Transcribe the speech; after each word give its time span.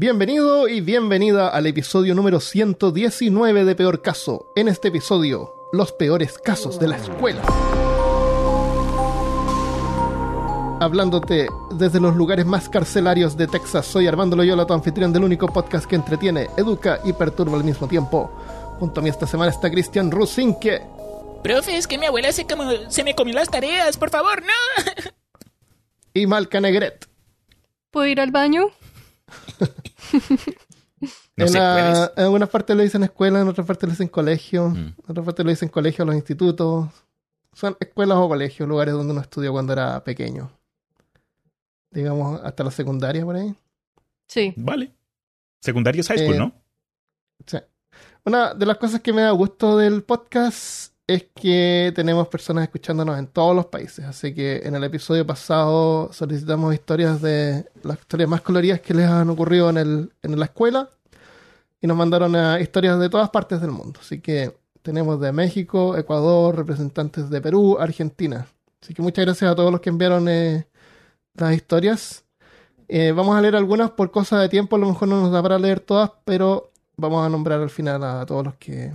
Bienvenido 0.00 0.66
y 0.66 0.80
bienvenida 0.80 1.48
al 1.48 1.66
episodio 1.66 2.14
número 2.14 2.40
119 2.40 3.66
de 3.66 3.74
Peor 3.74 4.00
Caso. 4.00 4.50
En 4.56 4.66
este 4.66 4.88
episodio, 4.88 5.68
los 5.74 5.92
peores 5.92 6.38
casos 6.38 6.80
de 6.80 6.88
la 6.88 6.96
escuela. 6.96 7.42
Hablándote 10.80 11.48
desde 11.74 12.00
los 12.00 12.16
lugares 12.16 12.46
más 12.46 12.70
carcelarios 12.70 13.36
de 13.36 13.46
Texas, 13.46 13.84
soy 13.84 14.06
Armando 14.06 14.36
Loyola, 14.36 14.64
tu 14.64 14.72
anfitrión 14.72 15.12
del 15.12 15.22
único 15.22 15.48
podcast 15.48 15.84
que 15.84 15.96
entretiene, 15.96 16.48
educa 16.56 17.00
y 17.04 17.12
perturba 17.12 17.58
al 17.58 17.64
mismo 17.64 17.86
tiempo. 17.86 18.32
Junto 18.78 19.00
a 19.00 19.02
mí 19.02 19.10
esta 19.10 19.26
semana 19.26 19.50
está 19.50 19.70
Cristian 19.70 20.10
Rusinque. 20.10 20.80
Profe, 21.42 21.76
es 21.76 21.86
que 21.86 21.98
mi 21.98 22.06
abuela 22.06 22.32
se, 22.32 22.46
como, 22.46 22.64
se 22.88 23.04
me 23.04 23.14
comió 23.14 23.34
las 23.34 23.50
tareas, 23.50 23.98
por 23.98 24.08
favor, 24.08 24.40
no. 24.40 25.12
Y 26.14 26.26
Malca 26.26 26.58
Negret. 26.58 27.06
¿Puedo 27.90 28.06
ir 28.06 28.18
al 28.18 28.30
baño? 28.30 28.70
No 31.36 31.46
en, 31.46 31.48
sé, 31.48 31.58
la- 31.58 32.12
en 32.14 32.24
algunas 32.24 32.50
partes 32.50 32.76
lo 32.76 32.82
dicen 32.82 33.02
escuela, 33.04 33.40
en 33.40 33.48
otras 33.48 33.66
partes 33.66 33.88
lo 33.88 33.92
dicen 33.92 34.08
colegio, 34.08 34.68
Mm. 34.68 34.76
en 34.76 34.94
otras 35.08 35.24
partes 35.24 35.44
lo 35.46 35.50
dicen 35.50 35.68
colegio 35.70 36.04
los 36.04 36.14
institutos. 36.14 36.90
Son 37.54 37.74
escuelas 37.80 38.18
o 38.18 38.28
colegios, 38.28 38.68
lugares 38.68 38.92
donde 38.94 39.12
uno 39.12 39.22
estudió 39.22 39.50
cuando 39.50 39.72
era 39.72 40.04
pequeño. 40.04 40.50
Digamos, 41.90 42.40
hasta 42.44 42.62
la 42.64 42.70
secundaria 42.70 43.24
por 43.24 43.34
ahí. 43.36 43.54
Sí. 44.28 44.52
Vale. 44.56 44.92
Secundario 45.60 46.00
es 46.02 46.08
high 46.08 46.18
school, 46.18 46.34
Eh, 46.34 46.38
¿no? 46.38 46.52
Sí. 47.46 47.58
Una 48.24 48.54
de 48.54 48.66
las 48.66 48.76
cosas 48.76 49.00
que 49.00 49.12
me 49.12 49.22
da 49.22 49.30
gusto 49.32 49.76
del 49.78 50.02
podcast 50.04 50.89
es 51.14 51.26
que 51.34 51.92
tenemos 51.94 52.28
personas 52.28 52.64
escuchándonos 52.64 53.18
en 53.18 53.26
todos 53.26 53.54
los 53.54 53.66
países. 53.66 54.04
Así 54.04 54.32
que 54.32 54.62
en 54.64 54.76
el 54.76 54.84
episodio 54.84 55.26
pasado 55.26 56.12
solicitamos 56.12 56.72
historias 56.72 57.20
de 57.20 57.66
las 57.82 57.98
historias 57.98 58.28
más 58.28 58.42
coloridas 58.42 58.80
que 58.80 58.94
les 58.94 59.08
han 59.08 59.28
ocurrido 59.28 59.70
en, 59.70 59.76
el, 59.76 60.12
en 60.22 60.38
la 60.38 60.44
escuela. 60.44 60.88
Y 61.80 61.86
nos 61.86 61.96
mandaron 61.96 62.36
a 62.36 62.60
historias 62.60 62.98
de 63.00 63.08
todas 63.08 63.30
partes 63.30 63.60
del 63.60 63.70
mundo. 63.72 63.98
Así 64.00 64.20
que 64.20 64.56
tenemos 64.82 65.20
de 65.20 65.32
México, 65.32 65.96
Ecuador, 65.96 66.56
representantes 66.56 67.28
de 67.28 67.40
Perú, 67.40 67.78
Argentina. 67.80 68.46
Así 68.80 68.94
que 68.94 69.02
muchas 69.02 69.24
gracias 69.24 69.50
a 69.50 69.54
todos 69.54 69.72
los 69.72 69.80
que 69.80 69.90
enviaron 69.90 70.28
eh, 70.28 70.66
las 71.34 71.54
historias. 71.54 72.24
Eh, 72.88 73.12
vamos 73.12 73.36
a 73.36 73.40
leer 73.40 73.56
algunas 73.56 73.90
por 73.90 74.10
cosa 74.10 74.38
de 74.40 74.48
tiempo, 74.48 74.76
a 74.76 74.78
lo 74.78 74.88
mejor 74.88 75.08
no 75.08 75.20
nos 75.20 75.32
da 75.32 75.42
para 75.42 75.58
leer 75.58 75.80
todas, 75.80 76.10
pero 76.24 76.70
vamos 76.96 77.24
a 77.24 77.28
nombrar 77.28 77.60
al 77.60 77.70
final 77.70 78.02
a 78.04 78.26
todos 78.26 78.44
los 78.44 78.54
que 78.56 78.92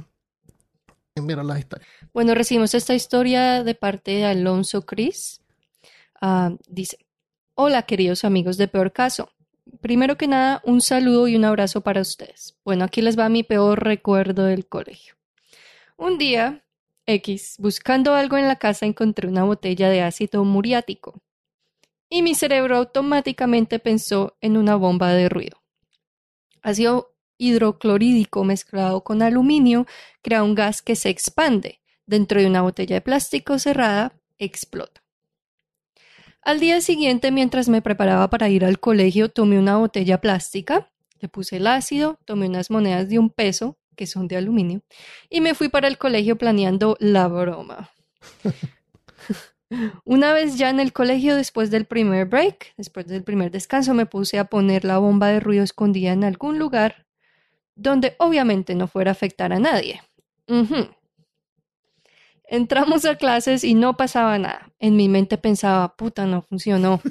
Bueno, 2.13 2.35
recibimos 2.35 2.73
esta 2.73 2.94
historia 2.94 3.63
de 3.63 3.73
parte 3.73 4.11
de 4.11 4.25
Alonso 4.25 4.85
Cris. 4.85 5.41
Ah, 6.19 6.53
dice, 6.67 6.97
hola 7.53 7.83
queridos 7.83 8.25
amigos 8.25 8.57
de 8.57 8.67
Peor 8.67 8.91
Caso. 8.91 9.30
Primero 9.80 10.17
que 10.17 10.27
nada, 10.27 10.61
un 10.66 10.81
saludo 10.81 11.30
y 11.30 11.38
un 11.38 11.45
abrazo 11.45 11.80
para 11.80 12.02
ustedes. 12.02 12.57
Bueno, 12.66 12.83
aquí 12.83 13.02
les 13.02 13.17
va 13.17 13.30
mi 13.30 13.44
peor 13.44 13.81
recuerdo 13.81 14.44
del 14.44 14.67
colegio. 14.67 15.16
Un 15.95 16.17
día, 16.17 16.66
X, 17.05 17.55
buscando 17.59 18.13
algo 18.13 18.35
en 18.38 18.50
la 18.50 18.57
casa, 18.57 18.85
encontré 18.85 19.29
una 19.29 19.45
botella 19.45 19.89
de 19.89 20.02
ácido 20.02 20.44
muriático. 20.44 21.22
Y 22.09 22.23
mi 22.23 22.35
cerebro 22.35 22.75
automáticamente 22.75 23.79
pensó 23.79 24.35
en 24.41 24.57
una 24.57 24.75
bomba 24.75 25.13
de 25.13 25.29
ruido. 25.29 25.63
Ácido 26.61 27.14
hidroclorídico 27.38 28.44
mezclado 28.44 29.03
con 29.03 29.22
aluminio 29.22 29.86
crea 30.22 30.44
un 30.44 30.55
gas 30.55 30.81
que 30.81 30.95
se 30.95 31.09
expande. 31.09 31.81
Dentro 32.05 32.39
de 32.39 32.47
una 32.47 32.61
botella 32.61 32.95
de 32.95 33.02
plástico 33.02 33.58
cerrada, 33.58 34.14
explota. 34.38 35.02
Al 36.41 36.59
día 36.59 36.80
siguiente, 36.81 37.31
mientras 37.31 37.67
me 37.67 37.81
preparaba 37.81 38.30
para 38.30 38.50
ir 38.50 38.63
al 38.63 38.80
colegio, 38.80 39.30
tomé 39.30 39.58
una 39.58 39.78
botella 39.78 40.22
plástica, 40.22 40.91
le 41.19 41.28
puse 41.28 41.58
el 41.58 41.66
ácido, 41.66 42.19
tomé 42.25 42.47
unas 42.47 42.69
monedas 42.69 43.09
de 43.09 43.17
un 43.17 43.31
peso, 43.31 43.80
que 43.95 44.06
son 44.06 44.28
de 44.28 44.38
aluminio, 44.38 44.83
y 45.30 45.41
me 45.41 45.56
fui 45.56 45.69
para 45.69 45.88
el 45.88 45.97
colegio 45.97 46.38
planeando 46.38 46.97
la 47.00 47.28
broma. 47.28 47.90
Una 50.06 50.34
vez 50.34 50.57
ya 50.57 50.69
en 50.69 50.79
el 50.79 50.94
colegio, 50.94 51.35
después 51.35 51.72
del 51.72 51.85
primer 51.85 52.28
break, 52.28 52.75
después 52.78 53.07
del 53.07 53.24
primer 53.24 53.50
descanso, 53.50 53.95
me 53.95 54.06
puse 54.06 54.38
a 54.38 54.45
poner 54.45 54.85
la 54.85 55.00
bomba 55.00 55.29
de 55.29 55.40
ruido 55.40 55.63
escondida 55.63 56.12
en 56.12 56.24
algún 56.24 56.59
lugar 56.59 57.04
donde 57.75 58.16
obviamente 58.19 58.74
no 58.75 58.88
fuera 58.88 59.12
a 59.12 59.13
afectar 59.13 59.53
a 59.53 59.59
nadie. 59.59 60.02
Entramos 62.47 63.06
a 63.06 63.16
clases 63.16 63.63
y 63.63 63.74
no 63.74 63.97
pasaba 63.97 64.38
nada. 64.38 64.72
En 64.80 64.96
mi 64.96 65.09
mente 65.09 65.38
pensaba, 65.38 65.96
puta, 65.96 66.25
no 66.25 66.41
funcionó. 66.41 67.02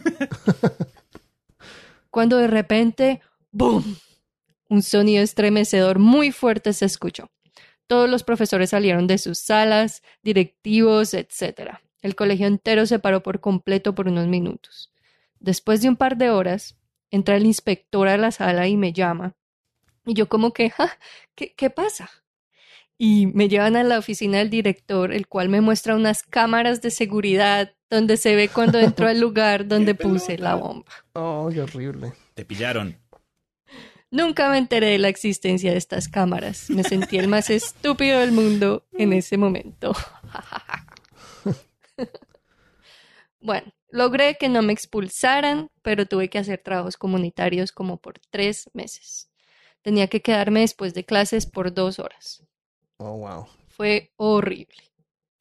Cuando 2.10 2.38
de 2.38 2.46
repente, 2.46 3.20
¡boom! 3.50 3.96
Un 4.68 4.82
sonido 4.82 5.22
estremecedor 5.22 5.98
muy 5.98 6.32
fuerte 6.32 6.72
se 6.72 6.86
escuchó. 6.86 7.30
Todos 7.86 8.08
los 8.08 8.22
profesores 8.22 8.70
salieron 8.70 9.06
de 9.06 9.18
sus 9.18 9.38
salas, 9.38 10.02
directivos, 10.22 11.12
etc. 11.14 11.78
El 12.00 12.14
colegio 12.14 12.46
entero 12.46 12.86
se 12.86 12.98
paró 12.98 13.22
por 13.22 13.40
completo 13.40 13.94
por 13.94 14.08
unos 14.08 14.26
minutos. 14.26 14.92
Después 15.38 15.82
de 15.82 15.88
un 15.88 15.96
par 15.96 16.16
de 16.16 16.30
horas, 16.30 16.78
entra 17.10 17.36
el 17.36 17.44
inspector 17.44 18.08
a 18.08 18.16
la 18.16 18.30
sala 18.30 18.68
y 18.68 18.76
me 18.76 18.92
llama. 18.92 19.34
Y 20.06 20.14
yo 20.14 20.28
como 20.28 20.52
que, 20.52 20.70
"Ja, 20.70 20.98
¿qué, 21.34 21.54
qué 21.54 21.70
pasa? 21.70 22.10
Y 22.96 23.26
me 23.28 23.48
llevan 23.48 23.76
a 23.76 23.82
la 23.82 23.98
oficina 23.98 24.38
del 24.38 24.50
director, 24.50 25.12
el 25.12 25.26
cual 25.26 25.48
me 25.48 25.60
muestra 25.60 25.96
unas 25.96 26.22
cámaras 26.22 26.80
de 26.80 26.90
seguridad 26.90 27.74
donde 27.90 28.16
se 28.16 28.36
ve 28.36 28.48
cuando 28.48 28.78
entro 28.78 29.08
al 29.08 29.20
lugar 29.20 29.66
donde 29.68 29.94
puse 29.94 30.38
la 30.38 30.54
bomba. 30.54 30.92
Oh, 31.14 31.48
qué 31.52 31.62
horrible. 31.62 32.12
Te 32.34 32.44
pillaron. 32.44 32.96
Nunca 34.10 34.48
me 34.48 34.58
enteré 34.58 34.90
de 34.90 34.98
la 34.98 35.08
existencia 35.08 35.72
de 35.72 35.78
estas 35.78 36.08
cámaras. 36.08 36.70
Me 36.70 36.84
sentí 36.84 37.18
el 37.18 37.26
más 37.26 37.50
estúpido 37.50 38.20
del 38.20 38.30
mundo 38.30 38.86
en 38.92 39.12
ese 39.12 39.36
momento. 39.36 39.92
bueno, 43.40 43.72
logré 43.90 44.36
que 44.36 44.48
no 44.48 44.62
me 44.62 44.72
expulsaran, 44.72 45.68
pero 45.82 46.06
tuve 46.06 46.30
que 46.30 46.38
hacer 46.38 46.60
trabajos 46.60 46.96
comunitarios 46.96 47.72
como 47.72 47.96
por 47.96 48.20
tres 48.30 48.70
meses. 48.72 49.30
Tenía 49.84 50.06
que 50.06 50.22
quedarme 50.22 50.60
después 50.60 50.94
de 50.94 51.04
clases 51.04 51.44
por 51.44 51.74
dos 51.74 51.98
horas. 51.98 52.42
Oh, 52.96 53.18
wow. 53.18 53.46
Fue 53.68 54.14
horrible. 54.16 54.82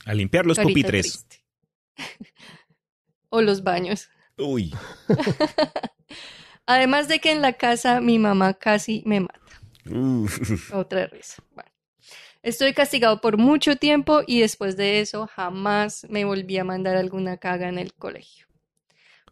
A 0.06 0.14
limpiar 0.14 0.46
los 0.46 0.58
Carita 0.58 0.70
pupitres. 0.70 1.26
o 3.30 3.42
los 3.42 3.64
baños. 3.64 4.10
Uy. 4.38 4.76
Además 6.66 7.08
de 7.08 7.20
que 7.20 7.32
en 7.32 7.42
la 7.42 7.54
casa 7.54 8.02
mi 8.02 8.20
mamá 8.20 8.54
casi 8.56 9.02
me 9.06 9.22
mata. 9.22 9.62
Uf. 9.90 10.74
Otra 10.74 11.08
risa. 11.08 11.42
Bueno. 11.52 11.72
Estuve 12.42 12.74
castigado 12.74 13.22
por 13.22 13.38
mucho 13.38 13.78
tiempo 13.78 14.24
y 14.28 14.42
después 14.42 14.76
de 14.76 15.00
eso 15.00 15.26
jamás 15.28 16.06
me 16.10 16.26
volví 16.26 16.58
a 16.58 16.66
mandar 16.66 16.98
alguna 16.98 17.38
caga 17.38 17.70
en 17.70 17.78
el 17.78 17.94
colegio. 17.94 18.48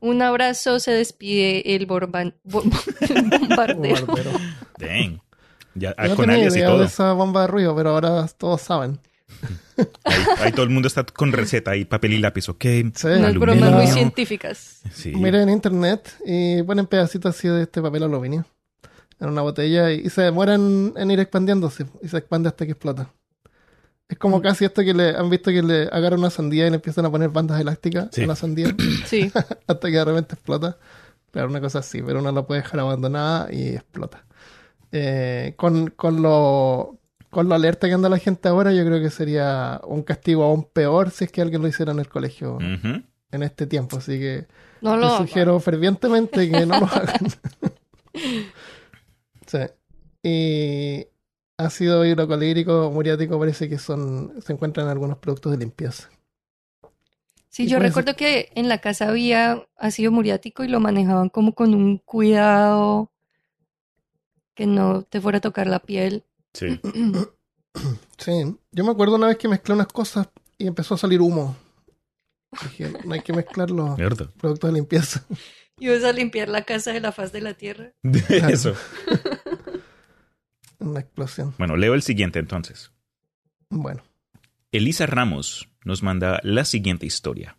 Un 0.01 0.21
abrazo, 0.21 0.79
se 0.79 0.91
despide 0.91 1.75
el, 1.75 1.87
borban- 1.87 2.33
bo- 2.43 2.63
bombardero. 3.29 4.05
Bombardero. 4.05 4.31
Dang. 4.77 5.19
Ya, 5.73 5.95
Yo 6.03 6.09
no 6.09 6.15
con 6.17 6.25
tenía 6.25 6.43
y 6.43 6.47
idea 6.47 6.67
todo. 6.67 6.79
de 6.79 6.85
esa 6.85 7.13
bomba 7.13 7.41
de 7.41 7.47
ruido, 7.47 7.73
pero 7.75 7.91
ahora 7.91 8.27
todos 8.37 8.61
saben. 8.61 8.99
Ahí, 10.03 10.15
ahí 10.39 10.51
todo 10.51 10.63
el 10.63 10.69
mundo 10.69 10.87
está 10.87 11.03
con 11.05 11.31
receta 11.31 11.75
y 11.77 11.85
papel 11.85 12.13
y 12.13 12.17
lápiz, 12.19 12.49
¿ok? 12.49 12.65
Sí. 12.93 13.07
Bromas 13.39 13.71
muy 13.71 13.87
científicas. 13.87 14.81
Sí. 14.93 15.13
Miren 15.15 15.43
en 15.43 15.49
internet 15.49 16.13
y 16.25 16.61
ponen 16.63 16.85
pedacitos 16.87 17.35
así 17.35 17.47
de 17.47 17.63
este 17.63 17.81
papel 17.81 18.03
aluminio 18.03 18.45
en 19.19 19.29
una 19.29 19.41
botella 19.43 19.91
y, 19.91 20.01
y 20.01 20.09
se 20.09 20.23
demoran 20.23 20.93
en 20.97 21.11
ir 21.11 21.19
expandiéndose 21.19 21.85
y 22.03 22.07
se 22.09 22.17
expande 22.17 22.49
hasta 22.49 22.65
que 22.65 22.71
explota. 22.73 23.09
Es 24.11 24.17
como 24.17 24.39
Mm. 24.39 24.41
casi 24.41 24.65
esto 24.65 24.83
que 24.83 24.93
le 24.93 25.15
han 25.15 25.29
visto 25.29 25.51
que 25.51 25.63
le 25.63 25.83
agarran 25.91 26.19
una 26.19 26.29
sandía 26.29 26.67
y 26.67 26.69
le 26.69 26.75
empiezan 26.75 27.05
a 27.05 27.09
poner 27.09 27.29
bandas 27.29 27.59
elásticas 27.61 28.09
Sí. 28.11 28.23
a 28.23 28.27
la 28.27 28.35
sandía 28.35 28.67
Sí. 29.07 29.31
hasta 29.67 29.87
que 29.89 29.95
de 29.97 30.05
repente 30.05 30.35
explota. 30.35 30.77
Claro, 31.31 31.47
una 31.49 31.61
cosa 31.61 31.79
así, 31.79 32.01
pero 32.01 32.19
uno 32.19 32.29
la 32.33 32.45
puede 32.45 32.61
dejar 32.61 32.81
abandonada 32.81 33.47
y 33.53 33.69
explota. 33.69 34.25
Eh, 34.91 35.53
con, 35.55 35.91
con 35.91 36.21
lo 36.21 36.97
con 37.29 37.47
lo 37.47 37.55
alerta 37.55 37.87
que 37.87 37.93
anda 37.93 38.09
la 38.09 38.17
gente 38.17 38.49
ahora, 38.49 38.73
yo 38.73 38.83
creo 38.85 38.99
que 38.99 39.09
sería 39.09 39.79
un 39.85 40.03
castigo 40.03 40.43
aún 40.43 40.65
peor 40.65 41.11
si 41.11 41.23
es 41.23 41.31
que 41.31 41.41
alguien 41.41 41.61
lo 41.61 41.69
hiciera 41.69 41.93
en 41.93 41.99
el 41.99 42.09
colegio 42.09 42.55
Ujú. 42.57 43.01
en 43.31 43.43
este 43.43 43.65
tiempo. 43.67 43.95
Así 43.99 44.19
que 44.19 44.47
No 44.81 44.97
lo 44.97 45.05
hagan. 45.07 45.19
sugiero 45.25 45.57
fervientemente 45.61 46.51
que 46.51 46.65
no 46.65 46.81
lo 46.81 46.85
hagan. 46.91 47.27
sí. 49.47 49.59
Y 50.23 51.07
ácido 51.65 52.05
hidrocolírico, 52.05 52.91
muriático, 52.91 53.39
parece 53.39 53.69
que 53.69 53.77
son 53.77 54.33
se 54.41 54.53
encuentran 54.53 54.85
en 54.87 54.91
algunos 54.91 55.17
productos 55.17 55.51
de 55.51 55.57
limpieza. 55.57 56.09
Sí, 57.49 57.67
yo 57.67 57.79
recuerdo 57.79 58.15
que 58.15 58.49
en 58.55 58.69
la 58.69 58.77
casa 58.77 59.09
había 59.09 59.67
ácido 59.77 60.11
muriático 60.11 60.63
y 60.63 60.69
lo 60.69 60.79
manejaban 60.79 61.27
como 61.29 61.53
con 61.53 61.73
un 61.75 61.97
cuidado 61.97 63.11
que 64.55 64.65
no 64.65 65.01
te 65.03 65.19
fuera 65.19 65.39
a 65.39 65.41
tocar 65.41 65.67
la 65.67 65.79
piel. 65.79 66.23
Sí. 66.53 66.79
Sí, 68.17 68.33
yo 68.71 68.83
me 68.83 68.91
acuerdo 68.91 69.15
una 69.15 69.27
vez 69.27 69.37
que 69.37 69.47
mezclé 69.47 69.73
unas 69.73 69.87
cosas 69.87 70.27
y 70.57 70.67
empezó 70.67 70.93
a 70.95 70.97
salir 70.97 71.21
humo. 71.21 71.55
Dije, 72.63 72.91
no 73.05 73.13
hay 73.13 73.21
que 73.21 73.31
mezclar 73.33 73.71
los 73.71 73.97
Mierda. 73.97 74.29
productos 74.37 74.69
de 74.69 74.73
limpieza. 74.73 75.25
Y 75.79 75.87
vas 75.87 76.03
a 76.03 76.11
limpiar 76.11 76.47
la 76.47 76.61
casa 76.63 76.91
de 76.91 76.99
la 76.99 77.11
faz 77.11 77.31
de 77.31 77.41
la 77.41 77.55
tierra. 77.55 77.93
Eso. 78.29 78.75
Una 80.81 80.99
explosión. 80.99 81.53
Bueno, 81.57 81.77
leo 81.77 81.93
el 81.93 82.01
siguiente 82.01 82.39
entonces. 82.39 82.91
Bueno. 83.69 84.03
Elisa 84.71 85.05
Ramos 85.05 85.69
nos 85.85 86.01
manda 86.01 86.39
la 86.43 86.65
siguiente 86.65 87.05
historia. 87.05 87.57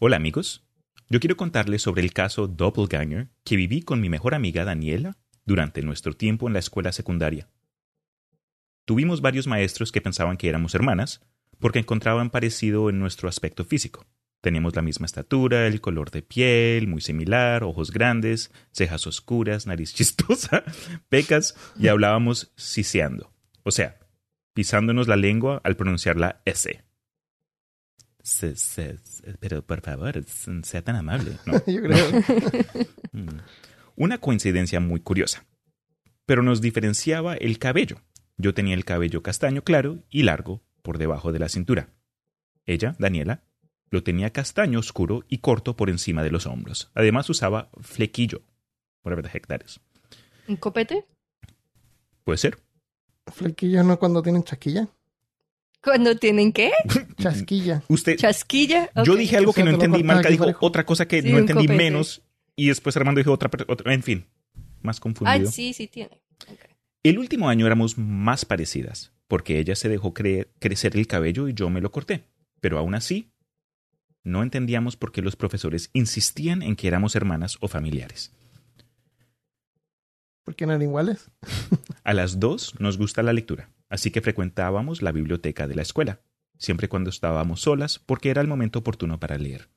Hola 0.00 0.16
amigos, 0.16 0.64
yo 1.08 1.18
quiero 1.18 1.36
contarles 1.36 1.82
sobre 1.82 2.02
el 2.02 2.12
caso 2.12 2.46
Doppelganger 2.46 3.30
que 3.44 3.56
viví 3.56 3.82
con 3.82 4.00
mi 4.00 4.08
mejor 4.08 4.34
amiga 4.34 4.64
Daniela 4.64 5.18
durante 5.44 5.82
nuestro 5.82 6.14
tiempo 6.14 6.46
en 6.46 6.52
la 6.52 6.60
escuela 6.60 6.92
secundaria. 6.92 7.48
Tuvimos 8.84 9.20
varios 9.20 9.46
maestros 9.46 9.90
que 9.90 10.00
pensaban 10.00 10.36
que 10.36 10.48
éramos 10.48 10.74
hermanas 10.74 11.20
porque 11.58 11.80
encontraban 11.80 12.30
parecido 12.30 12.90
en 12.90 12.98
nuestro 13.00 13.28
aspecto 13.28 13.64
físico. 13.64 14.06
Teníamos 14.42 14.76
la 14.76 14.82
misma 14.82 15.06
estatura, 15.06 15.66
el 15.66 15.80
color 15.80 16.10
de 16.10 16.20
piel 16.20 16.88
muy 16.88 17.00
similar, 17.00 17.64
ojos 17.64 17.90
grandes, 17.92 18.50
cejas 18.72 19.06
oscuras, 19.06 19.66
nariz 19.66 19.94
chistosa, 19.94 20.62
pecas 21.08 21.56
y 21.78 21.88
hablábamos 21.88 22.52
siseando. 22.56 23.32
O 23.62 23.70
sea, 23.70 23.98
pisándonos 24.52 25.08
la 25.08 25.16
lengua 25.16 25.60
al 25.64 25.76
pronunciar 25.76 26.16
la 26.18 26.42
S. 26.44 26.84
Se- 28.22 28.56
se- 28.56 28.98
se- 28.98 29.34
pero 29.38 29.64
por 29.64 29.80
favor, 29.80 30.22
sea 30.62 30.82
tan 30.82 30.96
amable. 30.96 31.32
¿no? 31.46 31.54
Yo 31.66 31.82
creo. 31.82 32.06
Mm. 33.14 33.28
Una 33.94 34.16
coincidencia 34.16 34.80
muy 34.80 35.00
curiosa. 35.00 35.44
Pero 36.24 36.42
nos 36.42 36.62
diferenciaba 36.62 37.34
el 37.34 37.58
cabello. 37.58 38.00
Yo 38.38 38.54
tenía 38.54 38.74
el 38.74 38.86
cabello 38.86 39.22
castaño 39.22 39.62
claro 39.64 40.02
y 40.08 40.22
largo 40.22 40.62
por 40.80 40.96
debajo 40.96 41.30
de 41.30 41.38
la 41.38 41.50
cintura. 41.50 41.90
Ella, 42.64 42.96
Daniela, 42.98 43.44
lo 43.92 44.02
tenía 44.02 44.30
castaño 44.30 44.80
oscuro 44.80 45.22
y 45.28 45.38
corto 45.38 45.76
por 45.76 45.88
encima 45.90 46.24
de 46.24 46.30
los 46.32 46.46
hombros. 46.46 46.90
Además 46.94 47.30
usaba 47.30 47.70
flequillo. 47.80 48.42
Whatever 49.04 49.24
the 49.30 49.36
heck 49.38 49.46
that 49.46 49.60
is. 49.64 49.80
¿Un 50.48 50.56
copete? 50.56 51.04
Puede 52.24 52.38
ser. 52.38 52.58
Flequillos 53.32 53.84
no 53.84 53.98
cuando 53.98 54.22
tienen 54.22 54.42
chasquilla. 54.42 54.88
¿Cuando 55.82 56.16
tienen 56.16 56.52
qué? 56.52 56.70
Chasquilla. 57.20 57.82
Usted, 57.88 58.16
¿Chasquilla? 58.16 58.90
yo 59.04 59.14
dije 59.16 59.36
algo 59.36 59.50
O 59.50 59.52
sea, 59.54 59.64
que 59.64 59.70
no 59.70 59.74
entendí. 59.74 60.08
aquí 60.10 60.28
dijo 60.32 60.44
parejo. 60.44 60.66
otra 60.66 60.86
cosa 60.86 61.06
que 61.06 61.22
Sí, 61.22 61.30
no 61.32 61.38
entendí 61.38 61.66
copete. 61.66 61.76
menos. 61.84 62.22
Y 62.56 62.68
después 62.68 62.96
Armando 62.96 63.18
dijo 63.18 63.32
otra, 63.32 63.50
otra. 63.68 63.92
En 63.92 64.02
fin, 64.02 64.26
más 64.80 64.98
Ah, 64.98 65.00
confundido. 65.00 65.50
sí, 65.50 65.72
sí 65.72 65.88
tiene. 65.88 66.22
Ok. 66.48 66.60
El 67.02 67.18
último 67.18 67.48
año 67.48 67.66
éramos 67.66 67.98
más 67.98 68.44
parecidas, 68.44 69.12
porque 69.26 69.58
ella 69.58 69.74
se 69.74 69.88
dejó 69.88 70.14
cre- 70.14 70.48
crecer 70.60 70.96
el 70.96 71.08
cabello 71.08 71.48
y 71.48 71.54
yo 71.54 71.68
me 71.68 71.80
lo 71.80 71.90
corté. 71.90 72.24
Pero 72.60 72.78
aún 72.78 72.94
así, 72.94 73.31
no 74.24 74.42
entendíamos 74.42 74.96
por 74.96 75.12
qué 75.12 75.22
los 75.22 75.36
profesores 75.36 75.90
insistían 75.92 76.62
en 76.62 76.76
que 76.76 76.88
éramos 76.88 77.16
hermanas 77.16 77.56
o 77.60 77.68
familiares. 77.68 78.32
¿Por 80.44 80.56
qué 80.56 80.66
no 80.66 80.72
eran 80.72 80.82
iguales? 80.82 81.30
A 82.04 82.14
las 82.14 82.40
dos 82.40 82.78
nos 82.80 82.98
gusta 82.98 83.22
la 83.22 83.32
lectura, 83.32 83.70
así 83.88 84.10
que 84.10 84.20
frecuentábamos 84.20 85.02
la 85.02 85.12
biblioteca 85.12 85.68
de 85.68 85.76
la 85.76 85.82
escuela, 85.82 86.20
siempre 86.58 86.88
cuando 86.88 87.10
estábamos 87.10 87.60
solas, 87.60 87.98
porque 88.00 88.30
era 88.30 88.40
el 88.40 88.48
momento 88.48 88.80
oportuno 88.80 89.20
para 89.20 89.38
leer. 89.38 89.68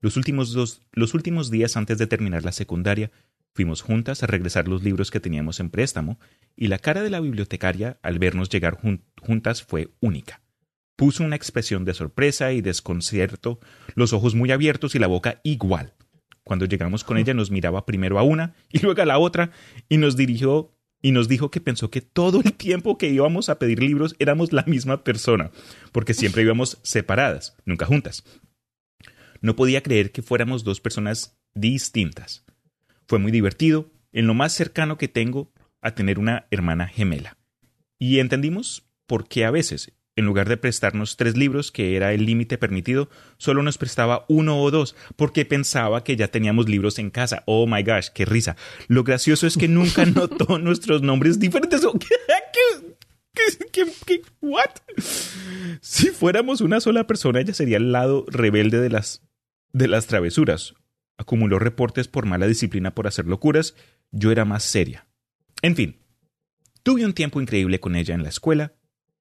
Los 0.00 0.16
últimos, 0.16 0.52
dos, 0.52 0.82
los 0.92 1.14
últimos 1.14 1.50
días 1.50 1.76
antes 1.76 1.98
de 1.98 2.06
terminar 2.06 2.44
la 2.44 2.52
secundaria, 2.52 3.10
fuimos 3.54 3.80
juntas 3.82 4.22
a 4.22 4.26
regresar 4.26 4.68
los 4.68 4.82
libros 4.84 5.10
que 5.10 5.20
teníamos 5.20 5.58
en 5.58 5.70
préstamo, 5.70 6.20
y 6.54 6.68
la 6.68 6.78
cara 6.78 7.02
de 7.02 7.10
la 7.10 7.20
bibliotecaria 7.20 7.98
al 8.02 8.18
vernos 8.18 8.50
llegar 8.50 8.74
jun- 8.80 9.02
juntas 9.20 9.62
fue 9.62 9.90
única. 10.00 10.42
Puso 10.98 11.22
una 11.22 11.36
expresión 11.36 11.84
de 11.84 11.94
sorpresa 11.94 12.50
y 12.50 12.60
desconcierto, 12.60 13.60
los 13.94 14.12
ojos 14.12 14.34
muy 14.34 14.50
abiertos 14.50 14.96
y 14.96 14.98
la 14.98 15.06
boca 15.06 15.40
igual. 15.44 15.94
Cuando 16.42 16.64
llegamos 16.64 17.04
con 17.04 17.18
ella 17.18 17.34
nos 17.34 17.52
miraba 17.52 17.86
primero 17.86 18.18
a 18.18 18.24
una 18.24 18.56
y 18.72 18.80
luego 18.80 19.00
a 19.00 19.06
la 19.06 19.20
otra 19.20 19.52
y 19.88 19.98
nos 19.98 20.16
dirigió 20.16 20.74
y 21.00 21.12
nos 21.12 21.28
dijo 21.28 21.52
que 21.52 21.60
pensó 21.60 21.88
que 21.88 22.00
todo 22.00 22.40
el 22.40 22.52
tiempo 22.52 22.98
que 22.98 23.10
íbamos 23.10 23.48
a 23.48 23.60
pedir 23.60 23.80
libros 23.80 24.16
éramos 24.18 24.52
la 24.52 24.64
misma 24.64 25.04
persona, 25.04 25.52
porque 25.92 26.14
siempre 26.14 26.42
íbamos 26.42 26.80
separadas, 26.82 27.56
nunca 27.64 27.86
juntas. 27.86 28.24
No 29.40 29.54
podía 29.54 29.84
creer 29.84 30.10
que 30.10 30.22
fuéramos 30.22 30.64
dos 30.64 30.80
personas 30.80 31.38
distintas. 31.54 32.44
Fue 33.06 33.20
muy 33.20 33.30
divertido, 33.30 33.92
en 34.10 34.26
lo 34.26 34.34
más 34.34 34.52
cercano 34.52 34.98
que 34.98 35.06
tengo 35.06 35.52
a 35.80 35.92
tener 35.92 36.18
una 36.18 36.48
hermana 36.50 36.88
gemela. 36.88 37.38
Y 38.00 38.18
entendimos 38.18 38.90
por 39.06 39.28
qué 39.28 39.44
a 39.44 39.52
veces, 39.52 39.92
en 40.18 40.24
lugar 40.24 40.48
de 40.48 40.56
prestarnos 40.56 41.16
tres 41.16 41.36
libros, 41.36 41.70
que 41.70 41.94
era 41.94 42.12
el 42.12 42.26
límite 42.26 42.58
permitido, 42.58 43.08
solo 43.36 43.62
nos 43.62 43.78
prestaba 43.78 44.24
uno 44.28 44.60
o 44.60 44.70
dos, 44.72 44.96
porque 45.14 45.44
pensaba 45.44 46.02
que 46.02 46.16
ya 46.16 46.26
teníamos 46.26 46.68
libros 46.68 46.98
en 46.98 47.10
casa. 47.10 47.44
Oh 47.46 47.68
my 47.68 47.84
gosh, 47.84 48.08
qué 48.12 48.24
risa. 48.24 48.56
Lo 48.88 49.04
gracioso 49.04 49.46
es 49.46 49.56
que 49.56 49.68
nunca 49.68 50.04
notó 50.06 50.58
nuestros 50.58 51.02
nombres 51.02 51.38
diferentes. 51.38 51.84
¿O 51.84 51.92
¿Qué? 51.92 52.08
¿Qué? 53.32 53.66
¿Qué? 53.70 53.92
¿Qué? 54.04 54.22
¿What? 54.40 54.70
Si 55.80 56.08
fuéramos 56.08 56.62
una 56.62 56.80
sola 56.80 57.06
persona, 57.06 57.40
ella 57.40 57.54
sería 57.54 57.76
el 57.76 57.92
lado 57.92 58.24
rebelde 58.26 58.80
de 58.80 58.90
las, 58.90 59.22
de 59.72 59.86
las 59.86 60.08
travesuras. 60.08 60.74
Acumuló 61.16 61.60
reportes 61.60 62.08
por 62.08 62.26
mala 62.26 62.48
disciplina 62.48 62.92
por 62.92 63.06
hacer 63.06 63.26
locuras. 63.26 63.76
Yo 64.10 64.32
era 64.32 64.44
más 64.44 64.64
seria. 64.64 65.06
En 65.62 65.76
fin, 65.76 66.00
tuve 66.82 67.04
un 67.04 67.12
tiempo 67.12 67.40
increíble 67.40 67.78
con 67.78 67.94
ella 67.94 68.16
en 68.16 68.24
la 68.24 68.30
escuela. 68.30 68.72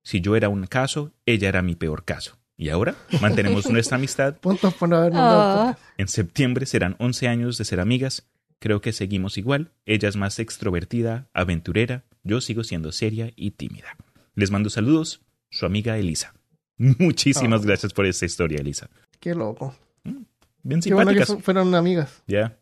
Si 0.07 0.21
yo 0.21 0.37
era 0.37 0.47
un 0.47 0.65
caso, 0.67 1.11
ella 1.25 1.49
era 1.49 1.61
mi 1.61 1.75
peor 1.75 2.05
caso. 2.05 2.37
Y 2.55 2.69
ahora 2.69 2.95
mantenemos 3.21 3.65
nuestra 3.69 3.97
amistad. 3.97 4.37
Puntos 4.37 4.73
por 4.73 4.87
no 4.87 4.95
haber 4.95 5.11
mandado 5.11 5.63
el 5.63 5.69
Ah. 5.71 5.77
En 5.97 6.07
septiembre 6.07 6.65
serán 6.65 6.95
11 6.99 7.27
años 7.27 7.57
de 7.57 7.65
ser 7.65 7.81
amigas. 7.81 8.25
Creo 8.59 8.79
que 8.79 8.93
seguimos 8.93 9.37
igual. 9.37 9.73
Ella 9.85 10.07
es 10.07 10.15
más 10.15 10.39
extrovertida, 10.39 11.27
aventurera. 11.33 12.05
Yo 12.23 12.39
sigo 12.39 12.63
siendo 12.63 12.93
seria 12.93 13.33
y 13.35 13.51
tímida. 13.51 13.97
Les 14.33 14.49
mando 14.49 14.69
saludos. 14.69 15.19
Su 15.49 15.65
amiga 15.65 15.97
Elisa. 15.97 16.33
Muchísimas 16.77 17.59
Oh. 17.61 17.63
gracias 17.65 17.91
por 17.91 18.05
esta 18.05 18.25
historia, 18.25 18.59
Elisa. 18.61 18.89
Qué 19.19 19.35
loco. 19.35 19.75
Bien 20.63 20.81
Qué 20.81 20.93
bueno 20.93 21.11
que 21.11 21.17
simpáticas. 21.17 21.27
fu- 21.35 21.41
fueron 21.41 21.75
amigas. 21.75 22.23
Ya. 22.27 22.55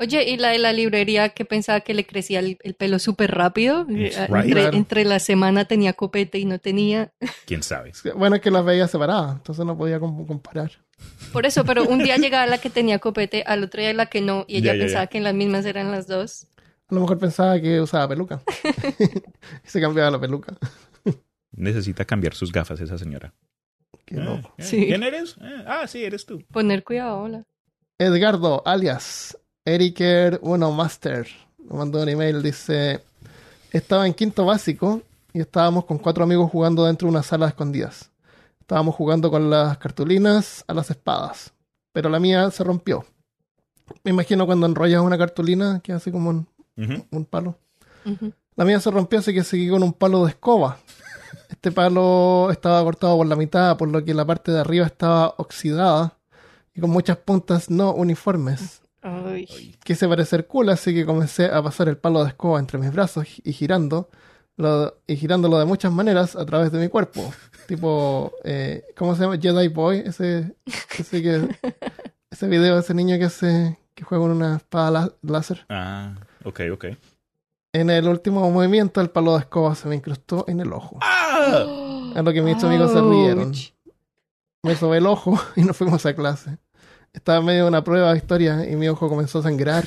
Oye, 0.00 0.30
¿y 0.30 0.36
la 0.36 0.50
de 0.50 0.58
la 0.58 0.72
librería 0.72 1.30
que 1.30 1.44
pensaba 1.44 1.80
que 1.80 1.92
le 1.92 2.06
crecía 2.06 2.38
el, 2.38 2.56
el 2.62 2.74
pelo 2.74 2.98
súper 3.00 3.32
rápido? 3.34 3.84
Eh, 3.90 4.12
Right. 4.28 4.74
Entre, 4.74 5.04
la 5.04 5.18
semana 5.18 5.64
tenía 5.64 5.92
copete 5.92 6.38
y 6.38 6.44
no 6.44 6.58
tenía. 6.60 7.12
¿Quién 7.46 7.62
sabe? 7.64 7.92
Bueno, 8.14 8.36
es 8.36 8.42
que 8.42 8.50
las 8.52 8.64
veía 8.64 8.86
separadas, 8.86 9.36
entonces 9.36 9.64
no 9.64 9.76
podía 9.76 9.98
com- 9.98 10.24
comparar. 10.26 10.70
Por 11.32 11.46
eso, 11.46 11.64
pero 11.64 11.84
un 11.84 11.98
día 11.98 12.16
llegaba 12.16 12.46
la 12.46 12.58
que 12.58 12.70
tenía 12.70 12.98
copete, 13.00 13.42
al 13.44 13.64
otro 13.64 13.80
día 13.80 13.92
la 13.92 14.06
que 14.06 14.20
no, 14.20 14.44
y 14.46 14.58
ella 14.58 14.72
Ya, 14.72 14.78
ya, 14.78 14.84
pensaba 14.84 15.04
ya. 15.04 15.06
que 15.08 15.18
en 15.18 15.24
las 15.24 15.34
mismas 15.34 15.64
eran 15.66 15.90
las 15.90 16.06
dos. 16.06 16.46
A 16.90 16.94
lo 16.94 17.00
mejor 17.02 17.18
pensaba 17.18 17.60
que 17.60 17.80
usaba 17.80 18.08
peluca. 18.08 18.40
y 19.64 19.68
se 19.68 19.80
cambiaba 19.80 20.10
la 20.12 20.20
peluca. 20.20 20.56
Necesita 21.52 22.04
cambiar 22.04 22.34
sus 22.34 22.52
gafas 22.52 22.80
esa 22.80 22.98
señora. 22.98 23.34
Qué 24.04 24.14
Eh, 24.16 24.20
loco. 24.20 24.54
eh, 24.58 24.62
Sí. 24.62 24.86
¿Quién 24.86 25.02
eres? 25.02 25.36
Eh, 25.40 25.64
ah, 25.66 25.86
sí, 25.88 26.04
eres 26.04 26.24
tú. 26.24 26.42
Poner 26.52 26.84
cuidado, 26.84 27.18
hola. 27.20 27.44
Edgardo, 27.98 28.62
alias 28.64 29.36
Eriker 29.68 30.40
1 30.42 30.72
Master, 30.72 31.28
me 31.58 31.76
mandó 31.76 32.02
un 32.02 32.08
email, 32.08 32.42
dice, 32.42 33.02
estaba 33.70 34.06
en 34.06 34.14
quinto 34.14 34.46
básico 34.46 35.02
y 35.34 35.40
estábamos 35.40 35.84
con 35.84 35.98
cuatro 35.98 36.24
amigos 36.24 36.50
jugando 36.50 36.86
dentro 36.86 37.06
de 37.06 37.10
una 37.10 37.22
sala 37.22 37.44
de 37.44 37.50
escondidas. 37.50 38.10
Estábamos 38.60 38.94
jugando 38.94 39.30
con 39.30 39.50
las 39.50 39.76
cartulinas 39.76 40.64
a 40.66 40.72
las 40.72 40.90
espadas, 40.90 41.52
pero 41.92 42.08
la 42.08 42.18
mía 42.18 42.50
se 42.50 42.64
rompió. 42.64 43.04
Me 44.04 44.10
imagino 44.10 44.46
cuando 44.46 44.64
enrollas 44.64 45.02
una 45.02 45.18
cartulina 45.18 45.80
que 45.80 45.92
hace 45.92 46.10
como 46.10 46.30
un, 46.30 47.24
palo. 47.26 47.58
La 48.56 48.64
mía 48.64 48.80
se 48.80 48.90
rompió, 48.90 49.18
así 49.18 49.34
que 49.34 49.44
seguí 49.44 49.68
con 49.68 49.82
un 49.82 49.92
palo 49.92 50.24
de 50.24 50.30
escoba. 50.30 50.78
Este 51.50 51.72
palo 51.72 52.50
estaba 52.50 52.82
cortado 52.82 53.18
por 53.18 53.26
la 53.26 53.36
mitad, 53.36 53.76
por 53.76 53.88
lo 53.88 54.02
que 54.02 54.14
la 54.14 54.24
parte 54.24 54.50
de 54.50 54.60
arriba 54.60 54.86
estaba 54.86 55.34
oxidada 55.36 56.16
y 56.74 56.80
con 56.80 56.88
muchas 56.88 57.18
puntas 57.18 57.68
no 57.68 57.92
uniformes. 57.92 58.80
Ay. 59.08 59.74
Quise 59.84 60.08
parecer 60.08 60.46
cool, 60.46 60.68
así 60.70 60.92
que 60.94 61.06
comencé 61.06 61.46
a 61.46 61.62
pasar 61.62 61.88
el 61.88 61.96
palo 61.96 62.22
de 62.22 62.28
escoba 62.30 62.58
entre 62.58 62.78
mis 62.78 62.92
brazos 62.92 63.26
y 63.42 63.52
girando, 63.52 64.08
lo- 64.56 64.98
y 65.06 65.16
girándolo 65.16 65.58
de 65.58 65.64
muchas 65.64 65.92
maneras 65.92 66.36
a 66.36 66.44
través 66.44 66.72
de 66.72 66.78
mi 66.78 66.88
cuerpo. 66.88 67.32
Tipo, 67.66 68.32
eh, 68.44 68.84
¿cómo 68.96 69.14
se 69.14 69.22
llama? 69.22 69.38
Jedi 69.38 69.68
Boy, 69.68 69.98
ese, 70.06 70.54
ese 70.98 71.22
que, 71.22 71.48
ese 72.30 72.48
video 72.48 72.74
de 72.74 72.80
ese 72.80 72.94
niño 72.94 73.18
que 73.18 73.24
hace, 73.24 73.78
que 73.94 74.04
juega 74.04 74.22
con 74.24 74.30
una 74.32 74.56
espada 74.56 74.90
lá- 74.90 75.12
láser. 75.22 75.64
Ah, 75.68 76.14
ok, 76.44 76.60
ok. 76.72 76.84
En 77.74 77.90
el 77.90 78.08
último 78.08 78.50
movimiento, 78.50 79.00
el 79.00 79.10
palo 79.10 79.34
de 79.34 79.40
escoba 79.40 79.74
se 79.74 79.88
me 79.88 79.94
incrustó 79.96 80.44
en 80.48 80.60
el 80.60 80.72
ojo. 80.72 80.98
¡Ah! 81.02 82.12
A 82.14 82.22
lo 82.22 82.32
que 82.32 82.40
mis 82.40 82.62
amigos 82.64 82.90
se 82.92 83.00
rieron. 83.00 83.48
Ouch. 83.48 83.72
Me 84.62 84.74
sobé 84.74 84.98
el 84.98 85.06
ojo 85.06 85.38
y 85.56 85.62
nos 85.62 85.76
fuimos 85.76 86.04
a 86.06 86.14
clase. 86.14 86.56
Estaba 87.18 87.40
en 87.40 87.46
medio 87.46 87.62
de 87.64 87.68
una 87.68 87.82
prueba 87.82 88.12
de 88.12 88.16
historia 88.16 88.64
y 88.70 88.76
mi 88.76 88.88
ojo 88.88 89.08
comenzó 89.08 89.40
a 89.40 89.42
sangrar, 89.42 89.84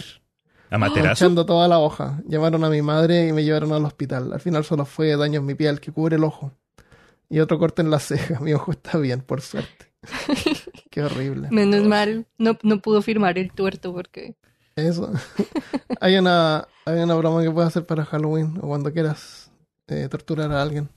¿Amaterasu? 0.70 1.24
echando 1.24 1.46
toda 1.46 1.70
la 1.70 1.80
hoja. 1.80 2.22
Llamaron 2.28 2.62
a 2.66 2.70
mi 2.70 2.82
madre 2.82 3.30
y 3.30 3.32
me 3.32 3.46
llevaron 3.46 3.72
al 3.72 3.86
hospital. 3.86 4.34
Al 4.34 4.42
final 4.42 4.66
solo 4.66 4.84
fue 4.84 5.16
daño 5.16 5.40
en 5.40 5.46
mi 5.46 5.56
piel 5.56 5.80
que 5.80 5.94
cubre 5.94 6.18
el 6.18 6.26
ojo. 6.26 6.52
Y 7.30 7.40
otro 7.40 7.58
corte 7.58 7.82
en 7.82 7.90
la 7.90 8.00
ceja. 8.00 8.38
Mi 8.42 8.54
ojo 8.54 8.72
está 8.72 8.98
bien, 8.98 9.22
por 9.22 9.40
suerte. 9.40 9.94
Qué 10.92 11.02
horrible. 11.02 11.48
Menos 11.52 11.88
mal, 11.88 12.26
no, 12.38 12.58
no 12.64 12.82
pudo 12.82 13.02
firmar 13.02 13.38
el 13.38 13.54
tuerto 13.54 13.94
porque... 13.94 14.36
Eso. 14.76 15.10
hay, 16.02 16.18
una, 16.18 16.68
hay 16.84 17.00
una 17.00 17.16
broma 17.16 17.42
que 17.44 17.50
puedes 17.50 17.70
hacer 17.70 17.86
para 17.86 18.04
Halloween 18.04 18.58
o 18.62 18.68
cuando 18.68 18.92
quieras 18.92 19.50
eh, 19.88 20.10
torturar 20.12 20.52
a 20.52 20.62
alguien. 20.62 20.90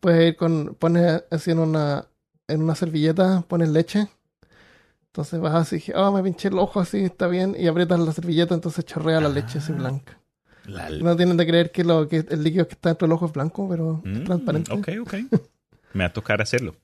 Puedes 0.00 0.30
ir 0.30 0.36
con, 0.36 0.74
pones 0.74 1.22
así 1.30 1.52
en 1.52 1.60
una, 1.60 2.08
en 2.48 2.60
una 2.60 2.74
servilleta, 2.74 3.44
pones 3.46 3.68
leche. 3.68 4.08
Entonces 5.14 5.38
vas 5.38 5.54
así, 5.54 5.80
oh, 5.94 6.10
me 6.10 6.24
pinché 6.24 6.48
el 6.48 6.58
ojo 6.58 6.80
así, 6.80 7.04
está 7.04 7.28
bien, 7.28 7.54
y 7.56 7.68
aprietas 7.68 8.00
la 8.00 8.12
servilleta, 8.12 8.52
entonces 8.52 8.84
chorrea 8.84 9.20
la 9.20 9.28
leche 9.28 9.58
así 9.58 9.70
Ah. 9.72 9.76
blanca. 9.76 10.18
La- 10.66 10.90
No 10.90 11.14
tienen 11.14 11.36
de 11.36 11.46
creer 11.46 11.70
que, 11.70 11.84
lo, 11.84 12.08
que 12.08 12.24
el 12.28 12.42
líquido 12.42 12.66
que 12.66 12.72
está 12.74 12.88
dentro 12.88 13.06
del 13.06 13.12
ojo 13.12 13.26
es 13.26 13.32
blanco, 13.32 13.68
pero 13.68 14.02
es 14.04 14.10
Mm, 14.22 14.24
transparente. 14.24 14.72
Ok, 14.72 14.88
ok. 15.02 15.14
Me 15.94 16.02
va 16.02 16.06
a 16.06 16.12
tocar 16.12 16.42
hacerlo. 16.42 16.74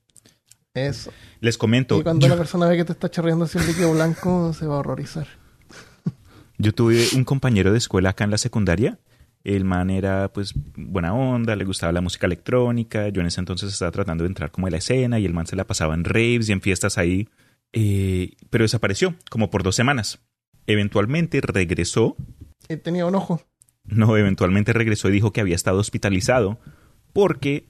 Eso. 0.75 1.11
Les 1.41 1.59
comento, 1.59 1.99
Y 1.99 2.05
cuando 2.05 2.25
yo, 2.29 2.33
la 2.33 2.39
persona 2.39 2.67
ve 2.69 2.77
que 2.77 2.85
te 2.85 2.93
está 2.93 3.11
chorreando 3.11 3.47
así 3.47 3.59
un 3.59 3.67
líquido 3.67 3.93
blanco, 3.93 4.53
se 4.55 4.65
va 4.69 4.77
a 4.77 4.79
horrorizar. 4.79 5.27
yo 6.59 6.73
tuve 6.73 7.09
un 7.17 7.25
compañero 7.25 7.73
de 7.73 7.79
escuela 7.79 8.11
acá 8.11 8.23
en 8.23 8.31
la 8.31 8.39
secundaria. 8.39 9.01
El 9.43 9.65
man 9.65 9.91
era 9.91 10.33
pues 10.33 10.53
buena 10.77 11.15
onda, 11.15 11.57
le 11.57 11.65
gustaba 11.65 11.91
la 11.93 12.01
música 12.01 12.27
electrónica. 12.27 13.09
Yo 13.09 13.23
en 13.23 13.27
ese 13.27 13.41
entonces 13.41 13.73
estaba 13.73 13.91
tratando 13.91 14.23
de 14.23 14.29
entrar 14.29 14.53
como 14.53 14.69
a 14.69 14.71
la 14.71 14.77
escena 14.77 15.19
y 15.19 15.25
el 15.25 15.33
man 15.35 15.49
se 15.49 15.57
la 15.57 15.65
pasaba 15.67 15.95
en 15.95 16.05
raves 16.05 16.49
y 16.49 16.53
en 16.53 16.61
fiestas 16.61 16.97
ahí. 16.97 17.29
Eh, 17.73 18.33
pero 18.51 18.65
desapareció 18.65 19.15
como 19.31 19.51
por 19.51 19.63
dos 19.63 19.77
semanas. 19.77 20.21
Eventualmente 20.67 21.41
regresó 21.41 22.17
Y 22.69 22.77
tenía 22.77 23.07
un 23.07 23.15
ojo. 23.15 23.43
No, 23.85 24.17
eventualmente 24.17 24.73
regresó 24.73 25.09
y 25.09 25.13
dijo 25.13 25.33
que 25.33 25.41
había 25.41 25.55
estado 25.55 25.79
hospitalizado 25.79 26.61
porque 27.13 27.69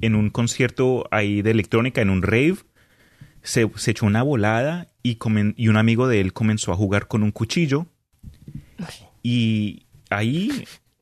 en 0.00 0.14
un 0.14 0.28
concierto 0.30 1.06
ahí 1.10 1.40
de 1.42 1.50
electrónica, 1.52 2.02
en 2.02 2.10
un 2.10 2.22
rave, 2.22 2.56
se, 3.42 3.70
se 3.76 3.92
echó 3.92 4.04
una 4.06 4.22
volada 4.22 4.88
y, 5.02 5.16
comen- 5.16 5.54
y 5.56 5.68
un 5.68 5.76
amigo 5.78 6.08
de 6.08 6.20
él 6.20 6.32
comenzó 6.34 6.72
a 6.72 6.76
jugar 6.76 7.06
con 7.08 7.22
un 7.22 7.30
cuchillo. 7.30 7.86
Y 9.22 9.86
ahí, 10.10 10.50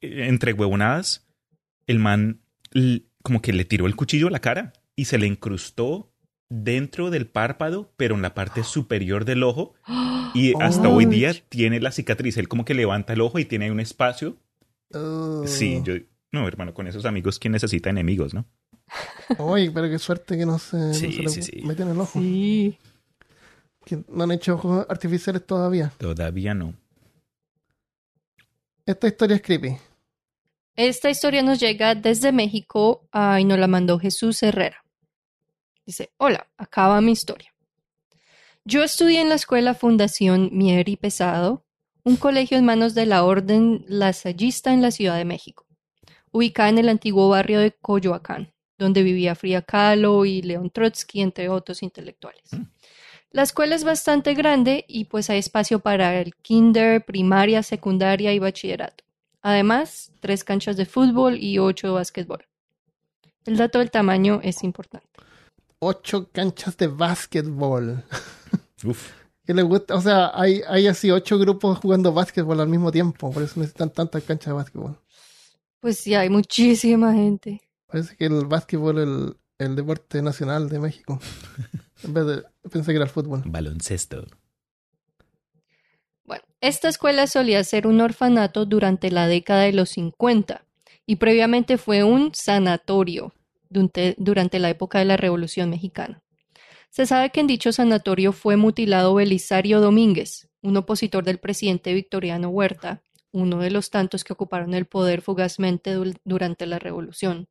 eh, 0.01 0.27
entre 0.29 0.53
huevonadas, 0.53 1.27
el 1.87 1.99
man 1.99 2.41
como 3.23 3.41
que 3.43 3.53
le 3.53 3.65
tiró 3.65 3.87
el 3.87 3.97
cuchillo 3.97 4.29
a 4.29 4.31
la 4.31 4.41
cara 4.41 4.73
y 4.97 5.07
se 5.07 5.19
le 5.19 5.27
incrustó 5.27 6.13
dentro 6.49 7.11
del 7.11 7.27
párpado, 7.27 7.93
pero 7.97 8.15
en 8.15 8.23
la 8.23 8.35
parte 8.35 8.63
superior 8.65 9.25
del 9.25 9.43
ojo. 9.43 9.75
Y 10.37 10.53
hasta 10.61 10.89
hoy 10.89 11.05
día 11.07 11.33
tiene 11.49 11.79
la 11.79 11.93
cicatriz. 11.93 12.37
Él 12.39 12.49
como 12.49 12.65
que 12.65 12.75
levanta 12.75 13.13
el 13.13 13.21
ojo 13.21 13.39
y 13.39 13.45
tiene 13.45 13.67
ahí 13.67 13.71
un 13.71 13.79
espacio. 13.79 14.37
Uh, 14.93 15.47
Sí, 15.47 15.81
yo... 15.85 15.95
No, 16.33 16.49
hermano, 16.49 16.75
con 16.75 16.89
esos 16.89 17.05
amigos, 17.05 17.39
¿quién 17.39 17.53
necesita 17.53 17.91
enemigos, 17.91 18.35
no? 18.35 18.45
Uy, 19.39 19.71
pero 19.71 19.89
qué 19.89 20.01
suerte 20.01 20.37
que 20.37 20.45
no 20.45 20.59
se, 20.59 20.77
no 20.77 20.93
Sí, 20.95 21.13
se 21.13 21.23
le 21.23 21.29
sí, 21.29 21.43
sí. 21.43 21.63
mete 21.65 21.83
en 21.85 21.91
el 21.91 22.01
ojo. 22.01 22.19
Sí. 22.19 22.77
Que 23.85 24.03
no 24.09 24.25
han 24.25 24.33
hecho 24.33 24.55
ojos 24.55 24.87
artificiales 24.89 25.47
todavía. 25.47 25.93
Todavía 25.99 26.53
no. 26.53 26.75
Esta 28.87 29.07
historia 29.07 29.37
es 29.37 29.43
creepy. 29.43 29.77
Esta 30.77 31.11
historia 31.11 31.43
nos 31.43 31.61
llega 31.61 31.95
desde 31.95 32.33
México 32.33 33.09
y 33.39 33.45
nos 33.45 33.59
la 33.59 33.69
mandó 33.69 34.01
Jesús 34.01 34.43
Herrera. 34.43 34.84
Dice, 35.87 36.13
hola, 36.17 36.49
acaba 36.57 37.01
mi 37.01 37.13
historia. 37.13 37.55
Yo 38.65 38.83
estudié 38.83 39.21
en 39.21 39.29
la 39.29 39.35
escuela 39.35 39.75
Fundación 39.75 40.49
Mier 40.53 40.89
y 40.89 40.97
Pesado, 40.97 41.65
un 42.05 42.17
colegio 42.17 42.57
en 42.57 42.65
manos 42.65 42.95
de 42.95 43.07
la 43.07 43.25
Orden 43.25 43.85
Lasallista 43.89 44.73
en 44.73 44.83
la 44.83 44.91
Ciudad 44.91 45.17
de 45.17 45.25
México, 45.25 45.67
ubicada 46.33 46.71
en 46.71 46.79
el 46.79 46.89
antiguo 46.89 47.29
barrio 47.29 47.61
de 47.61 47.73
Coyoacán, 47.73 48.53
donde 48.79 49.03
vivía 49.03 49.35
Frida 49.35 49.63
Kahlo 49.63 50.25
y 50.25 50.43
León 50.43 50.71
Trotsky, 50.71 51.21
entre 51.21 51.49
otros 51.49 51.83
intelectuales. 51.83 52.53
Mm. 52.53 52.63
La 53.31 53.43
escuela 53.43 53.75
es 53.75 53.83
bastante 53.83 54.33
grande 54.35 54.85
y 54.87 55.07
pues 55.07 55.29
hay 55.29 55.41
espacio 55.41 55.81
para 55.81 56.21
el 56.21 56.37
kinder, 56.37 57.05
primaria, 57.05 57.63
secundaria 57.65 58.33
y 58.33 58.39
bachillerato. 58.39 59.03
Además, 59.43 60.13
tres 60.21 60.45
canchas 60.45 60.77
de 60.77 60.87
fútbol 60.87 61.37
y 61.37 61.59
ocho 61.59 61.89
de 61.89 61.93
básquetbol. 61.95 62.47
El 63.45 63.57
dato 63.57 63.81
del 63.81 63.91
tamaño 63.91 64.41
es 64.43 64.63
importante. 64.63 65.14
Ocho 65.79 66.31
canchas 66.31 66.77
de 66.77 66.87
básquetbol. 66.87 68.05
Uf. 68.85 69.13
¿Qué 69.47 69.53
les 69.53 69.65
gusta? 69.65 69.95
O 69.95 70.01
sea, 70.01 70.31
hay, 70.35 70.63
hay 70.67 70.87
así 70.87 71.11
ocho 71.11 71.39
grupos 71.39 71.79
jugando 71.79 72.13
básquetbol 72.13 72.61
al 72.61 72.69
mismo 72.69 72.91
tiempo. 72.91 73.31
Por 73.31 73.43
eso 73.43 73.61
necesitan 73.61 73.91
tantas 73.91 74.23
canchas 74.23 74.47
de 74.47 74.53
básquetbol. 74.53 74.99
Pues 75.81 75.99
sí, 75.99 76.15
hay 76.15 76.31
muchísima 76.31 77.13
gente. 77.13 77.61
Parece 77.87 78.17
que 78.17 78.25
el 78.25 78.47
básquetbol 78.47 78.99
es 78.99 79.05
el, 79.05 79.37
el 79.59 79.77
deporte 79.77 80.23
nacional 80.23 80.69
de 80.69 80.79
México. 80.79 81.21
En 82.03 82.13
vez 82.13 82.27
de... 82.27 82.43
Pensé 82.71 82.93
que 82.93 82.97
era 82.97 83.05
el 83.05 83.11
fútbol. 83.11 83.43
Baloncesto. 83.47 84.27
Bueno, 86.25 86.45
esta 86.61 86.89
escuela 86.89 87.27
solía 87.27 87.65
ser 87.65 87.87
un 87.87 88.01
orfanato 88.01 88.67
durante 88.67 89.11
la 89.11 89.27
década 89.27 89.63
de 89.63 89.73
los 89.73 89.91
50 89.91 90.67
y 91.07 91.17
previamente 91.17 91.79
fue 91.79 92.05
un 92.05 92.35
sanatorio 92.35 93.33
durante, 93.69 94.15
durante 94.19 94.59
la 94.59 94.71
época 94.71 94.99
de 94.99 95.05
la 95.05 95.17
Revolución 95.17 95.71
Mexicana. 95.71 96.23
Se 96.91 97.07
sabe 97.07 97.31
que 97.31 97.41
en 97.41 97.47
dicho 97.49 97.73
sanatorio 97.73 98.33
fue 98.33 98.57
mutilado 98.57 99.15
Belisario 99.15 99.81
Domínguez, 99.81 100.49
un 100.63 100.77
opositor 100.77 101.25
del 101.25 101.39
presidente 101.39 101.93
Victoriano 101.93 102.49
Huerta, 102.49 103.03
uno 103.33 103.59
de 103.59 103.71
los 103.71 103.91
tantos 103.91 104.23
que 104.23 104.33
ocuparon 104.33 104.75
el 104.75 104.87
poder 104.87 105.21
fugazmente 105.21 105.97
durante 106.25 106.67
la 106.67 106.79
Revolución. 106.79 107.49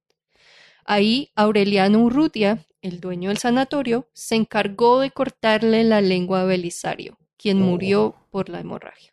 Ahí 0.85 1.31
Aureliano 1.35 1.99
Urrutia, 1.99 2.65
el 2.81 2.99
dueño 3.01 3.29
del 3.29 3.37
sanatorio, 3.37 4.07
se 4.13 4.35
encargó 4.35 4.99
de 4.99 5.11
cortarle 5.11 5.83
la 5.83 6.01
lengua 6.01 6.41
a 6.41 6.45
Belisario, 6.45 7.17
quien 7.37 7.61
Oh. 7.61 7.65
murió 7.65 8.15
por 8.31 8.49
la 8.49 8.61
hemorragia. 8.61 9.11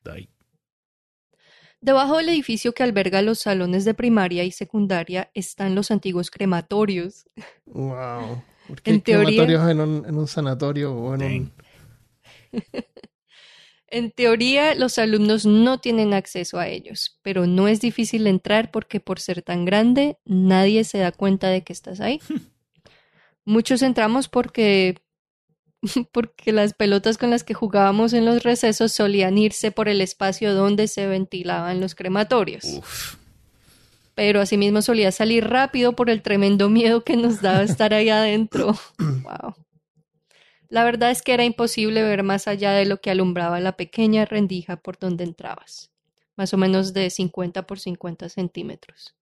Debajo 1.80 2.18
del 2.18 2.28
edificio 2.28 2.72
que 2.74 2.82
alberga 2.82 3.22
los 3.22 3.38
salones 3.40 3.84
de 3.84 3.94
primaria 3.94 4.44
y 4.44 4.50
secundaria 4.52 5.30
están 5.34 5.74
los 5.74 5.90
antiguos 5.90 6.30
crematorios. 6.30 7.26
Wow. 7.66 8.42
¿Por 8.68 8.82
qué 8.82 8.90
En 8.90 8.96
hay 8.96 9.00
teoría- 9.02 9.26
crematorios 9.44 9.70
en 9.70 9.80
un, 9.80 10.04
en 10.06 10.16
un 10.16 10.26
sanatorio 10.28 10.94
o 10.94 11.14
en 11.14 11.22
un... 11.22 11.52
En 13.92 14.12
teoría, 14.12 14.76
los 14.76 14.98
alumnos 14.98 15.46
no 15.46 15.80
tienen 15.80 16.14
acceso 16.14 16.60
a 16.60 16.68
ellos, 16.68 17.18
pero 17.22 17.48
no 17.48 17.66
es 17.66 17.80
difícil 17.80 18.28
entrar 18.28 18.70
porque 18.70 19.00
por 19.00 19.18
ser 19.18 19.42
tan 19.42 19.64
grande, 19.64 20.16
nadie 20.24 20.84
se 20.84 20.98
da 20.98 21.10
cuenta 21.10 21.48
de 21.48 21.64
que 21.64 21.72
estás 21.72 21.98
ahí. 21.98 22.20
Muchos 23.44 23.82
entramos 23.82 24.28
porque 24.28 24.94
porque 26.12 26.52
las 26.52 26.74
pelotas 26.74 27.18
con 27.18 27.30
las 27.30 27.44
que 27.44 27.54
jugábamos 27.54 28.12
en 28.12 28.24
los 28.24 28.42
recesos 28.42 28.92
solían 28.92 29.38
irse 29.38 29.70
por 29.70 29.88
el 29.88 30.00
espacio 30.00 30.54
donde 30.54 30.88
se 30.88 31.06
ventilaban 31.06 31.80
los 31.80 31.94
crematorios. 31.94 32.64
Uf. 32.64 33.16
Pero 34.14 34.40
asimismo 34.40 34.82
solía 34.82 35.12
salir 35.12 35.48
rápido 35.48 35.94
por 35.94 36.10
el 36.10 36.22
tremendo 36.22 36.68
miedo 36.68 37.04
que 37.04 37.16
nos 37.16 37.40
daba 37.40 37.62
estar 37.62 37.94
ahí 37.94 38.08
adentro. 38.08 38.76
Wow. 38.98 39.54
La 40.68 40.84
verdad 40.84 41.10
es 41.10 41.22
que 41.22 41.34
era 41.34 41.44
imposible 41.44 42.02
ver 42.02 42.22
más 42.22 42.46
allá 42.46 42.72
de 42.72 42.86
lo 42.86 43.00
que 43.00 43.10
alumbraba 43.10 43.58
la 43.60 43.76
pequeña 43.76 44.24
rendija 44.24 44.76
por 44.76 44.98
donde 44.98 45.24
entrabas, 45.24 45.90
más 46.36 46.54
o 46.54 46.56
menos 46.56 46.92
de 46.92 47.10
50 47.10 47.66
por 47.66 47.80
50 47.80 48.28
centímetros. 48.28 49.16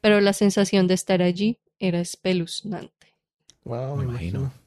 Pero 0.00 0.20
la 0.20 0.32
sensación 0.32 0.88
de 0.88 0.94
estar 0.94 1.22
allí 1.22 1.58
era 1.78 2.00
espeluznante. 2.00 3.14
Wow, 3.64 3.96
Me 3.96 4.06
me 4.06 4.10
imagino. 4.10 4.59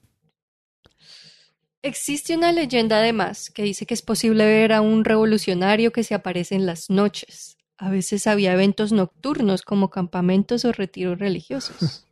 Existe 1.86 2.34
una 2.38 2.54
leyenda 2.54 3.00
además 3.00 3.50
que 3.50 3.62
dice 3.62 3.86
que 3.86 3.94
es 3.94 4.02
posible 4.02 4.46
ver 4.46 4.72
a 4.72 4.80
un 4.80 5.04
revolucionario 5.04 5.92
que 5.92 6.06
se 6.06 6.16
aparece 6.16 6.56
en 6.56 6.66
las 6.66 6.90
noches. 6.90 7.58
A 7.78 7.90
veces 7.90 8.26
había 8.26 8.54
eventos 8.54 8.94
nocturnos 8.94 9.64
como 9.64 9.90
campamentos 9.90 10.64
o 10.64 10.72
retiros 10.72 11.20
religiosos. 11.20 12.08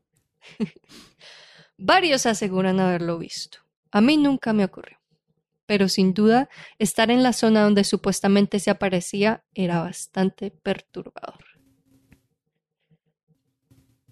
Varios 1.77 2.25
aseguran 2.25 2.81
haberlo 2.81 3.17
visto. 3.17 3.59
A 3.91 4.01
mí 4.01 4.17
nunca 4.17 4.51
me 4.51 4.65
ocurrió. 4.65 4.97
Pero 5.65 5.87
sin 5.87 6.13
duda, 6.13 6.49
estar 6.77 7.09
en 7.09 7.23
la 7.23 7.31
zona 7.31 7.63
donde 7.63 7.85
supuestamente 7.85 8.59
se 8.59 8.71
aparecía 8.71 9.45
era 9.53 9.81
bastante 9.81 10.51
perturbador. 10.51 11.45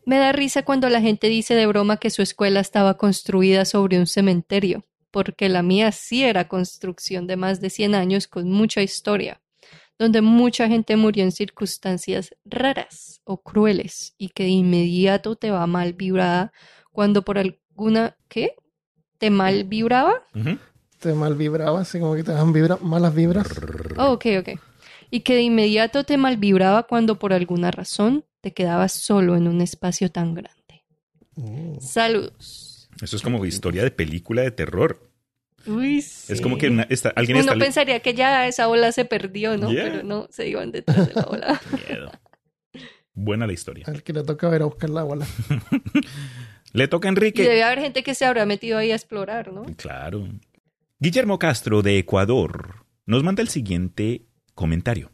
Me 0.05 0.17
da 0.19 0.31
risa 0.31 0.63
cuando 0.63 0.87
la 0.87 1.01
gente 1.01 1.27
dice 1.27 1.53
de 1.53 1.67
broma 1.67 1.97
que 1.97 2.11
su 2.11 2.21
escuela 2.21 2.61
estaba 2.61 2.95
construida 2.95 3.65
sobre 3.65 3.99
un 3.99 4.07
cementerio, 4.07 4.85
porque 5.11 5.49
la 5.49 5.63
mía 5.63 5.91
sí 5.91 6.23
era 6.23 6.47
construcción 6.47 7.27
de 7.27 7.37
más 7.37 7.61
de 7.61 7.69
100 7.69 7.95
años 7.95 8.27
con 8.27 8.49
mucha 8.51 8.81
historia, 8.81 9.41
donde 9.97 10.21
mucha 10.21 10.67
gente 10.67 10.95
murió 10.95 11.23
en 11.23 11.31
circunstancias 11.31 12.35
raras 12.45 13.21
o 13.23 13.41
crueles 13.41 14.15
y 14.17 14.29
que 14.29 14.43
de 14.43 14.49
inmediato 14.49 15.35
te 15.35 15.51
va 15.51 15.67
mal 15.67 15.93
vibrada 15.93 16.51
cuando 16.91 17.23
por 17.23 17.37
alguna... 17.37 18.17
¿Qué? 18.27 18.55
¿Te 19.17 19.29
mal 19.29 19.65
vibraba? 19.65 20.23
Te 20.99 21.13
mal 21.13 21.35
vibraba, 21.35 21.81
así 21.81 21.99
como 21.99 22.15
que 22.15 22.23
te 22.23 22.31
dan 22.31 22.53
vibra 22.53 22.77
malas 22.81 23.13
vibras. 23.13 23.47
Oh, 23.97 24.13
ok, 24.13 24.25
ok. 24.39 24.49
Y 25.09 25.21
que 25.21 25.35
de 25.35 25.41
inmediato 25.41 26.03
te 26.03 26.17
mal 26.17 26.37
vibraba 26.37 26.83
cuando 26.83 27.19
por 27.19 27.33
alguna 27.33 27.71
razón 27.71 28.25
te 28.41 28.53
quedabas 28.53 28.93
solo 28.93 29.35
en 29.35 29.47
un 29.47 29.61
espacio 29.61 30.11
tan 30.11 30.33
grande. 30.33 30.85
Mm. 31.35 31.79
Saludos. 31.79 32.68
Eso 33.01 33.15
es 33.15 33.21
como 33.21 33.45
historia 33.45 33.83
de 33.83 33.91
película 33.91 34.41
de 34.41 34.51
terror. 34.51 35.01
Uy, 35.65 36.01
sí. 36.01 36.31
Es 36.33 36.41
como 36.41 36.57
que 36.57 36.69
una- 36.69 36.83
está- 36.83 37.09
alguien 37.15 37.37
Uno 37.37 37.53
está... 37.53 37.63
pensaría 37.63 37.99
que 38.01 38.13
ya 38.13 38.47
esa 38.47 38.67
ola 38.69 38.91
se 38.91 39.05
perdió, 39.05 39.57
¿no? 39.57 39.71
Yeah. 39.71 39.83
Pero 39.83 40.03
no, 40.03 40.27
se 40.31 40.47
iban 40.47 40.71
detrás 40.71 41.07
de 41.07 41.13
la 41.13 41.23
ola. 41.23 41.61
Miedo. 41.89 42.11
Buena 43.13 43.45
la 43.47 43.53
historia. 43.53 43.85
Al 43.87 44.01
que 44.03 44.13
le 44.13 44.23
toca 44.23 44.53
ir 44.55 44.61
a 44.61 44.65
buscar 44.65 44.89
la 44.89 45.03
bola. 45.03 45.27
Le 46.73 46.87
toca 46.87 47.07
a 47.07 47.11
Y 47.11 47.13
Enrique. 47.15 47.41
debe 47.43 47.63
haber 47.63 47.79
gente 47.79 48.03
que 48.03 48.13
se 48.13 48.25
habrá 48.25 48.45
metido 48.45 48.77
ahí 48.77 48.91
a 48.91 48.95
explorar, 48.95 49.51
¿no? 49.51 49.63
Claro. 49.75 50.27
Guillermo 50.99 51.39
Castro 51.39 51.81
de 51.81 51.97
Ecuador 51.97 52.85
nos 53.07 53.23
manda 53.23 53.41
el 53.41 53.49
siguiente 53.49 54.27
comentario. 54.53 55.11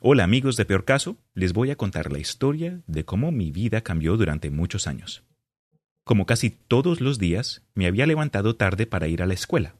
Hola 0.00 0.24
amigos 0.24 0.56
de 0.56 0.64
Peor 0.64 0.84
Caso, 0.84 1.16
les 1.34 1.52
voy 1.52 1.70
a 1.70 1.76
contar 1.76 2.10
la 2.10 2.18
historia 2.18 2.80
de 2.88 3.04
cómo 3.04 3.30
mi 3.30 3.52
vida 3.52 3.82
cambió 3.82 4.16
durante 4.16 4.50
muchos 4.50 4.88
años. 4.88 5.22
Como 6.04 6.26
casi 6.26 6.50
todos 6.50 7.00
los 7.00 7.18
días, 7.18 7.62
me 7.74 7.86
había 7.86 8.06
levantado 8.06 8.56
tarde 8.56 8.86
para 8.86 9.08
ir 9.08 9.22
a 9.22 9.26
la 9.26 9.34
escuela. 9.34 9.76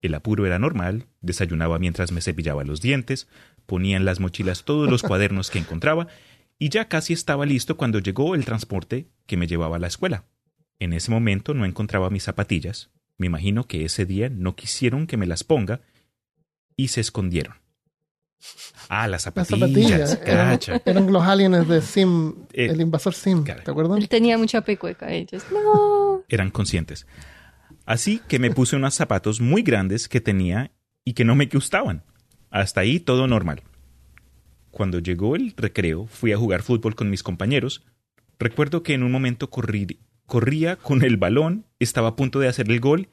El 0.00 0.14
apuro 0.14 0.46
era 0.46 0.58
normal, 0.58 1.06
desayunaba 1.20 1.78
mientras 1.78 2.12
me 2.12 2.20
cepillaba 2.20 2.64
los 2.64 2.80
dientes, 2.80 3.28
ponía 3.66 3.96
en 3.96 4.04
las 4.04 4.20
mochilas 4.20 4.64
todos 4.64 4.88
los 4.88 5.02
cuadernos 5.04 5.50
que 5.50 5.58
encontraba 5.58 6.06
y 6.58 6.68
ya 6.68 6.88
casi 6.88 7.12
estaba 7.12 7.44
listo 7.44 7.76
cuando 7.76 7.98
llegó 7.98 8.34
el 8.34 8.44
transporte 8.44 9.08
que 9.26 9.36
me 9.36 9.46
llevaba 9.46 9.76
a 9.76 9.80
la 9.80 9.88
escuela. 9.88 10.24
En 10.78 10.92
ese 10.92 11.10
momento 11.10 11.54
no 11.54 11.64
encontraba 11.64 12.10
mis 12.10 12.22
zapatillas. 12.22 12.90
Me 13.18 13.26
imagino 13.26 13.66
que 13.66 13.84
ese 13.84 14.06
día 14.06 14.28
no 14.28 14.54
quisieron 14.54 15.06
que 15.06 15.16
me 15.16 15.26
las 15.26 15.42
ponga 15.42 15.80
y 16.76 16.88
se 16.88 17.00
escondieron. 17.00 17.56
Ah, 18.88 19.08
las 19.08 19.26
Las 19.34 19.48
zapatillas. 19.48 20.10
zapatillas. 20.10 20.82
Eran, 20.84 21.12
los 21.12 21.22
aliens 21.24 21.66
de 21.68 21.80
Sim, 21.82 22.34
Eh, 22.52 22.66
el 22.66 22.80
invasor 22.80 23.14
Sim. 23.14 23.42
cara. 23.42 23.62
¿Te 23.64 23.70
acuerdas? 23.70 23.98
Él 23.98 24.08
tenía 24.08 24.38
mucha 24.38 24.60
pecueca 24.60 25.10
ellos. 25.10 25.42
No. 25.52 26.22
Eran 26.28 26.50
conscientes. 26.50 27.06
Así 27.84 28.20
que 28.28 28.38
me 28.38 28.50
puse 28.50 28.76
unos 28.76 28.94
zapatos 28.94 29.40
muy 29.40 29.62
grandes 29.62 30.08
que 30.08 30.20
tenía 30.20 30.72
y 31.04 31.14
que 31.14 31.24
no 31.24 31.34
me 31.34 31.46
gustaban. 31.46 32.04
Hasta 32.50 32.80
ahí 32.80 33.00
todo 33.00 33.26
normal. 33.26 33.62
Cuando 34.70 34.98
llegó 34.98 35.36
el 35.36 35.54
recreo, 35.56 36.06
fui 36.06 36.32
a 36.32 36.36
jugar 36.36 36.62
fútbol 36.62 36.94
con 36.94 37.10
mis 37.10 37.22
compañeros. 37.22 37.84
Recuerdo 38.38 38.82
que 38.82 38.94
en 38.94 39.02
un 39.02 39.10
momento 39.12 39.50
corrí- 39.50 39.98
corría 40.26 40.76
con 40.76 41.02
el 41.02 41.16
balón, 41.16 41.66
estaba 41.78 42.08
a 42.08 42.16
punto 42.16 42.38
de 42.40 42.48
hacer 42.48 42.70
el 42.70 42.80
gol. 42.80 43.08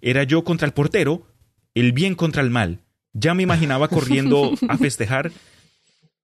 Era 0.00 0.22
yo 0.22 0.44
contra 0.44 0.66
el 0.66 0.72
portero, 0.72 1.26
el 1.74 1.92
bien 1.92 2.14
contra 2.14 2.42
el 2.42 2.50
mal. 2.50 2.80
Ya 3.18 3.34
me 3.34 3.42
imaginaba 3.42 3.88
corriendo 3.88 4.52
a 4.68 4.76
festejar, 4.78 5.32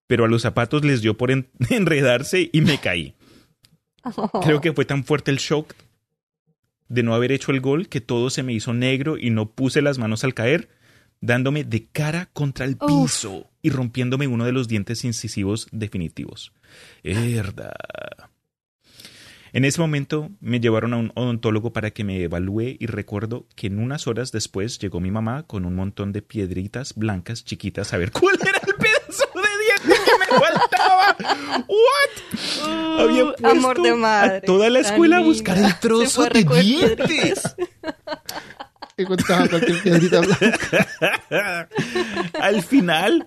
pero 0.06 0.24
a 0.24 0.28
los 0.28 0.42
zapatos 0.42 0.84
les 0.84 1.00
dio 1.02 1.16
por 1.16 1.30
en- 1.30 1.48
enredarse 1.70 2.50
y 2.52 2.60
me 2.60 2.78
caí. 2.78 3.14
Creo 4.42 4.60
que 4.60 4.72
fue 4.72 4.84
tan 4.84 5.04
fuerte 5.04 5.30
el 5.30 5.38
shock 5.38 5.74
de 6.88 7.02
no 7.02 7.14
haber 7.14 7.32
hecho 7.32 7.52
el 7.52 7.60
gol 7.60 7.88
que 7.88 8.00
todo 8.02 8.28
se 8.30 8.42
me 8.42 8.52
hizo 8.52 8.74
negro 8.74 9.16
y 9.18 9.30
no 9.30 9.50
puse 9.50 9.80
las 9.82 9.98
manos 9.98 10.22
al 10.24 10.34
caer, 10.34 10.68
dándome 11.20 11.64
de 11.64 11.86
cara 11.86 12.28
contra 12.34 12.66
el 12.66 12.76
Uf. 12.80 12.86
piso 13.12 13.50
y 13.62 13.70
rompiéndome 13.70 14.26
uno 14.26 14.44
de 14.44 14.52
los 14.52 14.68
dientes 14.68 15.04
incisivos 15.04 15.66
definitivos. 15.72 16.52
Herda. 17.02 17.72
En 19.54 19.64
ese 19.64 19.80
momento 19.80 20.30
me 20.40 20.58
llevaron 20.58 20.94
a 20.94 20.96
un 20.96 21.12
odontólogo 21.14 21.72
para 21.72 21.92
que 21.92 22.02
me 22.02 22.20
evalúe 22.20 22.74
y 22.76 22.86
recuerdo 22.86 23.46
que 23.54 23.68
en 23.68 23.78
unas 23.78 24.08
horas 24.08 24.32
después 24.32 24.80
llegó 24.80 24.98
mi 24.98 25.12
mamá 25.12 25.44
con 25.46 25.64
un 25.64 25.76
montón 25.76 26.10
de 26.12 26.22
piedritas 26.22 26.92
blancas 26.96 27.44
chiquitas 27.44 27.92
a 27.94 27.98
ver 27.98 28.10
cuál 28.20 28.36
era 28.42 28.58
el 28.66 28.74
pedazo 28.74 29.28
de 29.32 29.86
diente 29.86 30.02
que 30.04 30.18
me 30.18 30.26
faltaba. 30.40 31.16
¿What? 31.68 33.00
Había 33.00 33.24
Uh, 33.26 33.28
puesto 33.28 33.48
amor 33.48 33.80
de 33.80 33.94
madre. 33.94 34.36
a 34.38 34.40
toda 34.40 34.70
la 34.70 34.80
escuela 34.80 35.18
a 35.18 35.20
buscar 35.20 35.56
el 35.56 35.78
trozo 35.78 36.24
de 36.24 36.28
recoger 36.30 36.64
diente. 36.64 36.96
piedritas. 37.06 37.56
Y 38.96 39.04
contaba 39.06 39.48
cualquier 39.48 39.82
piedrita 39.82 40.20
blanca. 40.20 41.68
Al 42.40 42.62
final, 42.62 43.26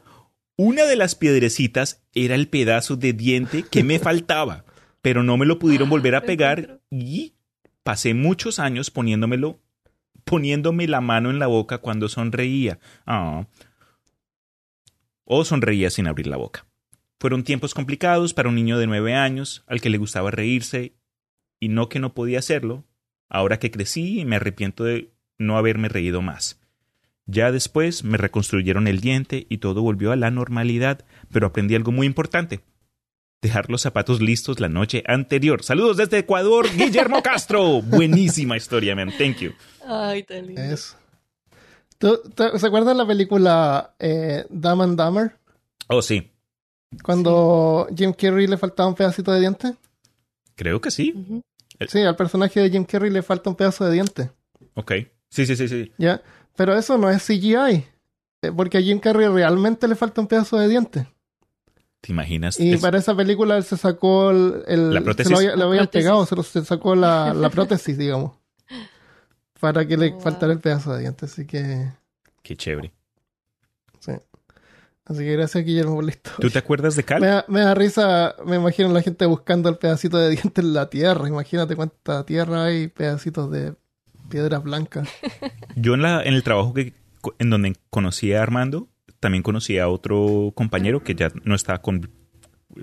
una 0.55 0.85
de 0.85 0.95
las 0.95 1.15
piedrecitas 1.15 2.01
era 2.13 2.35
el 2.35 2.47
pedazo 2.47 2.95
de 2.95 3.11
diente 3.11 3.63
que 3.63 3.83
me 3.83 3.99
faltaba, 3.99 4.63
pero 5.01 5.23
no 5.23 5.37
me 5.37 5.45
lo 5.45 5.59
pudieron 5.59 5.89
volver 5.89 6.15
a 6.15 6.21
pegar 6.21 6.81
y 6.89 7.33
pasé 7.83 8.13
muchos 8.13 8.59
años 8.59 8.91
poniéndomelo, 8.91 9.59
poniéndome 10.23 10.87
la 10.87 11.01
mano 11.01 11.29
en 11.29 11.39
la 11.39 11.47
boca 11.47 11.77
cuando 11.77 12.09
sonreía. 12.09 12.79
Ah. 13.05 13.47
O 15.23 15.45
sonreía 15.45 15.89
sin 15.89 16.07
abrir 16.07 16.27
la 16.27 16.37
boca. 16.37 16.65
Fueron 17.19 17.43
tiempos 17.43 17.73
complicados 17.73 18.33
para 18.33 18.49
un 18.49 18.55
niño 18.55 18.77
de 18.77 18.87
nueve 18.87 19.15
años 19.15 19.63
al 19.67 19.81
que 19.81 19.89
le 19.89 19.97
gustaba 19.97 20.31
reírse 20.31 20.93
y 21.59 21.69
no 21.69 21.89
que 21.89 21.99
no 21.99 22.13
podía 22.13 22.39
hacerlo. 22.39 22.85
Ahora 23.29 23.59
que 23.59 23.71
crecí 23.71 24.23
me 24.25 24.35
arrepiento 24.35 24.83
de 24.83 25.13
no 25.37 25.57
haberme 25.57 25.89
reído 25.89 26.21
más. 26.21 26.59
Ya 27.25 27.51
después 27.51 28.03
me 28.03 28.17
reconstruyeron 28.17 28.87
el 28.87 29.01
diente 29.01 29.47
y 29.49 29.57
todo 29.57 29.81
volvió 29.81 30.11
a 30.11 30.15
la 30.15 30.31
normalidad, 30.31 31.05
pero 31.31 31.47
aprendí 31.47 31.75
algo 31.75 31.91
muy 31.91 32.07
importante. 32.07 32.61
Dejar 33.41 33.69
los 33.69 33.81
zapatos 33.83 34.19
listos 34.19 34.59
la 34.59 34.67
noche 34.67 35.03
anterior. 35.05 35.63
Saludos 35.63 35.97
desde 35.97 36.19
Ecuador, 36.19 36.65
Guillermo 36.75 37.21
Castro. 37.21 37.81
Buenísima 37.83 38.57
historia, 38.57 38.95
man. 38.95 39.11
Thank 39.17 39.37
you. 39.37 39.51
Ay, 39.85 40.23
tan 40.23 40.47
lindo. 40.47 40.61
¿Tú, 41.99 42.19
tú- 42.35 42.57
¿Se 42.57 42.67
acuerdan 42.67 42.97
la 42.97 43.05
película 43.05 43.93
eh, 43.99 44.45
Dumb 44.49 44.81
and 44.81 44.99
Dumber? 44.99 45.35
Oh, 45.87 46.01
sí. 46.01 46.31
Cuando 47.03 47.87
Jim 47.95 48.13
Carrey 48.13 48.47
le 48.47 48.57
faltaba 48.57 48.89
un 48.89 48.95
pedacito 48.95 49.31
de 49.31 49.39
diente. 49.39 49.75
Creo 50.55 50.81
que 50.81 50.89
sí. 50.91 51.13
Sí, 51.87 52.01
al 52.01 52.15
personaje 52.15 52.59
de 52.59 52.69
Jim 52.71 52.85
Carrey 52.85 53.11
le 53.11 53.21
falta 53.21 53.49
un 53.49 53.55
pedazo 53.55 53.85
de 53.85 53.93
diente. 53.93 54.31
Ok. 54.73 54.93
Sí, 55.29 55.45
sí, 55.45 55.55
sí, 55.55 55.67
sí. 55.67 55.91
¿Ya? 55.97 56.21
Pero 56.55 56.75
eso 56.75 56.97
no 56.97 57.09
es 57.09 57.23
CGI. 57.23 57.55
eh, 58.41 58.51
Porque 58.55 58.79
a 58.79 58.81
Jim 58.81 58.99
Carrey 58.99 59.27
realmente 59.27 59.87
le 59.87 59.95
falta 59.95 60.21
un 60.21 60.27
pedazo 60.27 60.57
de 60.57 60.67
diente. 60.67 61.07
¿Te 62.01 62.11
imaginas? 62.11 62.59
Y 62.59 62.73
Es- 62.73 62.81
para 62.81 62.97
esa 62.99 63.15
película 63.15 63.57
él 63.57 63.63
se 63.63 63.75
sacó 63.77 64.29
el... 64.31 64.63
el- 64.67 64.93
¿La 64.93 64.99
se 64.99 65.03
prótesis? 65.03 65.31
lo 65.31 65.39
le 65.41 65.55
La 65.55 65.65
habían 65.65 65.87
pegado, 65.87 66.25
se, 66.25 66.35
lo- 66.35 66.43
se 66.43 66.63
sacó 66.63 66.95
la, 66.95 67.33
la 67.35 67.49
prótesis, 67.49 67.97
digamos. 67.97 68.33
Para 69.59 69.87
que 69.87 69.97
le 69.97 70.11
Wow. 70.11 70.21
faltara 70.21 70.53
el 70.53 70.59
pedazo 70.59 70.93
de 70.93 71.01
diente. 71.01 71.25
Así 71.25 71.45
que... 71.47 71.91
Qué 72.43 72.55
chévere. 72.55 72.93
Sí. 73.99 74.11
Así 75.05 75.19
que 75.19 75.33
gracias 75.33 75.63
Guillermo 75.65 75.95
por 75.95 76.03
la 76.03 76.11
historia. 76.11 76.37
¿Tú 76.39 76.49
te 76.49 76.59
acuerdas 76.59 76.95
de 76.95 77.03
Cal? 77.03 77.21
Me 77.21 77.27
da, 77.27 77.45
me 77.47 77.61
da 77.61 77.73
risa, 77.73 78.35
me 78.45 78.57
imagino 78.57 78.89
la 78.89 79.01
gente 79.01 79.25
buscando 79.25 79.69
el 79.69 79.77
pedacito 79.77 80.17
de 80.17 80.29
diente 80.29 80.61
en 80.61 80.73
la 80.73 80.89
tierra. 80.89 81.27
Imagínate 81.27 81.75
cuánta 81.75 82.25
tierra 82.25 82.65
hay, 82.65 82.87
pedacitos 82.89 83.49
de 83.51 83.73
piedras 84.29 84.61
blancas. 84.63 85.09
Yo 85.75 85.93
en, 85.95 86.01
la, 86.03 86.21
en 86.23 86.33
el 86.33 86.43
trabajo 86.43 86.73
que, 86.73 86.93
en 87.39 87.49
donde 87.49 87.75
conocí 87.89 88.33
a 88.33 88.43
Armando, 88.43 88.87
también 89.19 89.43
conocí 89.43 89.77
a 89.79 89.87
otro 89.89 90.51
compañero 90.55 91.03
que 91.03 91.15
ya 91.15 91.31
no 91.43 91.55
estaba 91.55 91.81
con, 91.81 92.09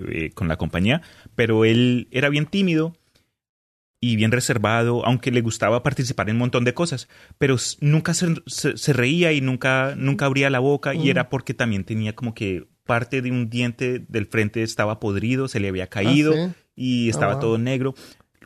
eh, 0.09 0.31
con 0.33 0.47
la 0.47 0.57
compañía, 0.57 1.01
pero 1.35 1.65
él 1.65 2.07
era 2.11 2.29
bien 2.29 2.45
tímido 2.45 2.93
y 4.01 4.17
bien 4.17 4.31
reservado, 4.31 5.05
aunque 5.05 5.31
le 5.31 5.41
gustaba 5.41 5.81
participar 5.81 6.29
en 6.29 6.35
un 6.35 6.39
montón 6.41 6.63
de 6.63 6.73
cosas, 6.73 7.07
pero 7.37 7.55
nunca 7.81 8.13
se, 8.13 8.35
se- 8.45 8.77
se 8.77 8.93
reía 8.93 9.31
y 9.31 9.41
nunca, 9.41 9.95
nunca 9.97 10.25
abría 10.25 10.49
la 10.49 10.59
boca 10.59 10.93
y 10.93 11.05
Mm. 11.05 11.09
era 11.09 11.29
porque 11.29 11.53
también 11.53 11.83
tenía 11.85 12.13
como 12.13 12.33
que 12.33 12.67
parte 12.85 13.21
de 13.23 13.31
un 13.31 13.49
diente 13.49 13.99
del 14.07 14.27
frente 14.27 14.61
estaba 14.61 14.99
podrido, 14.99 15.47
se 15.47 15.59
le 15.59 15.69
había 15.69 15.87
caído 15.87 16.33
Ah, 16.37 16.49
sí. 16.49 16.53
y 16.75 17.09
estaba 17.09 17.33
wow. 17.33 17.41
todo 17.41 17.57
negro. 17.57 17.95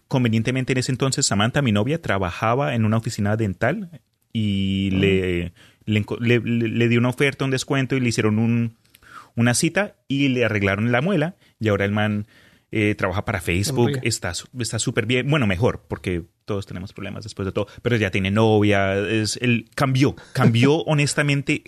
Convenientemente 0.08 0.71
en 0.71 0.78
ese 0.80 0.91
entonces 0.93 1.25
Samantha, 1.25 1.62
mi 1.62 1.71
novia, 1.73 2.02
trabajaba 2.02 2.73
en 2.73 2.86
una 2.86 2.97
oficina 2.97 3.36
dental 3.36 4.02
y 4.32 4.91
le, 4.91 5.43
le, 5.43 5.54
le- 5.89 6.06
le- 6.19 6.39
le 6.39 6.88
dio 6.89 6.99
una 6.99 7.10
oferta, 7.10 7.45
un 7.45 7.52
descuento 7.52 7.95
y 7.95 7.99
le 7.99 8.10
hicieron 8.10 8.39
un, 8.39 8.78
una 9.36 9.54
cita 9.54 9.95
y 10.08 10.28
le 10.30 10.45
arreglaron 10.45 10.91
la 10.91 11.02
muela 11.02 11.36
y 11.60 11.67
ahora 11.69 11.86
el 11.86 11.91
man 11.91 12.28
eh, 12.71 12.93
trabaja 12.95 13.25
para 13.25 13.41
Facebook, 13.41 13.91
está 14.04 14.34
súper 14.80 15.06
bien, 15.06 15.30
bueno, 15.30 15.47
mejor, 15.47 15.86
porque 15.88 16.23
todos 16.45 16.65
tenemos 16.67 16.93
problemas 16.93 17.23
después 17.23 17.45
de 17.45 17.52
todo, 17.52 17.67
pero 17.82 17.95
ya 17.95 18.12
tiene 18.12 18.30
novia, 18.32 18.95
es, 18.97 19.38
él 19.41 19.69
cambió, 19.75 20.15
cambió 20.34 20.75
honestamente. 20.86 21.63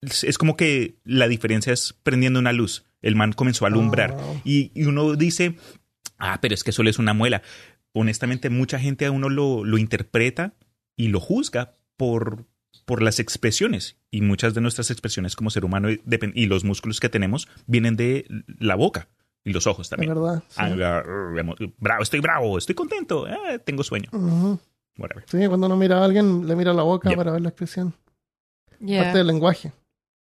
Es, 0.00 0.24
es 0.24 0.36
como 0.38 0.56
que 0.56 0.96
la 1.04 1.28
diferencia 1.28 1.72
es 1.72 1.92
prendiendo 2.02 2.40
una 2.40 2.52
luz. 2.52 2.84
El 3.02 3.14
man 3.16 3.32
comenzó 3.32 3.64
a 3.64 3.68
alumbrar. 3.68 4.16
Oh. 4.18 4.40
Y, 4.44 4.72
y 4.74 4.84
uno 4.84 5.14
dice, 5.14 5.54
ah, 6.18 6.38
pero 6.40 6.54
es 6.54 6.64
que 6.64 6.72
solo 6.72 6.90
es 6.90 6.98
una 6.98 7.14
muela. 7.14 7.42
Honestamente, 7.92 8.50
mucha 8.50 8.78
gente 8.80 9.06
a 9.06 9.10
uno 9.12 9.28
lo, 9.28 9.64
lo 9.64 9.78
interpreta 9.78 10.54
y 10.96 11.08
lo 11.08 11.20
juzga 11.20 11.74
por, 11.96 12.46
por 12.84 13.02
las 13.02 13.18
expresiones. 13.20 13.96
Y 14.10 14.20
muchas 14.20 14.54
de 14.54 14.60
nuestras 14.60 14.90
expresiones 14.90 15.36
como 15.36 15.50
ser 15.50 15.64
humano 15.64 15.88
y, 15.90 16.46
los 16.46 16.64
músculos 16.64 17.00
que 17.00 17.08
tenemos 17.08 17.48
vienen 17.66 17.96
de 17.96 18.26
la 18.58 18.74
boca 18.74 19.08
y 19.44 19.52
los 19.52 19.66
ojos 19.66 19.88
también. 19.88 20.14
verdad. 20.14 20.42
sí. 20.48 21.72
Bravo, 21.78 22.02
estoy 22.02 22.20
bravo, 22.20 22.58
estoy 22.58 22.74
contento, 22.74 23.26
eh, 23.28 23.58
tengo 23.64 23.82
sueño. 23.82 24.10
Ujú. 24.12 24.58
Whatever. 24.98 25.24
Sí, 25.26 25.46
cuando 25.48 25.66
uno 25.66 25.76
mira 25.76 25.98
a 25.98 26.04
alguien, 26.04 26.46
le 26.46 26.54
mira 26.54 26.72
la 26.72 26.82
boca 26.82 27.08
Yep. 27.08 27.16
para 27.16 27.32
ver 27.32 27.40
la 27.40 27.48
expresión. 27.48 27.94
Yeah. 28.80 29.04
Parte 29.04 29.18
del 29.18 29.26
lenguaje. 29.28 29.72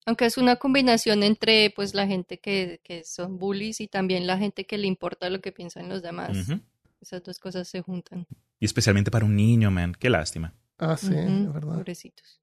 Aunque 0.06 0.24
es 0.26 0.38
una 0.38 0.56
combinación 0.56 1.22
entre 1.22 1.72
pues 1.74 1.94
la 1.94 2.06
gente 2.06 2.38
que, 2.38 2.80
que 2.82 3.04
son 3.04 3.38
bullies 3.38 3.80
y 3.80 3.88
también 3.88 4.26
la 4.26 4.38
gente 4.38 4.64
que 4.64 4.78
le 4.78 4.86
importa 4.86 5.30
lo 5.30 5.40
que 5.40 5.52
piensan 5.52 5.88
los 5.88 6.02
demás. 6.02 6.36
Ujú. 6.36 6.60
Esas 7.00 7.22
dos 7.22 7.38
cosas 7.38 7.68
se 7.68 7.82
juntan. 7.82 8.26
Y 8.58 8.64
especialmente 8.64 9.10
para 9.10 9.24
un 9.24 9.36
niño, 9.36 9.70
man. 9.70 9.94
Qué 9.98 10.08
lástima. 10.08 10.54
Ah, 10.78 10.96
sí, 10.96 11.14
es 11.14 11.52
verdad. 11.52 11.74
Pobrecitos. 11.74 12.40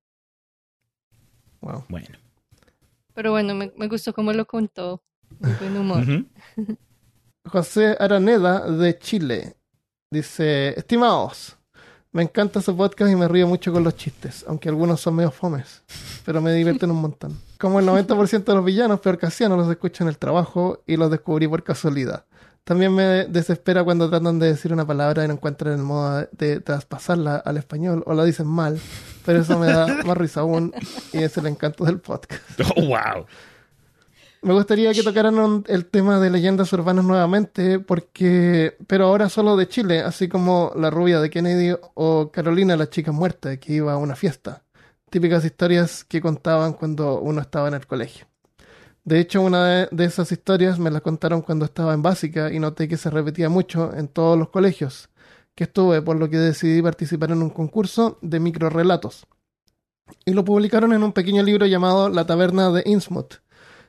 Wow. 1.62 1.86
Bueno. 1.88 2.08
Pero 3.13 3.32
bueno, 3.32 3.54
me, 3.54 3.72
me 3.78 3.88
gustó 3.88 4.13
cómo 4.13 4.34
lo 4.34 4.46
contó. 4.46 5.04
Buen 5.60 5.78
humor. 5.78 6.04
José 7.46 7.96
Araneda 8.00 8.69
de 8.69 8.98
Chile 8.98 9.56
dice: 10.10 10.78
Estimados, 10.78 11.58
me 12.12 12.24
encanta 12.24 12.62
su 12.62 12.76
podcast 12.76 13.12
y 13.12 13.15
me 13.15 13.28
río 13.28 13.48
mucho 13.48 13.72
con 13.74 13.84
los 13.84 13.96
chistes, 13.96 14.46
aunque 14.48 14.69
algunos 14.69 15.02
son 15.02 15.15
medio 15.15 15.32
fomes, 15.32 15.84
pero 16.26 16.41
me 16.41 16.54
divierten 16.54 16.91
un 16.91 17.02
montón. 17.02 17.39
Como 17.60 17.80
el 17.80 17.88
90% 17.88 18.43
de 18.43 18.54
los 18.56 18.65
villanos, 18.65 19.00
peor 19.00 19.17
casiano, 19.17 19.58
los 19.58 19.69
escucho 19.69 20.04
en 20.04 20.10
el 20.10 20.17
trabajo 20.17 20.84
y 20.86 20.98
los 20.98 21.10
descubrí 21.10 21.48
por 21.48 21.63
casualidad. 21.63 22.26
También 22.63 22.95
me 22.95 23.26
desespera 23.26 23.84
cuando 23.84 24.10
tratan 24.10 24.39
de 24.39 24.47
decir 24.47 24.71
una 24.71 24.88
palabra 24.88 25.26
y 25.26 25.28
no 25.28 25.34
encuentran 25.34 25.73
el 25.73 25.84
modo 25.84 26.28
de 26.32 26.62
traspasarla 26.62 27.36
al 27.36 27.58
español 27.58 28.04
o 28.06 28.13
la 28.13 28.23
dicen 28.23 28.47
mal, 28.47 28.80
pero 29.26 29.41
eso 29.41 29.60
me 29.60 29.67
da 29.67 29.86
más 30.06 30.17
risa 30.17 30.41
aún 30.41 30.73
y 31.12 31.17
es 31.23 31.36
el 31.38 31.47
encanto 31.47 31.84
del 31.84 31.99
podcast. 31.99 32.41
Oh, 32.76 32.86
wow. 32.86 33.26
Me 34.43 34.54
gustaría 34.54 34.93
que 34.93 35.04
tocaran 35.04 35.63
el 35.67 35.86
tema 35.86 36.19
de 36.19 36.30
leyendas 36.30 36.71
urbanas 36.73 37.06
nuevamente, 37.06 37.80
porque, 37.80 38.76
pero 38.88 39.06
ahora 39.06 39.30
solo 39.30 39.56
de 39.56 39.69
Chile, 39.69 40.02
así 40.02 40.28
como 40.28 40.73
la 40.76 40.89
rubia 40.89 41.21
de 41.21 41.30
Kennedy 41.30 41.76
o 41.93 42.30
Carolina, 42.30 42.76
la 42.76 42.89
chica 42.89 43.13
muerta 43.13 43.56
que 43.58 43.73
iba 43.73 43.93
a 43.93 43.97
una 43.97 44.15
fiesta. 44.15 44.63
Típicas 45.10 45.45
historias 45.45 46.04
que 46.04 46.19
contaban 46.21 46.73
cuando 46.73 47.21
uno 47.21 47.39
estaba 47.39 47.69
en 47.69 47.76
el 47.76 47.88
colegio. 47.88 48.26
De 49.06 49.20
hecho, 49.20 49.42
una 49.42 49.88
de, 49.88 50.06
esas 50.06 50.32
historias 50.32 50.80
me 50.80 50.89
la 50.89 51.02
contaron 51.02 51.42
cuando 51.42 51.66
estaba 51.66 51.94
en 51.94 52.02
básica 52.02 52.54
y 52.54 52.60
noté 52.60 52.88
que 52.88 52.98
se 52.98 53.10
repetía 53.10 53.50
mucho 53.50 53.94
en 53.94 54.08
todos 54.08 54.38
los 54.38 54.50
colegios 54.50 55.10
que 55.56 55.66
estuve, 55.66 56.02
por 56.02 56.18
lo 56.18 56.30
que 56.30 56.38
decidí 56.38 56.82
participar 56.82 57.32
en 57.32 57.44
un 57.44 57.50
concurso 57.50 58.18
de 58.22 58.39
microrelatos. 58.39 59.28
Y 60.26 60.32
lo 60.32 60.46
publicaron 60.46 60.94
en 60.94 61.04
un 61.04 61.13
pequeño 61.13 61.44
libro 61.44 61.66
llamado 61.66 62.10
La 62.10 62.26
Taberna 62.26 62.72
de 62.72 62.84
Innsmouth 62.86 63.44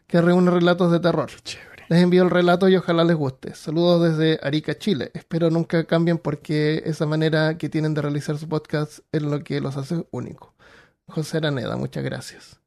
que 0.06 0.20
reúne 0.20 0.50
relatos 0.50 0.90
de 0.92 1.00
terror. 1.00 1.30
Chévere. 1.42 1.84
Les 1.88 2.02
envío 2.02 2.22
el 2.22 2.30
relato 2.30 2.68
y 2.68 2.76
ojalá 2.76 3.04
les 3.04 3.16
guste. 3.16 3.54
Saludos 3.54 4.16
desde 4.16 4.38
Arica, 4.42 4.76
Chile. 4.78 5.10
Espero 5.14 5.50
nunca 5.50 5.84
cambien 5.84 6.18
porque 6.18 6.82
esa 6.86 7.06
manera 7.06 7.58
que 7.58 7.68
tienen 7.68 7.94
de 7.94 8.02
realizar 8.02 8.38
su 8.38 8.48
podcast 8.48 9.00
es 9.12 9.22
lo 9.22 9.42
que 9.44 9.60
los 9.60 9.76
hace 9.76 10.06
únicos. 10.10 10.50
José 11.06 11.38
Araneda, 11.38 11.76
muchas 11.76 12.02
gracias. 12.02 12.60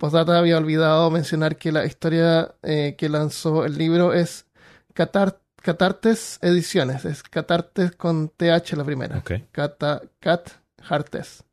Postdata 0.00 0.38
había 0.38 0.56
olvidado 0.56 1.10
mencionar 1.10 1.56
que 1.56 1.72
la 1.72 1.84
historia 1.84 2.54
eh, 2.62 2.94
que 2.96 3.10
lanzó 3.10 3.66
el 3.66 3.76
libro 3.76 4.14
es 4.14 4.46
Catar- 4.94 5.40
Catartes 5.62 6.38
Ediciones. 6.40 7.04
Es 7.04 7.22
Catartes 7.22 7.92
con 7.92 8.30
TH 8.30 8.72
la 8.78 8.84
primera. 8.84 9.18
Ok. 9.18 9.32
Cata, 9.52 10.00
Cat 10.18 10.48
Hartes. 10.88 11.44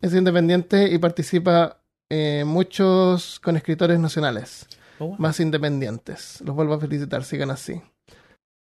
Es 0.00 0.14
independiente 0.14 0.88
y 0.92 0.98
participa 0.98 1.80
eh, 2.08 2.44
muchos 2.46 3.40
con 3.40 3.56
escritores 3.56 3.98
nacionales 3.98 4.66
Oh, 5.00 5.06
wow. 5.08 5.16
más 5.18 5.40
independientes. 5.40 6.40
Los 6.44 6.54
vuelvo 6.54 6.74
a 6.74 6.78
felicitar, 6.80 7.24
sigan 7.24 7.50
así. 7.50 7.82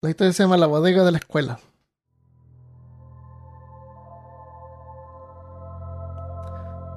La 0.01 0.09
historia 0.11 0.31
se 0.31 0.43
llama 0.43 0.55
La 0.55 0.67
bodega 0.67 1.03
de 1.03 1.11
la 1.11 1.17
escuela. 1.17 1.59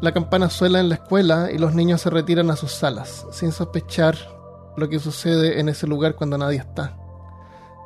La 0.01 0.13
campana 0.13 0.51
suena 0.51 0.81
en 0.81 0.91
la 0.91 0.97
escuela 0.97 1.51
y 1.51 1.57
los 1.57 1.75
niños 1.75 2.03
se 2.03 2.11
retiran 2.11 2.51
a 2.51 2.57
sus 2.57 2.73
salas, 2.73 3.27
sin 3.31 3.51
sospechar 3.51 4.17
lo 4.77 4.91
que 4.91 4.99
sucede 4.99 5.59
en 5.59 5.71
ese 5.71 5.87
lugar 5.87 6.17
cuando 6.17 6.37
nadie 6.37 6.59
está. 6.59 6.99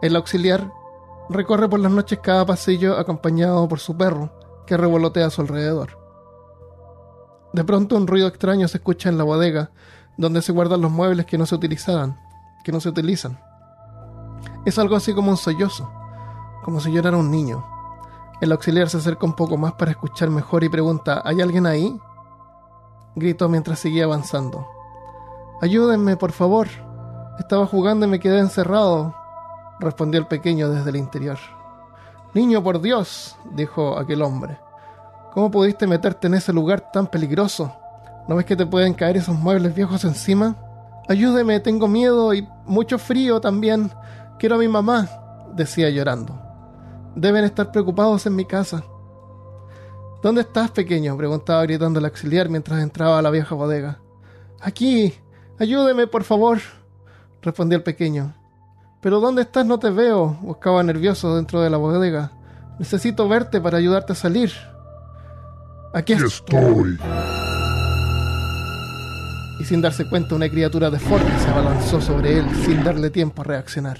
El 0.03 0.17
auxiliar 0.17 0.73
recorre 1.29 1.69
por 1.69 1.79
las 1.79 1.93
noches 1.93 2.19
cada 2.21 2.45
pasillo 2.45 2.99
acompañado 2.99 3.69
por 3.69 3.79
su 3.79 3.97
perro, 3.97 4.33
que 4.67 4.77
revolotea 4.77 5.27
a 5.27 5.31
su 5.31 5.41
alrededor. 5.41 5.99
De 7.53 7.63
pronto 7.63 7.97
un 7.97 8.09
ruido 8.09 8.27
extraño 8.27 8.67
se 8.67 8.79
escucha 8.79 9.09
en 9.09 9.17
la 9.17 9.25
bodega, 9.25 9.71
donde 10.17 10.43
se 10.43 10.53
guardan 10.53 10.81
los 10.81 10.91
muebles 10.91 11.27
que 11.27 11.39
no 11.39 11.47
se 11.47 11.55
utilizaban, 11.55 12.21
que 12.65 12.73
no 12.73 12.81
se 12.81 12.89
utilizan. 12.89 13.39
Es 14.65 14.79
algo 14.81 14.97
así 14.97 15.15
como 15.15 15.31
un 15.31 15.37
sollozo, 15.37 15.91
como 16.65 16.81
si 16.81 16.93
llorara 16.93 17.17
un 17.17 17.31
niño. 17.31 17.65
El 18.41 18.53
auxiliar 18.53 18.89
se 18.89 18.97
acerca 18.97 19.27
un 19.27 19.35
poco 19.35 19.59
más 19.59 19.75
para 19.75 19.91
escuchar 19.91 20.31
mejor 20.31 20.65
y 20.65 20.71
pregunta, 20.71 21.21
¿hay 21.25 21.43
alguien 21.43 21.67
ahí? 21.67 22.01
Gritó 23.15 23.51
mientras 23.51 23.79
seguía 23.79 24.05
avanzando. 24.05 24.67
Ayúdenme, 25.61 26.17
por 26.17 26.33
favor. 26.33 26.67
Estaba 27.39 27.67
jugando 27.67 28.07
y 28.07 28.09
me 28.09 28.19
quedé 28.19 28.39
encerrado, 28.39 29.15
respondió 29.79 30.19
el 30.19 30.27
pequeño 30.27 30.71
desde 30.71 30.89
el 30.89 30.97
interior. 30.97 31.39
Niño, 32.33 32.63
por 32.63 32.81
Dios, 32.81 33.37
dijo 33.53 33.99
aquel 33.99 34.23
hombre. 34.23 34.59
¿Cómo 35.35 35.51
pudiste 35.51 35.87
meterte 35.87 36.29
en 36.29 36.35
ese 36.35 36.53
lugar 36.53 36.91
tan 36.93 37.09
peligroso? 37.09 37.75
¿No 38.27 38.37
ves 38.37 38.47
que 38.47 38.57
te 38.57 38.67
pueden 38.67 38.95
caer 38.95 39.19
esos 39.19 39.39
muebles 39.39 39.75
viejos 39.75 40.05
encima? 40.05 40.57
Ayúdeme, 41.09 41.61
tengo 41.61 41.89
miedo 41.89 42.33
y 42.33 42.49
mucho 42.65 42.99
frío 42.99 43.39
también. 43.39 43.91
Quiero 44.39 44.55
a 44.55 44.59
mi 44.59 44.69
mamá, 44.69 45.09
decía 45.55 45.91
llorando. 45.91 46.40
Deben 47.15 47.45
estar 47.45 47.73
preocupados 47.73 48.27
en 48.27 48.37
mi 48.37 48.45
casa. 48.45 48.85
¿Dónde 50.23 50.43
estás, 50.43 50.71
pequeño? 50.71 51.17
preguntaba 51.17 51.63
gritando 51.63 51.99
el 51.99 52.05
auxiliar 52.05 52.49
mientras 52.49 52.83
entraba 52.83 53.19
a 53.19 53.23
la 53.23 53.31
vieja 53.31 53.55
bodega. 53.55 54.01
Aquí. 54.61 55.15
Ayúdeme, 55.59 56.07
por 56.07 56.25
favor, 56.25 56.59
respondió 57.43 57.77
el 57.77 57.83
pequeño. 57.83 58.35
Pero 59.03 59.21
¿dónde 59.21 59.43
estás? 59.43 59.67
No 59.67 59.79
te 59.79 59.91
veo, 59.91 60.39
buscaba 60.41 60.83
nervioso 60.83 61.37
dentro 61.37 61.61
de 61.61 61.69
la 61.69 61.77
bodega. 61.77 62.33
Necesito 62.79 63.29
verte 63.29 63.61
para 63.61 63.77
ayudarte 63.77 64.13
a 64.13 64.17
salir. 64.17 64.53
Aquí 65.93 66.15
estoy. 66.15 66.99
y 69.61 69.65
sin 69.65 69.83
darse 69.83 70.09
cuenta 70.09 70.35
una 70.35 70.49
criatura 70.49 70.89
deforme 70.89 71.39
se 71.39 71.49
abalanzó 71.49 72.01
sobre 72.01 72.39
él 72.39 72.47
sin 72.65 72.83
darle 72.83 73.11
tiempo 73.11 73.43
a 73.43 73.45
reaccionar. 73.45 73.99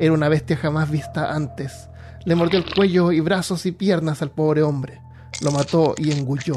Era 0.00 0.12
una 0.12 0.28
bestia 0.28 0.56
jamás 0.56 0.90
vista 0.90 1.32
antes. 1.32 1.88
Le 2.26 2.34
mordió 2.34 2.58
el 2.58 2.74
cuello 2.74 3.12
y 3.12 3.20
brazos 3.20 3.66
y 3.66 3.72
piernas 3.72 4.20
al 4.20 4.32
pobre 4.32 4.64
hombre. 4.64 5.00
Lo 5.42 5.52
mató 5.52 5.94
y 5.96 6.10
engulló, 6.10 6.56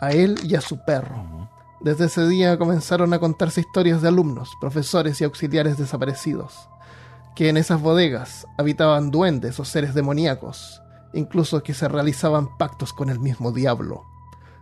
a 0.00 0.12
él 0.12 0.40
y 0.42 0.54
a 0.54 0.62
su 0.62 0.82
perro. 0.82 1.50
Desde 1.82 2.06
ese 2.06 2.26
día 2.26 2.56
comenzaron 2.56 3.12
a 3.12 3.18
contarse 3.18 3.60
historias 3.60 4.00
de 4.00 4.08
alumnos, 4.08 4.48
profesores 4.62 5.20
y 5.20 5.24
auxiliares 5.24 5.76
desaparecidos, 5.76 6.70
que 7.36 7.50
en 7.50 7.58
esas 7.58 7.82
bodegas 7.82 8.46
habitaban 8.56 9.10
duendes 9.10 9.60
o 9.60 9.66
seres 9.66 9.92
demoníacos, 9.92 10.80
incluso 11.12 11.62
que 11.62 11.74
se 11.74 11.86
realizaban 11.86 12.56
pactos 12.56 12.94
con 12.94 13.10
el 13.10 13.20
mismo 13.20 13.52
diablo. 13.52 14.06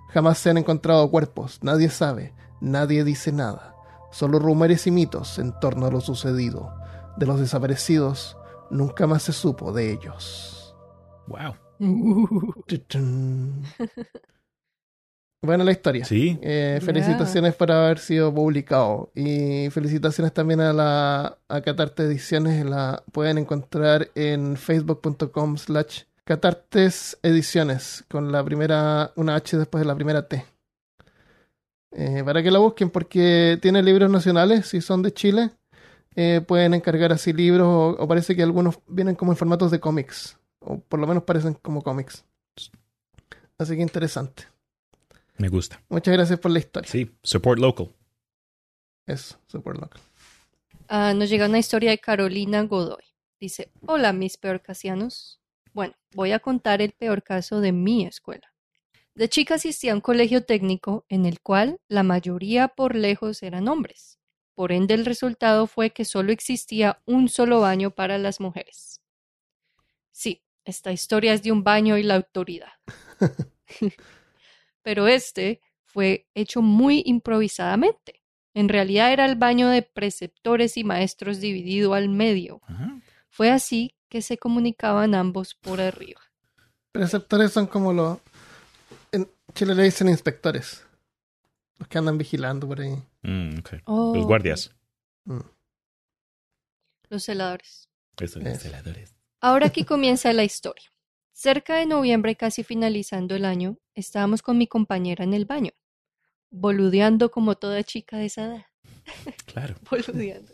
Jamás 0.09 0.39
se 0.39 0.51
han 0.51 0.59
encontrado 0.59 1.09
cuerpos, 1.09 1.61
nadie 1.63 1.89
sabe, 1.89 2.35
nadie 2.61 3.05
dice 3.05 3.31
nada. 3.31 3.77
Solo 4.11 4.41
rumores 4.41 4.89
y 4.89 4.91
mitos 4.91 5.39
en 5.39 5.53
torno 5.61 5.87
a 5.87 5.91
lo 5.93 6.01
sucedido. 6.01 6.75
De 7.17 7.27
los 7.27 7.39
desaparecidos, 7.39 8.37
nunca 8.73 9.07
más 9.07 9.23
se 9.23 9.33
supo 9.33 9.73
de 9.73 9.93
ellos. 9.93 10.75
Wow. 11.29 11.55
Tuchun. 12.67 13.63
Buena 15.45 15.65
la 15.65 15.73
historia. 15.73 16.05
Sí. 16.05 16.39
Eh, 16.41 16.81
felicitaciones 16.85 17.55
por 17.55 17.73
haber 17.73 17.99
sido 17.99 18.33
publicado. 18.33 19.11
Y 19.15 19.69
felicitaciones 19.71 20.33
también 20.33 20.61
a 20.61 20.73
la 20.73 21.39
a 21.49 21.61
Catarte 21.61 22.05
Ediciones. 22.05 22.65
La 22.65 23.03
pueden 23.11 23.39
encontrar 23.39 24.11
en 24.15 24.57
facebook.com 24.57 25.57
slash 25.57 26.03
Catartes 26.25 27.19
Ediciones. 27.23 28.05
Con 28.09 28.31
la 28.31 28.45
primera, 28.45 29.13
una 29.17 29.35
H 29.35 29.59
después 29.59 29.81
de 29.83 29.87
la 29.87 29.97
primera 29.97 30.29
T. 30.29 30.45
Eh, 31.91 32.23
para 32.25 32.43
que 32.43 32.51
la 32.51 32.61
busquen 32.61 32.91
porque 32.91 33.59
tiene 33.61 33.83
libros 33.83 34.11
nacionales, 34.11 34.67
si 34.67 34.81
son 34.81 35.03
de 35.03 35.13
Chile. 35.13 35.51
Eh, 36.17 36.41
pueden 36.47 36.75
encargar 36.75 37.13
así 37.13 37.33
libros 37.33 37.67
o, 37.67 38.03
o 38.03 38.09
parece 38.09 38.37
que 38.37 38.43
algunos 38.43 38.79
vienen 38.87 39.15
como 39.15 39.33
en 39.33 39.37
formatos 39.37 39.71
de 39.71 39.81
cómics. 39.81 40.39
O 40.61 40.79
por 40.79 41.01
lo 41.01 41.07
menos 41.07 41.25
parecen 41.25 41.55
como 41.55 41.83
cómics. 41.83 42.25
Así 43.59 43.77
que 43.77 43.83
interesante. 43.83 44.45
Me 45.39 45.49
gusta. 45.49 45.83
Muchas 45.89 46.15
gracias 46.15 46.39
por 46.39 46.51
la 46.51 46.59
historia. 46.59 46.91
Sí. 46.91 47.11
Support 47.23 47.61
local. 47.61 47.89
Eso, 49.07 49.39
super 49.47 49.77
loco. 49.77 49.99
Ah, 50.89 51.15
nos 51.15 51.31
llega 51.31 51.47
una 51.47 51.59
historia 51.59 51.91
de 51.91 51.99
Carolina 51.99 52.63
Godoy. 52.63 53.03
Dice, 53.41 53.71
hola 53.87 54.13
mis 54.13 54.37
peorcasianos. 54.37 55.41
Bueno, 55.73 55.95
voy 56.15 56.33
a 56.33 56.39
contar 56.39 56.83
el 56.83 56.93
peor 56.93 57.23
caso 57.23 57.61
de 57.61 57.73
mi 57.73 58.05
escuela. 58.05 58.53
De 59.15 59.29
chica 59.29 59.55
asistía 59.55 59.93
a 59.93 59.95
un 59.95 60.01
colegio 60.01 60.45
técnico 60.45 61.05
en 61.09 61.27
el 61.27 61.41
cual 61.41 61.81
la 61.89 62.03
mayoría 62.03 62.69
por 62.69 62.95
lejos 62.95 63.43
eran 63.43 63.69
hombres. 63.69 64.19
Por 64.55 64.73
ende, 64.73 64.95
el 64.95 65.05
resultado 65.05 65.67
fue 65.67 65.91
que 65.91 66.05
solo 66.05 66.33
existía 66.33 67.01
un 67.07 67.29
solo 67.29 67.61
baño 67.61 67.91
para 67.91 68.19
las 68.19 68.41
mujeres. 68.41 69.01
Sí, 70.11 70.43
esta 70.65 70.93
historia 70.93 71.33
es 71.33 71.43
de 71.43 71.53
un 71.53 71.65
baño 71.65 71.97
y 71.97 72.03
la 72.03 72.17
autoridad. 72.17 72.73
Pero 74.83 75.09
este 75.09 75.61
fue 75.85 76.27
hecho 76.35 76.61
muy 76.63 77.03
improvisadamente. 77.07 78.23
En 78.55 78.69
realidad 78.69 79.13
era 79.13 79.25
el 79.25 79.37
baño 79.37 79.69
de 79.69 79.83
preceptores 79.83 80.77
y 80.77 80.85
maestros 80.85 81.41
dividido 81.41 81.95
al 81.95 82.09
medio. 82.09 82.61
Ajá. 82.67 83.01
Fue 83.31 83.51
así 83.51 83.95
que 84.11 84.21
se 84.21 84.37
comunicaban 84.37 85.15
ambos 85.15 85.55
por 85.55 85.81
arriba. 85.81 86.21
Preceptores 86.93 87.53
son 87.53 87.67
como 87.67 87.95
los 87.95 88.19
Chile 89.55 89.75
le 89.75 89.83
dicen 89.85 90.09
inspectores. 90.09 90.85
Los 91.79 91.89
que 91.89 91.99
andan 91.99 92.17
vigilando 92.17 92.67
por 92.67 92.81
ahí. 92.81 93.03
Mm. 93.23 93.59
Oh, 93.85 94.15
Los 94.15 94.27
guardias. 94.27 94.71
Mm. 95.25 95.41
Los 97.09 97.25
celadores. 97.25 97.89
Ahora 99.41 99.67
aquí 99.69 99.85
comienza 99.85 100.33
la 100.33 100.45
historia. 100.45 100.91
Cerca 101.33 101.77
de 101.77 101.87
noviembre, 101.87 102.37
casi 102.37 102.63
finalizando 102.63 103.35
el 103.35 103.45
año, 103.45 103.79
estábamos 103.95 104.43
con 104.43 104.59
mi 104.59 104.67
compañera 104.67 105.25
en 105.25 105.35
el 105.35 105.45
baño, 105.45 105.73
boludeando 106.51 107.31
como 107.31 107.57
toda 107.57 107.83
chica 107.85 108.19
de 108.19 108.27
esa 108.27 108.45
edad. 108.47 108.67
Claro. 109.47 109.75
boludeando. 109.91 110.53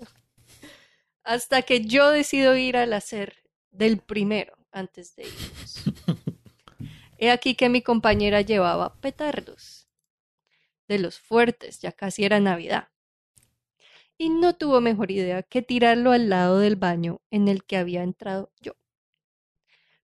Hasta 1.24 1.62
que 1.62 1.84
yo 1.84 2.10
decido 2.10 2.56
ir 2.56 2.76
al 2.76 2.92
hacer 2.94 3.36
del 3.70 3.98
primero 3.98 4.56
antes 4.72 5.14
de 5.14 5.24
irnos. 5.24 5.84
He 7.18 7.30
aquí 7.30 7.54
que 7.54 7.68
mi 7.68 7.82
compañera 7.82 8.40
llevaba 8.40 8.94
petardos. 9.00 9.77
De 10.88 10.98
los 10.98 11.20
fuertes, 11.20 11.80
ya 11.80 11.92
casi 11.92 12.24
era 12.24 12.40
Navidad. 12.40 12.88
Y 14.16 14.30
no 14.30 14.56
tuvo 14.56 14.80
mejor 14.80 15.10
idea 15.10 15.42
que 15.42 15.62
tirarlo 15.62 16.12
al 16.12 16.28
lado 16.28 16.58
del 16.58 16.76
baño 16.76 17.20
en 17.30 17.46
el 17.46 17.64
que 17.64 17.76
había 17.76 18.02
entrado 18.02 18.50
yo. 18.60 18.72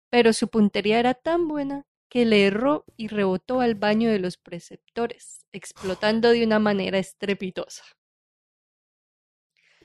Pero 0.09 0.31
su 0.31 0.47
puntería 0.47 0.99
era 0.99 1.13
tan 1.13 1.47
buena 1.47 1.85
que 2.07 2.23
le 2.23 2.45
erró 2.45 2.85
y 2.95 3.07
rebotó 3.07 3.59
al 3.59 3.75
baño 3.75 4.09
de 4.09 4.19
los 4.19 4.37
preceptores, 4.37 5.45
explotando 5.51 6.29
de 6.29 6.45
una 6.45 6.59
manera 6.59 6.97
estrepitosa. 6.97 7.83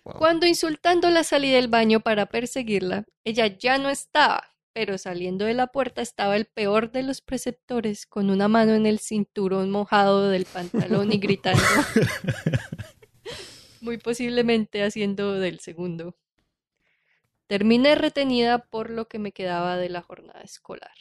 Wow. 0.05 0.15
Cuando 0.15 0.47
insultándola 0.47 1.25
salí 1.25 1.51
del 1.51 1.69
baño 1.69 2.01
para 2.01 2.27
perseguirla, 2.27 3.05
ella 3.25 3.47
ya 3.47 3.79
no 3.79 3.91
estaba, 3.91 4.50
pero 4.73 4.99
saliendo 4.99 5.45
de 5.45 5.55
la 5.55 5.69
puerta 5.69 6.03
estaba 6.03 6.37
el 6.37 6.47
peor 6.47 6.93
de 6.93 7.03
los 7.03 7.21
preceptores 7.21 8.07
con 8.07 8.31
una 8.31 8.49
mano 8.49 8.75
en 8.75 8.87
el 8.87 8.99
cinturón 8.99 9.71
mojado 9.71 10.29
del 10.29 10.45
pantalón 10.45 11.13
y 11.13 11.19
gritando, 11.19 11.63
muy 13.81 13.99
posiblemente 13.99 14.83
haciendo 14.83 15.35
del 15.35 15.61
segundo. 15.61 16.17
Terminé 17.47 17.97
retenida 17.97 18.67
por 18.67 18.91
lo 18.91 19.09
que 19.09 19.19
me 19.19 19.33
quedaba 19.33 19.77
de 19.77 19.89
la 19.89 20.03
jornada 20.03 20.41
escolar. 20.43 20.93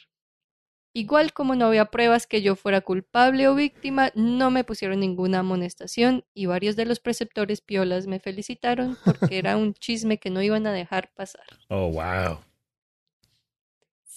Igual 0.92 1.32
como 1.32 1.54
no 1.54 1.66
había 1.66 1.84
pruebas 1.84 2.26
que 2.26 2.42
yo 2.42 2.56
fuera 2.56 2.80
culpable 2.80 3.46
o 3.46 3.54
víctima, 3.54 4.10
no 4.16 4.50
me 4.50 4.64
pusieron 4.64 4.98
ninguna 4.98 5.38
amonestación 5.38 6.24
y 6.34 6.46
varios 6.46 6.74
de 6.74 6.86
los 6.86 6.98
preceptores 6.98 7.60
piolas 7.60 8.08
me 8.08 8.18
felicitaron 8.18 8.98
porque 9.04 9.38
era 9.38 9.56
un 9.56 9.74
chisme 9.74 10.18
que 10.18 10.30
no 10.30 10.42
iban 10.42 10.66
a 10.66 10.72
dejar 10.72 11.12
pasar. 11.14 11.44
Oh, 11.68 11.92
wow. 11.92 12.40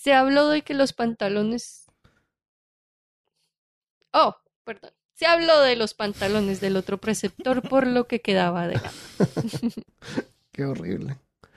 Se 0.04 0.14
habló 0.14 0.50
de 0.50 0.64
que 0.64 0.74
los 0.74 0.92
pantalones... 0.92 1.86
Oh, 4.12 4.36
perdón. 4.66 4.92
Se 5.14 5.26
habló 5.26 5.62
de 5.62 5.78
los 5.78 5.94
pantalones 5.94 6.60
del 6.60 6.76
otro 6.76 6.98
preceptor 6.98 7.62
por 7.62 7.88
lo 7.88 8.06
que 8.06 8.20
quedaba 8.20 8.68
de. 8.68 8.82
Qué 10.52 10.66
horrible. 10.66 11.14
O 11.14 11.48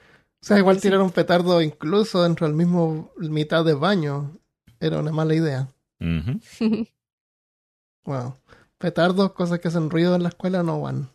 sea, 0.42 0.58
igual 0.58 0.80
tirar 0.80 1.00
un 1.00 1.10
petardo 1.10 1.60
incluso 1.60 2.22
dentro 2.22 2.46
del 2.46 2.54
mismo 2.54 3.10
mitad 3.16 3.64
de 3.64 3.74
baño 3.74 4.38
era 4.78 5.00
una 5.00 5.10
mala 5.10 5.34
idea. 5.34 5.68
Ujú. 6.00 6.86
Wow. 8.04 8.36
Petardos, 8.78 9.32
cosas 9.32 9.58
que 9.58 9.66
hacen 9.66 9.90
ruido 9.90 10.14
en 10.14 10.22
la 10.22 10.28
escuela, 10.28 10.62
no 10.62 10.80
van. 10.80 11.10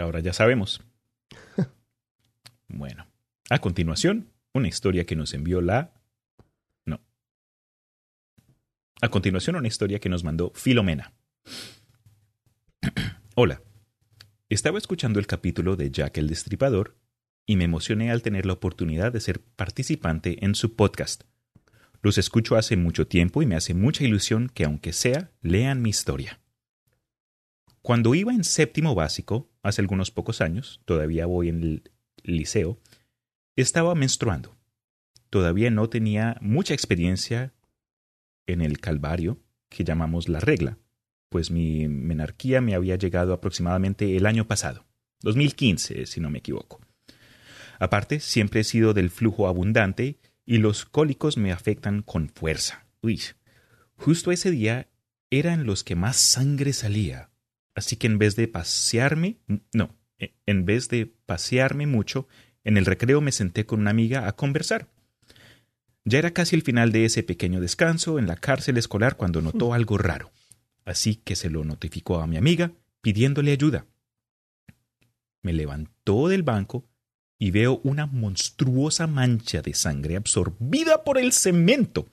Ahora 0.00 0.18
ya 0.18 0.32
sabemos. 0.32 0.80
Bueno, 2.66 3.06
a 3.48 3.60
continuación, 3.60 4.32
una 4.58 4.68
historia 4.68 5.06
que 5.06 5.16
nos 5.16 5.32
envió 5.34 5.60
la... 5.60 5.94
No. 6.84 7.00
A 9.00 9.08
continuación, 9.08 9.56
una 9.56 9.68
historia 9.68 9.98
que 9.98 10.08
nos 10.08 10.24
mandó 10.24 10.52
Filomena. 10.54 11.14
Hola. 13.34 13.62
Estaba 14.50 14.78
escuchando 14.78 15.18
el 15.18 15.26
capítulo 15.26 15.76
de 15.76 15.90
Jack 15.90 16.18
el 16.18 16.28
Destripador 16.28 16.96
y 17.46 17.56
me 17.56 17.64
emocioné 17.64 18.10
al 18.10 18.22
tener 18.22 18.46
la 18.46 18.54
oportunidad 18.54 19.12
de 19.12 19.20
ser 19.20 19.40
participante 19.40 20.44
en 20.44 20.54
su 20.54 20.74
podcast. 20.74 21.24
Los 22.02 22.18
escucho 22.18 22.56
hace 22.56 22.76
mucho 22.76 23.06
tiempo 23.06 23.42
y 23.42 23.46
me 23.46 23.56
hace 23.56 23.74
mucha 23.74 24.04
ilusión 24.04 24.50
que, 24.52 24.64
aunque 24.64 24.92
sea, 24.92 25.32
lean 25.42 25.82
mi 25.82 25.90
historia. 25.90 26.40
Cuando 27.82 28.14
iba 28.14 28.32
en 28.32 28.44
séptimo 28.44 28.94
básico, 28.94 29.50
hace 29.62 29.80
algunos 29.80 30.10
pocos 30.10 30.40
años, 30.40 30.80
todavía 30.84 31.26
voy 31.26 31.48
en 31.48 31.62
el 31.62 31.92
liceo, 32.22 32.78
estaba 33.62 33.94
menstruando. 33.94 34.56
Todavía 35.30 35.70
no 35.70 35.88
tenía 35.88 36.36
mucha 36.40 36.74
experiencia 36.74 37.52
en 38.46 38.60
el 38.60 38.80
calvario 38.80 39.40
que 39.68 39.84
llamamos 39.84 40.28
la 40.28 40.40
regla, 40.40 40.78
pues 41.28 41.50
mi 41.50 41.88
menarquía 41.88 42.60
me 42.60 42.74
había 42.74 42.96
llegado 42.96 43.32
aproximadamente 43.32 44.16
el 44.16 44.26
año 44.26 44.46
pasado, 44.46 44.86
2015, 45.22 46.06
si 46.06 46.20
no 46.20 46.30
me 46.30 46.38
equivoco. 46.38 46.80
Aparte, 47.78 48.20
siempre 48.20 48.60
he 48.60 48.64
sido 48.64 48.94
del 48.94 49.10
flujo 49.10 49.46
abundante 49.46 50.18
y 50.46 50.58
los 50.58 50.84
cólicos 50.84 51.36
me 51.36 51.52
afectan 51.52 52.02
con 52.02 52.28
fuerza. 52.30 52.86
Uy, 53.02 53.20
justo 53.96 54.32
ese 54.32 54.50
día 54.50 54.88
eran 55.30 55.66
los 55.66 55.84
que 55.84 55.94
más 55.94 56.16
sangre 56.16 56.72
salía. 56.72 57.30
Así 57.74 57.96
que 57.96 58.06
en 58.06 58.18
vez 58.18 58.34
de 58.34 58.48
pasearme, 58.48 59.36
no, 59.72 59.94
en 60.18 60.64
vez 60.64 60.88
de 60.88 61.06
pasearme 61.06 61.86
mucho, 61.86 62.26
en 62.68 62.76
el 62.76 62.84
recreo 62.84 63.22
me 63.22 63.32
senté 63.32 63.64
con 63.64 63.80
una 63.80 63.90
amiga 63.90 64.28
a 64.28 64.36
conversar. 64.36 64.88
Ya 66.04 66.18
era 66.18 66.32
casi 66.32 66.54
el 66.54 66.60
final 66.60 66.92
de 66.92 67.06
ese 67.06 67.22
pequeño 67.22 67.62
descanso 67.62 68.18
en 68.18 68.26
la 68.26 68.36
cárcel 68.36 68.76
escolar 68.76 69.16
cuando 69.16 69.40
notó 69.40 69.72
algo 69.72 69.96
raro. 69.96 70.30
Así 70.84 71.16
que 71.16 71.34
se 71.34 71.48
lo 71.48 71.64
notificó 71.64 72.20
a 72.20 72.26
mi 72.26 72.36
amiga 72.36 72.72
pidiéndole 73.00 73.52
ayuda. 73.52 73.86
Me 75.40 75.54
levantó 75.54 76.28
del 76.28 76.42
banco 76.42 76.84
y 77.38 77.52
veo 77.52 77.80
una 77.84 78.04
monstruosa 78.04 79.06
mancha 79.06 79.62
de 79.62 79.72
sangre 79.72 80.16
absorbida 80.16 81.04
por 81.04 81.16
el 81.16 81.32
cemento 81.32 82.10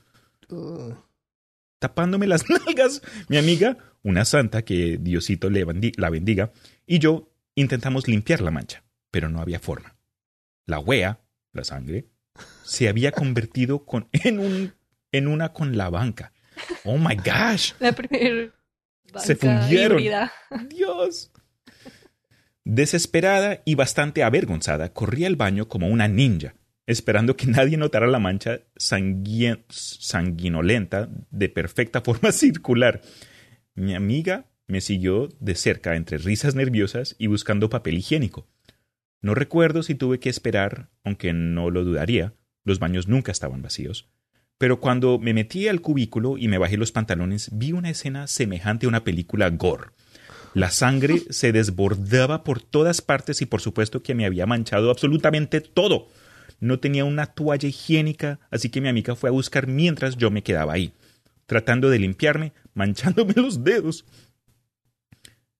Uh, 0.50 0.94
tapándome 1.80 2.28
las 2.28 2.48
nalgas. 2.50 3.02
Mi 3.30 3.38
amiga, 3.38 3.78
una 4.04 4.24
santa 4.24 4.64
que 4.64 5.00
Diosito 5.02 5.50
le 5.50 5.66
la 5.98 6.10
bendiga, 6.12 6.52
y 6.86 7.00
yo 7.00 7.32
intentamos 7.56 8.08
limpiar 8.08 8.42
la 8.42 8.52
mancha, 8.52 8.84
pero 9.10 9.28
no 9.28 9.42
había 9.42 9.60
forma. 9.60 9.95
La 10.66 10.80
wea, 10.80 11.22
la 11.54 11.64
sangre, 11.64 12.08
se 12.64 12.88
había 12.90 13.12
convertido 13.12 13.86
con, 13.86 14.08
en, 14.12 14.40
un, 14.40 14.74
en 15.12 15.28
una 15.28 15.54
con 15.54 15.78
la 15.78 15.90
banca. 15.90 16.34
Oh 16.84 16.98
my 16.98 17.16
gosh, 17.16 17.74
La 17.80 17.92
primera 17.92 18.52
Se 19.18 19.36
fundieron. 19.36 20.00
híbrida. 20.00 20.32
Dios. 20.70 21.32
Desesperada 22.64 23.62
y 23.66 23.76
bastante 23.76 24.24
avergonzada, 24.24 24.92
corrí 24.92 25.26
al 25.26 25.36
baño 25.36 25.68
como 25.68 25.88
una 25.88 26.08
ninja, 26.08 26.56
esperando 26.88 27.36
que 27.38 27.46
nadie 27.46 27.78
notara 27.78 28.08
la 28.08 28.20
mancha 28.20 28.62
sangui- 28.76 29.64
sanguinolenta 29.70 31.10
de 31.30 31.50
perfecta 31.50 32.02
forma 32.02 32.32
circular. 32.32 33.02
Mi 33.76 33.94
amiga 33.94 34.46
me 34.68 34.82
siguió 34.82 35.28
de 35.40 35.54
cerca 35.56 35.96
entre 35.96 36.18
risas 36.18 36.56
nerviosas 36.56 37.16
y 37.20 37.28
buscando 37.28 37.70
papel 37.70 37.98
higiénico. 38.00 38.48
No 39.26 39.34
recuerdo 39.34 39.82
si 39.82 39.96
tuve 39.96 40.20
que 40.20 40.30
esperar, 40.30 40.92
aunque 41.04 41.34
no 41.34 41.72
lo 41.72 41.84
dudaría, 41.84 42.36
los 42.64 42.78
baños 42.78 43.08
nunca 43.08 43.32
estaban 43.32 43.64
vacíos. 43.64 44.08
Pero 44.60 44.80
cuando 44.80 45.18
me 45.18 45.34
metí 45.34 45.68
al 45.68 45.82
cubículo 45.82 46.38
y 46.38 46.48
me 46.48 46.60
bajé 46.60 46.78
los 46.78 46.92
pantalones, 46.92 47.50
vi 47.52 47.72
una 47.72 47.90
escena 47.90 48.28
semejante 48.28 48.86
a 48.86 48.90
una 48.90 49.04
película 49.04 49.50
gore. 49.50 49.88
La 50.54 50.70
sangre 50.70 51.24
se 51.32 51.52
desbordaba 51.52 52.44
por 52.44 52.62
todas 52.62 53.02
partes 53.02 53.42
y 53.42 53.48
por 53.48 53.62
supuesto 53.62 54.04
que 54.04 54.14
me 54.14 54.28
había 54.28 54.46
manchado 54.46 54.92
absolutamente 54.92 55.60
todo. 55.60 56.08
No 56.60 56.80
tenía 56.80 57.04
una 57.04 57.26
toalla 57.26 57.68
higiénica, 57.68 58.40
así 58.52 58.70
que 58.70 58.80
mi 58.80 58.90
amiga 58.90 59.16
fue 59.16 59.32
a 59.32 59.34
buscar 59.34 59.66
mientras 59.66 60.18
yo 60.18 60.30
me 60.30 60.44
quedaba 60.44 60.74
ahí, 60.74 60.94
tratando 61.48 61.90
de 61.90 61.98
limpiarme, 61.98 62.54
manchándome 62.76 63.34
los 63.38 63.64
dedos. 63.64 64.06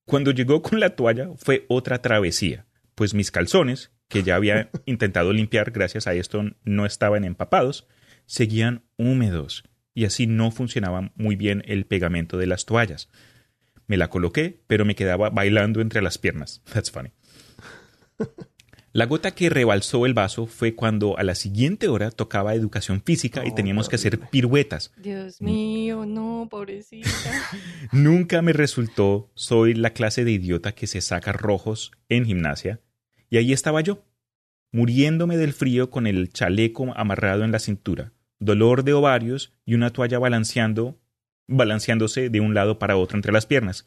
Cuando 0.06 0.30
llegó 0.30 0.62
con 0.62 0.80
la 0.80 0.92
toalla 0.92 1.30
fue 1.36 1.66
otra 1.68 2.00
travesía, 2.00 2.65
pues 2.96 3.14
mis 3.14 3.32
calzones, 3.32 3.92
que 4.08 4.24
ya 4.24 4.36
había 4.36 4.70
intentado 4.86 5.34
limpiar 5.34 5.72
gracias 5.72 6.08
a 6.08 6.14
esto 6.14 6.44
no 6.64 6.86
estaban 6.86 7.24
empapados, 7.24 7.88
seguían 8.26 8.84
húmedos 8.98 9.64
y 9.94 10.06
así 10.06 10.28
no 10.28 10.52
funcionaba 10.52 11.12
muy 11.16 11.36
bien 11.36 11.64
el 11.68 11.86
pegamento 11.86 12.38
de 12.38 12.48
las 12.48 12.66
toallas. 12.66 13.10
Me 13.88 13.98
la 13.98 14.10
coloqué, 14.10 14.62
pero 14.68 14.84
me 14.84 14.96
quedaba 14.96 15.30
bailando 15.30 15.80
entre 15.82 16.02
las 16.02 16.18
piernas. 16.18 16.62
That's 16.74 16.92
funny. 16.92 17.12
La 18.96 19.08
gota 19.08 19.32
que 19.32 19.50
rebalsó 19.50 20.06
el 20.06 20.14
vaso 20.14 20.46
fue 20.48 20.74
cuando 20.74 21.18
a 21.18 21.24
la 21.24 21.36
siguiente 21.36 21.90
hora 21.90 22.12
tocaba 22.12 22.56
educación 22.56 23.02
física 23.04 23.46
y 23.46 23.50
Oh, 23.50 23.54
teníamos 23.54 23.90
que 23.90 23.98
hacer 23.98 24.18
piruetas. 24.30 24.94
Dios 24.96 25.42
mío, 25.42 26.06
no, 26.06 26.48
pobrecita. 26.50 27.10
Nunca 27.92 28.42
me 28.42 28.54
resultó, 28.54 29.30
soy 29.34 29.74
la 29.74 29.90
clase 29.90 30.24
de 30.24 30.32
idiota 30.32 30.72
que 30.72 30.88
se 30.88 31.02
saca 31.02 31.34
rojos 31.34 31.92
en 32.08 32.24
gimnasia, 32.24 32.80
y 33.30 33.38
ahí 33.38 33.54
estaba 33.54 33.82
yo, 33.82 34.04
muriéndome 34.72 35.38
del 35.38 35.54
frío 35.54 35.90
con 35.90 36.08
el 36.08 36.32
chaleco 36.32 36.94
amarrado 36.96 37.44
en 37.44 37.52
la 37.52 37.60
cintura, 37.60 38.14
dolor 38.40 38.84
de 38.84 38.94
ovarios 38.94 39.54
y 39.66 39.74
una 39.76 39.92
toalla 39.92 40.20
balanceando 40.20 41.00
balanceándose 41.48 42.30
de 42.30 42.40
un 42.40 42.54
lado 42.54 42.80
para 42.80 42.98
otro 42.98 43.18
entre 43.18 43.32
las 43.32 43.46
piernas. 43.46 43.86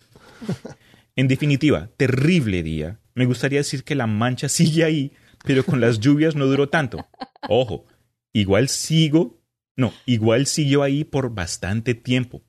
En 1.17 1.29
definitiva, 1.29 1.91
terrible 1.97 2.63
día. 2.63 3.01
Me 3.15 3.27
gustaría 3.27 3.59
decir 3.59 3.85
que 3.85 3.95
la 3.95 4.07
mancha 4.07 4.49
sigue 4.49 4.85
ahí, 4.85 5.13
pero 5.45 5.65
con 5.65 5.81
las 5.81 5.99
lluvias 5.99 6.37
no 6.37 6.47
duró 6.47 6.69
tanto. 6.69 7.09
Ojo, 7.49 7.87
igual 8.33 8.69
sigo, 8.69 9.43
no, 9.77 9.93
igual 10.07 10.47
siguió 10.47 10.83
ahí 10.83 11.05
por 11.05 11.35
bastante 11.35 11.95
tiempo. 11.95 12.45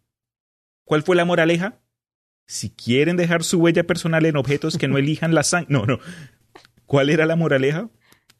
¿Cuál 0.84 1.04
fue 1.04 1.15
la 1.15 1.25
moraleja? 1.25 1.82
Si 2.47 2.71
quieren 2.71 3.15
dejar 3.15 3.43
su 3.43 3.60
huella 3.60 3.86
personal 3.86 4.25
en 4.25 4.38
objetos 4.38 4.78
que 4.78 4.88
no 4.88 4.97
elijan 4.97 5.36
la 5.36 5.43
sangre. 5.43 5.71
No, 5.71 5.86
no. 5.86 5.99
¿Cuál 6.89 7.12
era 7.12 7.28
la 7.28 7.36
moraleja? 7.36 7.91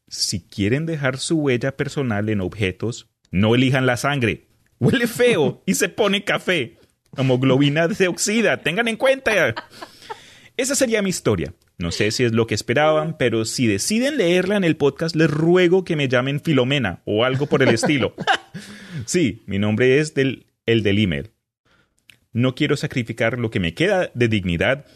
Si 0.08 0.42
quieren 0.42 0.88
dejar 0.88 1.20
su 1.20 1.38
huella 1.38 1.78
personal 1.78 2.30
en 2.30 2.42
objetos, 2.42 3.08
no 3.30 3.54
elijan 3.54 3.86
la 3.86 3.96
sangre. 3.96 4.48
Huele 4.80 5.06
feo 5.06 5.62
y 5.68 5.76
se 5.76 5.88
pone 5.88 6.24
café. 6.24 6.80
Hemoglobina 7.16 7.88
se 7.94 8.08
oxida. 8.08 8.64
Tengan 8.64 8.88
en 8.88 8.98
cuenta. 8.98 9.54
Esa 10.58 10.74
sería 10.74 11.04
mi 11.04 11.12
historia. 11.12 11.54
No 11.78 11.92
sé 11.92 12.10
si 12.10 12.24
es 12.24 12.34
lo 12.34 12.48
que 12.48 12.56
esperaban, 12.56 13.18
pero 13.20 13.46
si 13.46 13.68
deciden 13.68 14.18
leerla 14.18 14.58
en 14.58 14.64
el 14.64 14.78
podcast, 14.78 15.16
les 15.16 15.30
ruego 15.30 15.84
que 15.84 15.96
me 15.96 16.08
llamen 16.08 16.42
Filomena 16.42 17.04
o 17.06 17.26
algo 17.26 17.46
por 17.46 17.62
el 17.62 17.70
estilo. 17.70 18.16
sí, 19.06 19.44
mi 19.46 19.60
nombre 19.60 20.00
es 20.00 20.16
el 20.18 20.82
del 20.82 20.98
email. 20.98 21.30
No 22.34 22.56
quiero 22.56 22.78
sacrificar 22.78 23.38
lo 23.38 23.52
que 23.52 23.60
me 23.60 23.76
queda 23.76 24.10
de 24.16 24.28
dignidad 24.28 24.88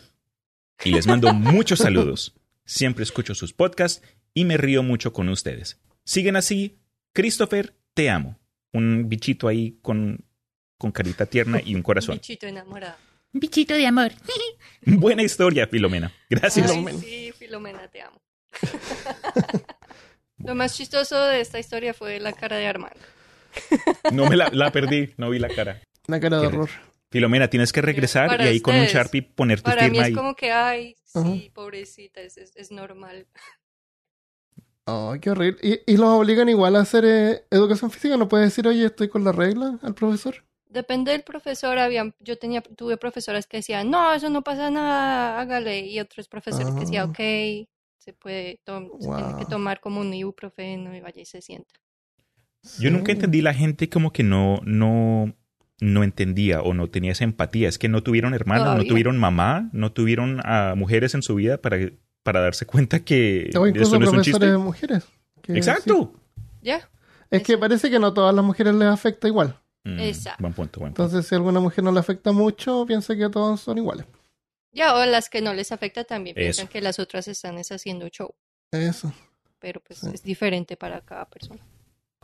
y 0.83 0.91
les 0.91 1.05
mando 1.05 1.31
muchos 1.35 1.77
saludos. 1.77 2.33
Siempre 2.65 3.03
escucho 3.03 3.35
sus 3.35 3.53
podcasts 3.53 4.01
y 4.33 4.45
me 4.45 4.57
río 4.57 4.83
mucho 4.83 5.13
con 5.13 5.29
ustedes. 5.29 5.79
Siguen 6.05 6.35
así. 6.35 6.79
Christopher, 7.13 7.75
te 7.93 8.09
amo. 8.09 8.39
Un 8.71 9.07
bichito 9.07 9.47
ahí 9.47 9.77
con, 9.81 10.25
con 10.77 10.91
carita 10.91 11.25
tierna 11.25 11.61
y 11.63 11.75
un 11.75 11.83
corazón. 11.83 12.15
Bichito 12.15 12.47
enamorado. 12.47 12.95
Un 13.33 13.39
bichito 13.39 13.73
de 13.73 13.85
amor. 13.87 14.11
Buena 14.85 15.23
historia, 15.23 15.67
Filomena. 15.67 16.11
Gracias. 16.29 16.65
Ay, 16.69 16.71
Filomena. 16.77 16.99
sí, 16.99 17.31
Filomena, 17.37 17.87
te 17.87 18.01
amo. 18.01 18.21
Lo 20.37 20.55
más 20.55 20.75
chistoso 20.75 21.19
de 21.27 21.41
esta 21.41 21.59
historia 21.59 21.93
fue 21.93 22.19
la 22.19 22.33
cara 22.33 22.57
de 22.57 22.67
Armando. 22.67 22.99
No 24.11 24.27
me 24.29 24.35
la, 24.35 24.49
la 24.49 24.71
perdí, 24.71 25.13
no 25.17 25.29
vi 25.29 25.39
la 25.39 25.47
cara. 25.49 25.81
Una 26.07 26.19
cara 26.19 26.39
de 26.39 26.47
horror. 26.47 26.69
Filomena, 27.13 27.47
tienes 27.47 27.71
que 27.71 27.81
regresar 27.81 28.27
Para 28.27 28.45
y 28.45 28.47
ahí 28.49 28.59
con 28.59 28.75
un. 28.75 28.85
Sharpie 28.85 29.21
poner 29.21 29.61
tu 29.61 29.69
Para 29.69 29.83
mí 29.83 29.91
firma 29.91 30.07
es 30.07 30.15
como 30.15 30.35
que, 30.35 30.51
ay, 30.51 30.95
sí, 31.05 31.51
pobrecita, 31.53 32.21
es, 32.21 32.37
es, 32.37 32.55
es 32.55 32.71
normal. 32.71 33.27
Oh, 34.85 35.15
qué 35.21 35.29
horrible. 35.29 35.59
¿Y, 35.61 35.93
y 35.93 35.97
los 35.97 36.09
obligan 36.09 36.49
igual 36.49 36.75
a 36.75 36.81
hacer 36.81 37.05
eh, 37.05 37.45
educación 37.51 37.89
física? 37.91 38.17
¿No 38.17 38.27
puedes 38.27 38.47
decir, 38.49 38.67
oye, 38.67 38.85
estoy 38.85 39.07
con 39.07 39.23
la 39.23 39.31
regla 39.31 39.79
al 39.81 39.93
profesor? 39.93 40.43
Depende 40.65 41.11
del 41.11 41.21
profesor, 41.23 41.77
habían, 41.77 42.15
yo 42.19 42.37
tenía, 42.39 42.61
tuve 42.63 42.97
profesoras 42.97 43.45
que 43.45 43.57
decían, 43.57 43.91
no, 43.91 44.11
eso 44.11 44.29
no 44.31 44.43
pasa 44.43 44.71
nada, 44.71 45.39
hágale, 45.39 45.81
y 45.85 45.99
otros 45.99 46.27
profesores 46.27 46.73
que 46.73 46.79
decían, 46.79 47.09
Ah. 47.09 47.11
ok, 47.11 47.67
se 47.99 48.13
puede, 48.13 48.59
tom- 48.63 48.89
se 48.99 49.07
tiene 49.07 49.35
que 49.37 49.45
tomar 49.45 49.79
como 49.79 50.01
un 50.01 50.11
ibuprofeno 50.11 50.95
y 50.95 50.99
vaya 50.99 51.21
y 51.21 51.25
se 51.25 51.41
sienta. 51.43 51.75
Yo 52.79 52.89
nunca 52.89 53.11
entendí 53.11 53.41
la 53.41 53.53
gente 53.53 53.87
como 53.87 54.11
que 54.11 54.23
no, 54.23 54.59
no, 54.65 55.35
no 55.83 56.03
entendía 56.03 56.61
o 56.61 56.73
no 56.73 56.89
tenía 56.89 57.11
esa 57.11 57.23
empatía. 57.25 57.67
Es 57.69 57.77
que 57.77 57.89
no 57.89 58.01
tuvieron 58.03 58.33
hermanos, 58.33 58.65
no 58.65 58.71
Todavía. 58.71 58.89
tuvieron 58.89 59.17
mamá, 59.17 59.69
no 59.73 59.91
tuvieron 59.91 60.39
a 60.45 60.75
mujeres 60.75 61.13
en 61.13 61.21
su 61.23 61.35
vida 61.35 61.57
para, 61.57 61.77
para 62.23 62.39
darse 62.41 62.65
cuenta 62.65 63.03
que 63.03 63.49
O 63.57 63.67
incluso 63.67 63.95
eso 63.95 63.99
no 63.99 64.05
es 64.05 64.13
un 64.13 64.21
chiste. 64.23 64.45
de 64.51 64.57
mujeres. 64.57 65.05
Exacto. 65.47 66.13
¿Ya? 66.61 66.89
Es 67.29 67.43
que 67.43 67.57
parece 67.57 67.89
que 67.89 67.99
no 67.99 68.07
a 68.07 68.13
todas 68.13 68.33
las 68.33 68.45
mujeres 68.45 68.73
les 68.75 68.87
afecta 68.87 69.27
igual. 69.27 69.59
Mm, 69.83 69.99
Exacto. 69.99 70.41
Buen 70.41 70.53
punto, 70.53 70.79
buen 70.79 70.93
punto. 70.93 71.03
Entonces, 71.03 71.27
si 71.27 71.35
a 71.35 71.37
alguna 71.37 71.59
mujer 71.59 71.83
no 71.83 71.91
le 71.91 71.99
afecta 71.99 72.31
mucho, 72.31 72.85
piensa 72.85 73.15
que 73.17 73.27
todos 73.29 73.59
son 73.59 73.77
iguales. 73.77 74.05
Ya, 74.71 74.95
o 74.95 75.05
las 75.05 75.29
que 75.29 75.41
no 75.41 75.53
les 75.53 75.71
afecta 75.71 76.03
también 76.05 76.35
piensan 76.35 76.63
Eso. 76.65 76.71
que 76.71 76.81
las 76.81 76.97
otras 76.99 77.27
están 77.27 77.57
es 77.57 77.71
haciendo 77.71 78.07
show, 78.09 78.33
Eso. 78.71 79.13
pero 79.59 79.81
pues 79.81 79.99
Sí. 79.99 80.07
es 80.13 80.23
diferente 80.23 80.77
para 80.77 81.01
cada 81.01 81.25
persona. 81.29 81.59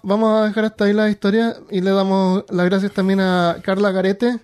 Vamos 0.04 0.40
a 0.42 0.46
dejar 0.46 0.66
hasta 0.66 0.86
ahí 0.86 0.94
la 0.94 1.10
historia 1.10 1.56
y 1.70 1.82
le 1.82 1.92
damos 1.92 2.46
las 2.50 2.66
gracias 2.66 2.94
también 2.94 3.20
a 3.20 3.58
Carla 3.64 3.92
Garete, 3.92 4.40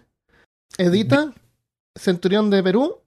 Edita, 0.77 1.33
Centurión 1.95 2.49
de 2.49 2.61
Perú 2.61 2.97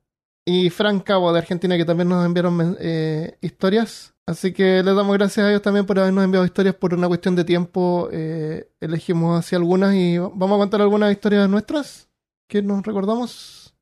y 0.46 0.70
Fran 0.70 1.00
Cabo 1.00 1.32
de 1.32 1.38
Argentina 1.38 1.76
que 1.76 1.84
también 1.84 2.08
nos 2.08 2.24
enviaron 2.24 2.76
eh, 2.80 3.37
historias. 3.40 4.14
Así 4.26 4.52
que 4.52 4.82
les 4.82 4.94
damos 4.94 5.16
gracias 5.16 5.46
a 5.46 5.50
ellos 5.50 5.62
también 5.62 5.87
por 5.87 5.98
habernos 5.98 6.24
enviado 6.24 6.44
historias 6.44 6.74
por 6.74 6.94
una 6.94 7.08
cuestión 7.08 7.34
de 7.34 7.44
tiempo. 7.44 8.08
eh, 8.12 8.70
elegimos 8.80 9.38
así 9.38 9.56
algunas 9.56 9.94
y 9.94 10.18
vamos 10.18 10.52
a 10.52 10.58
contar 10.58 10.82
algunas 10.82 11.12
historias 11.12 11.48
nuestras 11.48 12.08
que 12.48 12.62
nos 12.62 12.84
recordamos. 12.84 13.74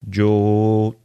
Yo, 0.00 0.96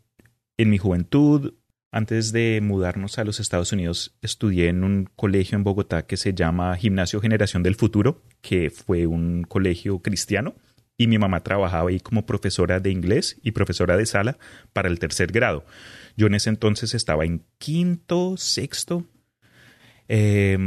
en 0.57 0.69
mi 0.69 0.77
juventud, 0.77 1.53
antes 1.91 2.31
de 2.31 2.59
mudarnos 2.61 3.19
a 3.19 3.25
los 3.25 3.39
Estados 3.39 3.73
Unidos, 3.73 4.15
estudié 4.21 4.69
en 4.69 4.83
un 4.83 5.09
colegio 5.15 5.57
en 5.57 5.63
Bogotá 5.63 6.05
que 6.05 6.15
se 6.15 6.33
llama 6.33 6.75
Gimnasio 6.77 7.19
Generación 7.19 7.63
del 7.63 7.75
Futuro, 7.75 8.21
que 8.41 8.69
fue 8.69 9.07
un 9.07 9.43
colegio 9.43 9.99
cristiano. 9.99 10.55
Y 10.97 11.07
mi 11.07 11.17
mamá 11.17 11.41
trabajaba 11.41 11.89
ahí 11.89 11.99
como 11.99 12.25
profesora 12.25 12.79
de 12.79 12.91
inglés 12.91 13.37
y 13.43 13.51
profesora 13.51 13.97
de 13.97 14.05
sala 14.05 14.37
para 14.71 14.87
el 14.87 14.99
tercer 14.99 15.31
grado. 15.31 15.65
Yo 16.15 16.27
en 16.27 16.35
ese 16.35 16.49
entonces 16.49 16.93
estaba 16.93 17.25
en 17.25 17.43
quinto, 17.57 18.37
sexto. 18.37 19.05
Eh, 20.07 20.57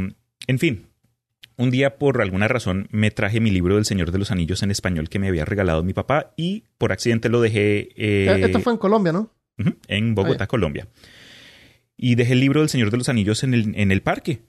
en 0.47 0.59
fin, 0.59 0.87
un 1.57 1.71
día 1.71 1.97
por 1.97 2.21
alguna 2.21 2.47
razón 2.47 2.87
me 2.91 3.11
traje 3.11 3.39
mi 3.39 3.49
libro 3.49 3.75
del 3.75 3.85
Señor 3.85 4.11
de 4.11 4.19
los 4.19 4.29
Anillos 4.29 4.61
en 4.61 4.71
español 4.71 5.09
que 5.09 5.19
me 5.19 5.29
había 5.29 5.45
regalado 5.45 5.83
mi 5.83 5.93
papá 5.93 6.33
y 6.35 6.65
por 6.77 6.91
accidente 6.91 7.29
lo 7.29 7.39
dejé 7.39 7.89
eh, 7.95 8.41
Esto 8.43 8.59
fue 8.59 8.73
en 8.73 8.79
Colombia, 8.79 9.13
¿no? 9.13 9.31
En 9.87 10.15
Bogotá. 10.15 10.47
Colombia. 10.47 10.87
Y 11.97 12.15
dejé 12.15 12.33
el 12.33 12.41
libro 12.41 12.59
del 12.59 12.69
Señor 12.69 12.91
de 12.91 12.97
los 12.97 13.09
Anillos 13.09 13.43
en 13.43 13.53
el, 13.53 13.73
en 13.75 13.91
el 13.91 14.01
parque. 14.01 14.41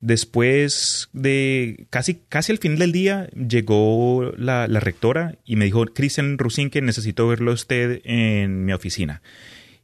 Después 0.00 1.10
de 1.12 1.86
casi, 1.90 2.14
casi 2.28 2.50
al 2.50 2.58
final 2.58 2.78
del 2.78 2.90
día 2.90 3.28
llegó 3.30 4.32
la, 4.36 4.66
la 4.66 4.80
rectora 4.80 5.38
y 5.44 5.54
me 5.54 5.66
dijo, 5.66 5.86
Cristian 5.86 6.38
Rusinque, 6.38 6.82
necesito 6.82 7.28
verlo 7.28 7.52
a 7.52 7.54
usted 7.54 8.00
en 8.04 8.64
mi 8.64 8.72
oficina. 8.72 9.22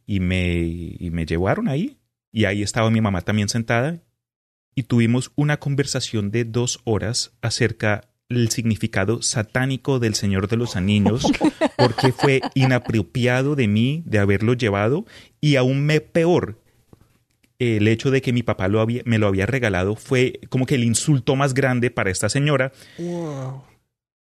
Y 0.05 0.19
me, 0.19 0.61
y 0.63 1.09
me 1.11 1.25
llevaron 1.25 1.69
ahí. 1.69 1.99
Y 2.31 2.45
ahí 2.45 2.63
estaba 2.63 2.91
mi 2.91 2.99
mamá 2.99 3.21
también 3.21 3.47
sentada. 3.47 4.03
Y 4.75 4.83
tuvimos 4.83 5.31
una 5.35 5.57
conversación 5.57 6.31
de 6.31 6.43
dos 6.43 6.81
horas 6.83 7.37
acerca 7.41 8.08
del 8.29 8.49
significado 8.51 9.23
satánico 9.23 9.97
del 9.99 10.13
Señor 10.13 10.47
de 10.47 10.55
los 10.57 10.75
Anillos, 10.75 11.23
porque 11.77 12.11
fue 12.11 12.41
inapropiado 12.53 13.55
de 13.55 13.67
mí 13.67 14.03
de 14.05 14.19
haberlo 14.19 14.53
llevado 14.53 15.05
y 15.41 15.55
aún 15.55 15.85
me 15.85 15.99
peor 15.99 16.59
el 17.57 17.87
hecho 17.87 18.11
de 18.11 18.21
que 18.21 18.31
mi 18.31 18.43
papá 18.43 18.67
lo 18.67 18.79
había, 18.81 19.01
me 19.05 19.17
lo 19.17 19.27
había 19.27 19.45
regalado 19.45 19.95
fue 19.95 20.39
como 20.49 20.65
que 20.65 20.75
el 20.75 20.83
insulto 20.83 21.35
más 21.35 21.53
grande 21.53 21.91
para 21.91 22.09
esta 22.11 22.29
señora 22.29 22.71
Wow. 22.99 23.63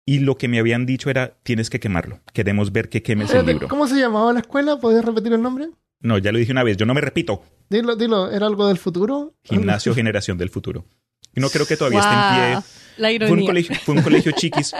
y 0.06 0.20
lo 0.20 0.38
que 0.38 0.46
me 0.48 0.60
habían 0.60 0.86
dicho 0.86 1.10
era 1.10 1.34
tienes 1.42 1.68
que 1.68 1.80
quemarlo, 1.80 2.20
queremos 2.32 2.72
ver 2.72 2.88
que 2.88 3.02
quemes 3.02 3.34
el 3.34 3.44
libro. 3.46 3.66
¿Cómo 3.68 3.88
se 3.88 3.96
llamaba 3.98 4.32
la 4.32 4.40
escuela? 4.40 4.78
¿Podías 4.78 5.04
repetir 5.04 5.32
el 5.32 5.42
nombre? 5.42 5.70
No, 6.00 6.16
ya 6.18 6.30
lo 6.30 6.38
dije 6.38 6.52
una 6.52 6.62
vez, 6.62 6.76
yo 6.76 6.86
no 6.86 6.94
me 6.94 7.00
repito. 7.00 7.42
Dilo, 7.68 7.96
dilo, 7.96 8.30
¿era 8.30 8.46
algo 8.46 8.68
del 8.68 8.78
futuro? 8.78 9.34
Gimnasio 9.42 9.92
Generación 9.96 10.38
del 10.38 10.48
Futuro. 10.50 10.86
Y 11.34 11.40
no 11.40 11.50
creo 11.50 11.66
que 11.66 11.76
todavía 11.76 11.98
esté 12.00 12.14
en 12.14 12.62
pie. 12.62 12.70
La 12.98 13.08
Fue 13.08 13.14
un 13.16 13.16
ironía. 13.40 13.46
colegio, 13.46 13.76
fue 13.76 13.94
un 13.94 14.02
colegio 14.02 14.32
chiquis, 14.32 14.74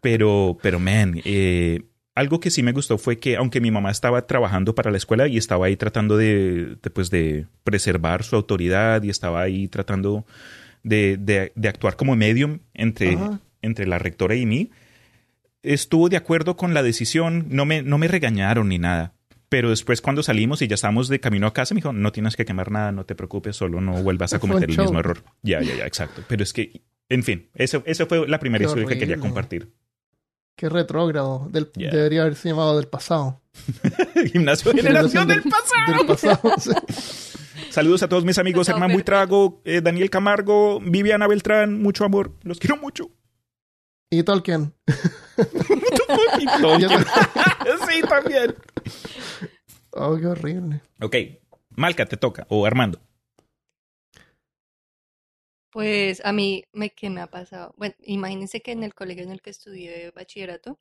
pero, 0.00 0.56
pero 0.62 0.78
man, 0.78 1.20
eh, 1.24 1.82
algo 2.14 2.38
que 2.40 2.50
sí 2.50 2.62
me 2.62 2.72
gustó 2.72 2.96
fue 2.98 3.18
que 3.18 3.36
aunque 3.36 3.60
mi 3.60 3.70
mamá 3.70 3.90
estaba 3.90 4.26
trabajando 4.26 4.74
para 4.74 4.90
la 4.90 4.96
escuela 4.98 5.26
y 5.26 5.36
estaba 5.36 5.66
ahí 5.66 5.76
tratando 5.76 6.16
de, 6.16 6.76
de, 6.82 6.90
pues, 6.90 7.10
de 7.10 7.46
preservar 7.64 8.22
su 8.22 8.36
autoridad 8.36 9.02
y 9.02 9.10
estaba 9.10 9.42
ahí 9.42 9.66
tratando 9.68 10.24
de, 10.82 11.16
de- 11.18 11.52
de 11.56 11.68
actuar 11.68 11.96
como 11.96 12.14
medium 12.14 12.60
entre, 12.74 13.14
Ajá. 13.14 13.40
entre 13.62 13.86
la 13.86 13.98
rectora 13.98 14.34
y 14.36 14.46
mí, 14.46 14.70
estuvo 15.62 16.08
de 16.08 16.16
acuerdo 16.16 16.56
con 16.56 16.74
la 16.74 16.82
decisión, 16.82 17.46
no 17.48 17.64
me, 17.64 17.82
no 17.82 17.98
me 17.98 18.08
regañaron 18.08 18.68
ni 18.68 18.78
nada. 18.78 19.14
Pero 19.48 19.70
después 19.70 20.00
cuando 20.00 20.22
salimos 20.22 20.62
y 20.62 20.66
ya 20.68 20.74
estábamos 20.74 21.08
de 21.08 21.20
camino 21.20 21.46
a 21.46 21.52
casa, 21.52 21.74
me 21.74 21.78
dijo, 21.78 21.92
no 21.92 22.10
tienes 22.12 22.34
que 22.36 22.44
quemar 22.44 22.70
nada, 22.70 22.92
no 22.92 23.04
te 23.04 23.14
preocupes, 23.14 23.54
solo 23.56 23.80
no 23.80 24.02
vuelvas 24.02 24.34
a 24.34 24.38
cometer 24.40 24.68
el 24.70 24.76
mismo 24.78 24.98
error. 24.98 25.22
Ya, 25.42 25.60
ya, 25.62 25.76
ya, 25.76 25.86
exacto. 25.86 26.22
Pero 26.28 26.42
es 26.42 26.52
que, 26.52 26.82
en 27.08 27.22
fin, 27.22 27.50
eso, 27.54 27.82
eso 27.86 28.06
fue 28.06 28.26
la 28.28 28.38
primera 28.38 28.62
Qué 28.62 28.66
historia 28.66 28.86
que 28.88 28.98
quería 28.98 29.18
compartir. 29.18 29.72
Qué 30.56 30.68
retrógrado. 30.68 31.48
Del, 31.50 31.70
Yeah. 31.74 31.90
Debería 31.90 32.22
haberse 32.22 32.48
llamado 32.48 32.76
del 32.76 32.86
pasado. 32.86 33.42
Gimnasio 34.32 34.72
de 34.72 34.82
generación 34.82 35.26
del 35.26 35.42
pasado. 35.42 35.98
Del 35.98 36.06
pasado. 36.06 36.54
sí. 36.58 36.70
Saludos 37.70 38.02
a 38.04 38.08
todos 38.08 38.24
mis 38.24 38.38
amigos, 38.38 38.68
perfecto. 38.68 38.92
Buitrago, 38.92 39.60
eh, 39.64 39.80
Daniel 39.80 40.10
Camargo, 40.10 40.80
Viviana 40.80 41.26
Beltrán, 41.26 41.82
mucho 41.82 42.04
amor, 42.04 42.32
los 42.42 42.58
quiero 42.60 42.76
mucho. 42.76 43.10
Y 44.10 44.22
Tolkien. 44.22 44.74
Y 46.38 46.60
Tolkien. 46.60 46.90
sí, 47.88 48.00
también. 48.08 48.54
Oh, 49.90 50.16
qué 50.16 50.26
horrible. 50.26 50.82
Ok, 51.00 51.16
Malca, 51.70 52.06
te 52.06 52.16
toca, 52.16 52.46
o 52.48 52.66
Armando. 52.66 53.00
Pues 55.74 56.24
a 56.24 56.32
mí, 56.32 56.64
me, 56.72 56.88
¿qué 56.90 57.10
me 57.10 57.20
ha 57.20 57.26
pasado? 57.26 57.74
Bueno, 57.76 57.94
imagínense 58.04 58.62
que 58.62 58.72
en 58.72 58.82
el 58.82 58.94
colegio 58.94 59.24
en 59.24 59.30
el 59.32 59.42
que 59.42 59.50
estudié 59.50 60.10
bachillerato, 60.12 60.78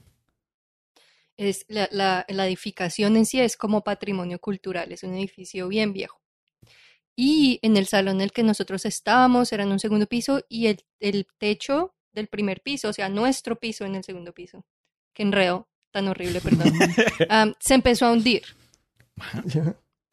Es 1.36 1.66
la, 1.68 1.90
la- 1.92 2.26
la 2.30 2.46
edificación 2.46 3.18
en 3.18 3.26
sí 3.26 3.40
es 3.40 3.58
como 3.58 3.84
patrimonio 3.84 4.38
cultural, 4.40 4.92
es 4.92 5.02
un 5.04 5.16
edificio 5.16 5.68
bien 5.68 5.92
viejo. 5.92 6.22
Y 7.16 7.60
en 7.64 7.76
el 7.76 7.88
salón 7.88 8.18
en 8.18 8.22
el 8.22 8.32
que 8.32 8.44
nosotros 8.44 8.86
estábamos 8.86 9.52
era 9.52 9.64
en 9.64 9.72
un 9.72 9.80
segundo 9.80 10.06
piso 10.06 10.42
y 10.48 10.68
el, 10.68 10.84
el 11.00 11.26
techo 11.40 11.96
del 12.12 12.28
primer 12.28 12.62
piso, 12.62 12.90
o 12.90 12.94
sea, 12.94 13.10
nuestro 13.10 13.60
piso 13.60 13.84
en 13.86 13.96
el 13.96 14.04
segundo 14.04 14.32
piso, 14.34 14.64
que 15.14 15.24
enredo 15.24 15.68
tan 15.92 16.08
horrible, 16.08 16.40
perdón, 16.40 16.72
am, 17.30 17.54
se 17.60 17.74
empezó 17.74 18.06
a 18.06 18.12
hundir. 18.14 18.44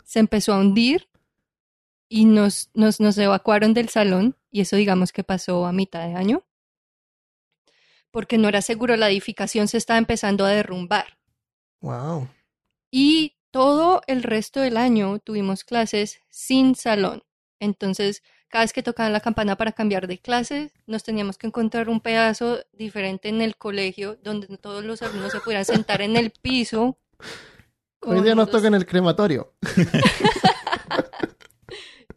Se 0.04 0.18
empezó 0.20 0.54
a 0.54 0.58
hundir 0.60 1.08
y 2.08 2.24
nos, 2.24 2.70
nos, 2.74 2.98
nos 3.00 3.16
evacuaron 3.18 3.74
del 3.74 3.90
salón 3.90 4.36
y 4.50 4.60
eso 4.62 4.76
digamos 4.76 5.12
que 5.12 5.24
pasó 5.24 5.66
a 5.66 5.72
mitad 5.72 6.06
de 6.06 6.14
año 6.14 6.44
porque 8.10 8.38
no 8.38 8.48
era 8.48 8.60
seguro, 8.60 8.96
la 8.96 9.08
edificación 9.08 9.68
se 9.68 9.76
estaba 9.78 9.96
empezando 9.98 10.44
a 10.44 10.48
derrumbar. 10.50 11.18
Wow. 11.80 12.28
Y 12.90 13.36
todo 13.52 14.02
el 14.08 14.24
resto 14.24 14.60
del 14.60 14.76
año 14.76 15.20
tuvimos 15.20 15.62
clases 15.62 16.20
sin 16.28 16.74
salón. 16.74 17.22
Entonces, 17.60 18.24
cada 18.48 18.64
vez 18.64 18.72
que 18.72 18.82
tocaban 18.82 19.12
la 19.12 19.20
campana 19.20 19.54
para 19.56 19.70
cambiar 19.70 20.08
de 20.08 20.18
clase, 20.18 20.72
nos 20.86 21.04
teníamos 21.04 21.38
que 21.38 21.46
encontrar 21.46 21.88
un 21.88 22.00
pedazo 22.00 22.58
diferente 22.72 23.28
en 23.28 23.42
el 23.42 23.56
colegio 23.56 24.16
donde 24.24 24.58
todos 24.58 24.84
los 24.84 25.02
alumnos 25.02 25.30
se 25.30 25.38
pudieran 25.40 25.64
sentar 25.64 26.02
en 26.02 26.16
el 26.16 26.32
piso. 26.32 26.98
Hoy 28.00 28.22
día 28.22 28.34
nos 28.34 28.46
los- 28.48 28.50
toca 28.56 28.66
en 28.66 28.74
el 28.74 28.86
crematorio. 28.86 29.54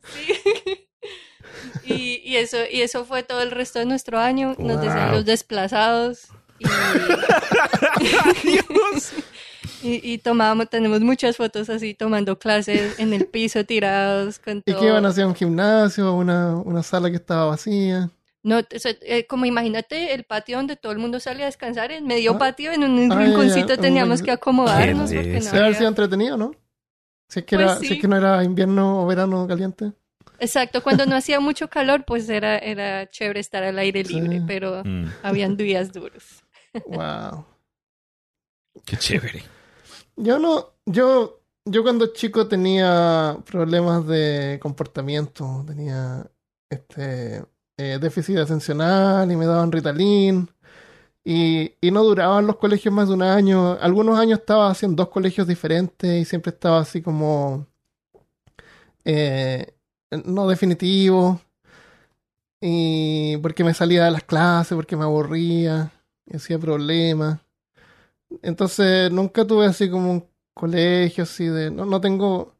Sí. 0.05 0.87
Y, 1.85 2.21
y 2.23 2.37
eso, 2.37 2.57
y 2.71 2.81
eso 2.81 3.05
fue 3.05 3.23
todo 3.23 3.41
el 3.41 3.51
resto 3.51 3.79
de 3.79 3.85
nuestro 3.85 4.19
año. 4.19 4.55
Nos 4.57 4.77
decían 4.81 5.07
Wow. 5.09 5.17
los 5.17 5.25
desplazados. 5.25 6.27
Y, 6.59 6.65
y, 9.83 10.13
y 10.13 10.17
tomábamos, 10.19 10.69
tenemos 10.69 11.01
muchas 11.01 11.37
fotos 11.37 11.69
así 11.69 11.93
tomando 11.93 12.37
clases 12.39 12.99
en 12.99 13.13
el 13.13 13.25
piso 13.25 13.63
tirados 13.65 14.39
con 14.39 14.63
¿Y 14.65 14.73
qué 14.73 14.85
iban 14.85 15.05
hacia 15.05 15.27
un 15.27 15.35
gimnasio, 15.35 16.13
una, 16.13 16.55
una 16.57 16.83
sala 16.83 17.09
que 17.09 17.17
estaba 17.17 17.45
vacía? 17.47 18.09
No, 18.43 18.59
o 18.59 18.79
sea, 18.79 18.93
eh, 19.01 19.25
como 19.25 19.45
imagínate 19.45 20.13
el 20.13 20.25
patio 20.25 20.57
donde 20.57 20.75
todo 20.75 20.91
el 20.91 20.99
mundo 20.99 21.19
sale 21.19 21.43
a 21.43 21.45
descansar, 21.45 21.91
en 21.91 22.05
medio 22.05 22.33
Ah. 22.33 22.37
patio, 22.37 22.71
en 22.73 22.83
un 22.83 23.09
ya, 23.09 23.15
rinconcito 23.17 23.75
ya, 23.75 23.77
teníamos 23.77 24.21
que 24.21 24.31
acomodarnos 24.31 25.11
porque 25.11 25.27
no 25.27 25.33
risa. 25.35 25.51
Debe 25.51 25.63
haber 25.63 25.75
sido 25.75 25.87
había- 25.87 25.89
entretenido, 25.89 26.37
¿no? 26.37 26.51
Si 27.29 27.39
es, 27.39 27.45
que 27.45 27.55
Pues 27.55 27.67
era, 27.71 27.79
si 27.79 27.93
es 27.93 28.01
que 28.01 28.07
no 28.07 28.17
era 28.17 28.43
invierno 28.43 29.01
o 29.01 29.05
verano 29.07 29.47
caliente. 29.47 29.93
Exacto, 30.43 30.83
cuando 30.83 31.05
no 31.05 31.15
hacía 31.15 31.39
mucho 31.39 31.69
calor, 31.69 32.03
pues 32.05 32.27
era, 32.27 32.57
era 32.57 33.09
chévere 33.09 33.39
estar 33.39 33.63
al 33.63 33.79
aire 33.79 34.03
Sí. 34.03 34.15
libre, 34.15 34.41
pero 34.45 34.83
Mm, 34.83 35.05
habían 35.23 35.55
días 35.55 35.93
duros. 35.93 36.43
Wow. 36.85 37.45
qué 38.85 38.97
chévere. 38.97 39.41
Yo 40.17 40.39
no, 40.39 40.73
yo, 40.85 41.39
yo 41.63 41.81
cuando 41.83 42.07
chico 42.13 42.47
tenía 42.47 43.37
problemas 43.45 44.05
de 44.05 44.59
comportamiento, 44.61 45.63
tenía 45.65 46.25
este 46.69 47.45
eh, 47.77 47.97
déficit 48.01 48.37
atencional 48.37 49.31
y 49.31 49.35
me 49.37 49.45
daban 49.45 49.71
Ritalin 49.71 50.49
y, 51.23 51.73
y 51.79 51.91
no 51.91 52.03
duraban 52.03 52.45
los 52.47 52.57
colegios 52.57 52.93
más 52.93 53.07
de 53.07 53.13
un 53.13 53.21
año. 53.21 53.77
Algunos 53.79 54.19
años 54.19 54.39
estaba 54.39 54.69
así 54.69 54.85
en 54.85 54.95
dos 54.97 55.07
colegios 55.07 55.47
diferentes 55.47 56.21
y 56.21 56.25
siempre 56.25 56.49
estaba 56.51 56.79
así 56.79 57.01
como 57.01 57.65
eh, 59.05 59.73
no 60.25 60.47
definitivo 60.47 61.39
y 62.65 63.35
porque 63.37 63.63
me 63.65 63.73
salía 63.73 64.05
de 64.05 64.11
las 64.11 64.23
clases, 64.23 64.75
porque 64.75 64.95
me 64.95 65.03
aburría, 65.03 65.91
y 66.25 66.37
hacía 66.37 66.57
problemas. 66.57 67.39
Entonces 68.41 69.11
nunca 69.11 69.45
tuve 69.45 69.65
así 69.65 69.89
como 69.89 70.11
un 70.11 70.25
colegio 70.53 71.23
así 71.23 71.45
de... 71.45 71.69
No, 71.71 71.85
no 71.85 71.99
tengo... 71.99 72.55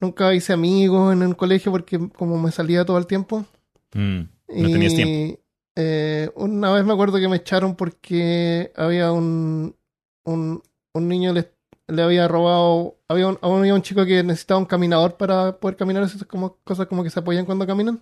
Nunca 0.00 0.34
hice 0.34 0.52
amigos 0.52 1.12
en 1.12 1.22
un 1.22 1.34
colegio 1.34 1.70
porque 1.70 2.10
como 2.10 2.38
me 2.38 2.50
salía 2.50 2.84
todo 2.84 2.98
el 2.98 3.06
tiempo. 3.06 3.46
Mm, 3.94 4.20
no 4.48 4.68
tenías 4.68 4.94
tiempo. 4.94 5.40
eh, 5.76 6.30
una 6.34 6.72
vez 6.72 6.84
me 6.84 6.92
acuerdo 6.92 7.18
que 7.18 7.28
me 7.28 7.36
echaron 7.36 7.76
porque 7.76 8.72
había 8.76 9.12
un, 9.12 9.76
un, 10.24 10.62
un 10.92 11.08
niño 11.08 11.32
le, 11.32 11.55
le 11.88 12.02
había 12.02 12.26
robado, 12.28 12.96
había 13.08 13.28
un, 13.28 13.38
había 13.42 13.74
un 13.74 13.82
chico 13.82 14.04
que 14.04 14.22
necesitaba 14.22 14.58
un 14.58 14.66
caminador 14.66 15.16
para 15.16 15.56
poder 15.56 15.76
caminar, 15.76 16.02
esas 16.02 16.24
como, 16.24 16.56
cosas 16.64 16.86
como 16.86 17.04
que 17.04 17.10
se 17.10 17.20
apoyan 17.20 17.44
cuando 17.46 17.66
caminan, 17.66 18.00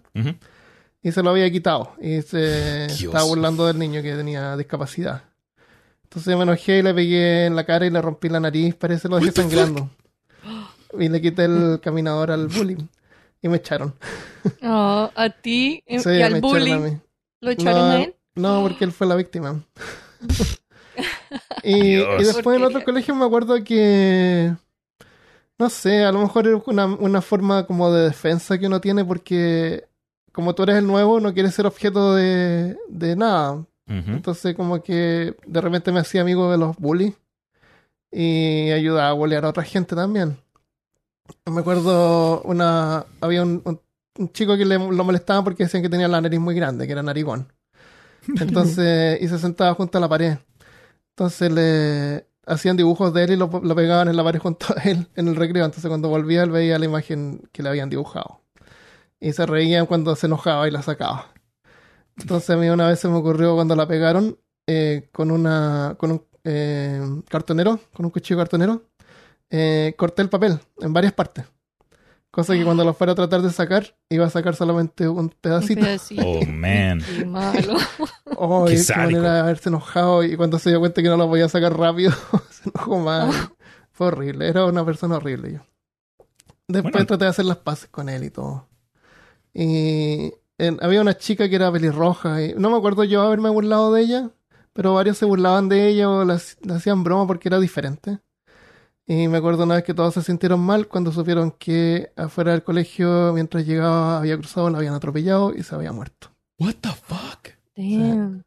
y 1.03 1.12
se 1.12 1.22
lo 1.22 1.30
había 1.30 1.51
quitado 1.51 1.93
y 2.01 2.22
se 2.22 2.87
Dios. 2.87 3.03
estaba 3.03 3.24
burlando 3.24 3.66
del 3.66 3.78
niño 3.78 4.03
que 4.03 4.14
tenía 4.14 4.57
discapacidad. 4.57 5.22
Entonces 6.05 6.37
me 6.37 6.45
enojé 6.45 6.78
y 6.78 6.82
le 6.82 6.95
pegué 6.95 7.47
en 7.47 7.57
la 7.57 7.64
cara 7.64 7.85
y 7.87 7.91
le 7.91 8.01
rompí 8.01 8.28
la 8.28 8.41
nariz, 8.41 8.74
parece 8.74 9.09
lo 9.09 9.18
dejé 9.18 9.32
sangrando. 9.32 9.91
Y 10.99 11.09
le 11.09 11.20
quité 11.20 11.45
el 11.47 11.80
caminador 11.82 12.30
al 12.30 12.47
bullying 12.47 12.87
y 13.43 13.49
me 13.49 13.57
echaron. 13.59 13.95
Oh, 14.62 15.11
a 15.14 15.30
ti 15.30 15.82
y, 15.87 15.99
Sí, 16.01 16.11
y 16.11 16.12
me 16.12 16.24
al 16.24 16.41
bullying. 16.43 16.99
¿lo 17.41 17.51
echaron 17.51 17.91
a 17.91 18.03
él? 18.03 18.14
No, 18.35 18.61
porque 18.62 18.85
él 18.85 18.93
fue 18.93 19.07
la 19.07 19.14
víctima. 19.14 19.62
y, 21.62 21.97
después 22.24 22.57
en 22.57 22.62
otro 22.64 22.84
colegio 22.84 23.14
me 23.14 23.24
acuerdo 23.24 23.62
que. 23.64 24.55
No 25.59 25.70
sé, 25.70 26.05
a 26.05 26.11
lo 26.12 26.20
mejor 26.20 26.49
es 26.49 26.61
una, 26.66 26.86
una 26.86 27.22
forma 27.22 27.64
como 27.66 27.90
de 27.92 28.05
defensa 28.05 28.59
que 28.59 28.66
uno 28.66 28.80
tiene 28.80 29.05
porque 29.05 29.84
como 30.32 30.55
tú 30.55 30.64
eres 30.64 30.76
el 30.76 30.86
nuevo 30.86 31.20
no 31.20 31.32
quieres 31.32 31.55
ser 31.55 31.66
objeto 31.66 32.14
de, 32.14 32.76
de 32.88 33.14
nada. 33.16 33.64
Entonces 34.14 34.55
como 34.57 34.82
que 34.82 35.36
de 35.47 35.61
repente 35.61 35.92
me 35.92 36.01
hacía 36.01 36.22
amigo 36.22 36.51
de 36.51 36.59
los 36.59 36.76
bullies 36.76 37.14
y 38.11 38.70
ayudaba 38.70 39.11
a 39.11 39.12
bullear 39.12 39.45
a 39.45 39.51
otra 39.51 39.62
gente 39.62 39.95
también. 39.95 40.36
Me 41.47 41.61
acuerdo 41.61 42.42
una 42.42 43.05
había 43.20 43.42
un, 43.42 43.62
un- 43.64 43.80
un 44.18 44.32
chico 44.32 44.57
que 44.57 44.64
le, 44.64 44.78
lo 44.78 45.05
molestaba 45.05 45.42
porque 45.42 45.64
decían 45.64 45.82
que 45.82 45.88
tenía 45.88 46.07
la 46.09 46.20
nariz 46.20 46.38
muy 46.40 46.55
grande, 46.55 46.86
que 46.86 46.92
era 46.92 47.03
narigón. 47.03 47.53
Entonces, 48.40 49.20
y 49.20 49.28
se 49.28 49.38
sentaba 49.38 49.74
junto 49.74 49.99
a 49.99 50.01
la 50.01 50.09
pared. 50.09 50.36
Entonces 51.17 51.53
le 51.53 52.27
hacían 52.45 52.77
dibujos 52.77 53.15
de 53.15 53.25
él 53.25 53.31
y 53.33 53.37
lo, 53.37 53.49
pegaban 53.51 54.09
en 54.09 54.17
la 54.17 54.25
pared 54.25 54.41
junto 54.41 54.67
a 54.77 54.83
él 54.83 55.09
en 55.15 55.29
el 55.29 55.37
recreo. 55.37 55.65
Entonces 55.65 55.89
cuando 55.89 56.09
volvía 56.09 56.43
él 56.43 56.51
veía 56.51 56.79
la 56.79 56.87
imagen 56.87 57.49
que 57.53 57.62
le 57.62 57.69
habían 57.69 57.89
dibujado. 57.89 58.41
Y 59.21 59.33
se 59.33 59.47
reían 59.47 59.87
cuando 59.87 60.17
se 60.17 60.27
enojaba 60.27 60.67
y 60.69 60.73
la 60.73 60.83
sacaba. 60.83 61.33
Entonces 62.19 62.51
a 62.51 62.57
mí 62.57 62.69
una 62.69 62.89
vez 62.89 63.01
se 63.01 63.09
me 63.09 63.17
ocurrió 63.17 63.55
cuando 63.55 63.77
la 63.77 63.87
pegaron 63.87 64.39
eh, 64.67 65.09
con 65.12 65.31
una 65.31 65.95
con 65.99 66.12
un 66.12 66.27
eh, 66.45 67.01
cartonero, 67.29 67.81
con 67.93 68.07
un 68.07 68.11
cuchillo 68.11 68.39
cartonero, 68.39 68.83
eh, 69.51 69.95
corté 69.97 70.23
el 70.23 70.31
papel 70.31 70.59
en 70.81 70.93
varias 70.93 71.12
partes. 71.12 71.45
Cosa 72.35 72.55
que 72.55 72.64
cuando 72.64 72.85
lo 72.85 72.95
fuera 72.95 73.12
a 73.12 73.16
tratar 73.16 73.43
de 73.43 73.51
sacar, 73.53 73.97
iba 74.11 74.26
a 74.26 74.30
sacar 74.30 74.57
solamente 74.57 75.07
un 75.09 75.18
Un 75.18 75.28
pedacito. 75.28 75.80
pedacito. 75.82 76.22
Oh, 76.26 76.45
man. 76.47 77.01
Qué 77.16 77.24
malo. 77.24 77.76
Oh, 78.37 78.64
Qué 78.66 78.74
qué 78.85 78.97
manera 78.97 79.35
de 79.35 79.41
haberse 79.41 79.68
enojado 79.68 80.24
y 80.24 80.37
cuando 80.37 80.59
se 80.59 80.70
dio 80.70 80.80
cuenta 80.80 81.01
que 81.01 81.09
no 81.09 81.16
lo 81.16 81.28
podía 81.28 81.49
sacar 81.49 81.78
rápido, 81.78 82.11
se 82.51 82.68
enojó 82.68 82.99
más. 82.99 83.51
Fue 83.93 84.09
horrible, 84.09 84.49
era 84.49 84.64
una 84.66 84.85
persona 84.85 85.16
horrible 85.18 85.53
yo. 85.53 85.61
Después 86.66 86.93
Bueno. 86.93 87.07
traté 87.07 87.24
de 87.26 87.30
hacer 87.30 87.45
las 87.45 87.59
paces 87.59 87.89
con 87.91 88.09
él 88.09 88.24
y 88.24 88.30
todo. 88.30 88.66
Y 89.53 90.32
en- 90.59 90.78
había 90.82 91.01
una 91.01 91.16
chica 91.16 91.49
que 91.49 91.55
era 91.55 91.70
pelirroja 91.70 92.43
y 92.43 92.55
no 92.55 92.70
me 92.70 92.76
acuerdo 92.76 93.05
yo 93.05 93.22
haberme 93.22 93.51
burlado 93.51 93.93
de 93.93 94.03
ella, 94.03 94.30
pero 94.72 94.95
varios 94.95 95.16
se 95.18 95.26
burlaban 95.26 95.68
de 95.68 95.87
ella 95.89 96.11
o 96.11 96.24
le 96.24 96.35
hacían 96.74 97.05
broma 97.05 97.26
porque 97.28 97.49
era 97.49 97.61
diferente. 97.61 98.18
Y 99.07 99.28
me 99.28 99.36
acuerdo 99.38 99.64
una 99.64 99.74
vez 99.74 99.84
que 99.84 99.92
todos 99.94 100.14
se 100.14 100.22
sintieron 100.22 100.61
mal 100.61 100.88
cuando 100.88 101.12
supieron 101.12 101.50
que 101.50 102.11
afuera 102.16 102.52
del 102.52 102.64
colegio, 102.64 103.32
mientras 103.34 103.66
llegaba, 103.66 104.18
había 104.18 104.36
cruzado, 104.38 104.70
la 104.70 104.78
habían 104.78 104.94
atropellado 104.94 105.55
y 105.55 105.62
se 105.62 105.74
había 105.74 105.92
muerto. 105.92 106.30
What 106.59 106.76
the 106.80 106.88
fuck? 106.90 107.48
Damn, 107.76 108.44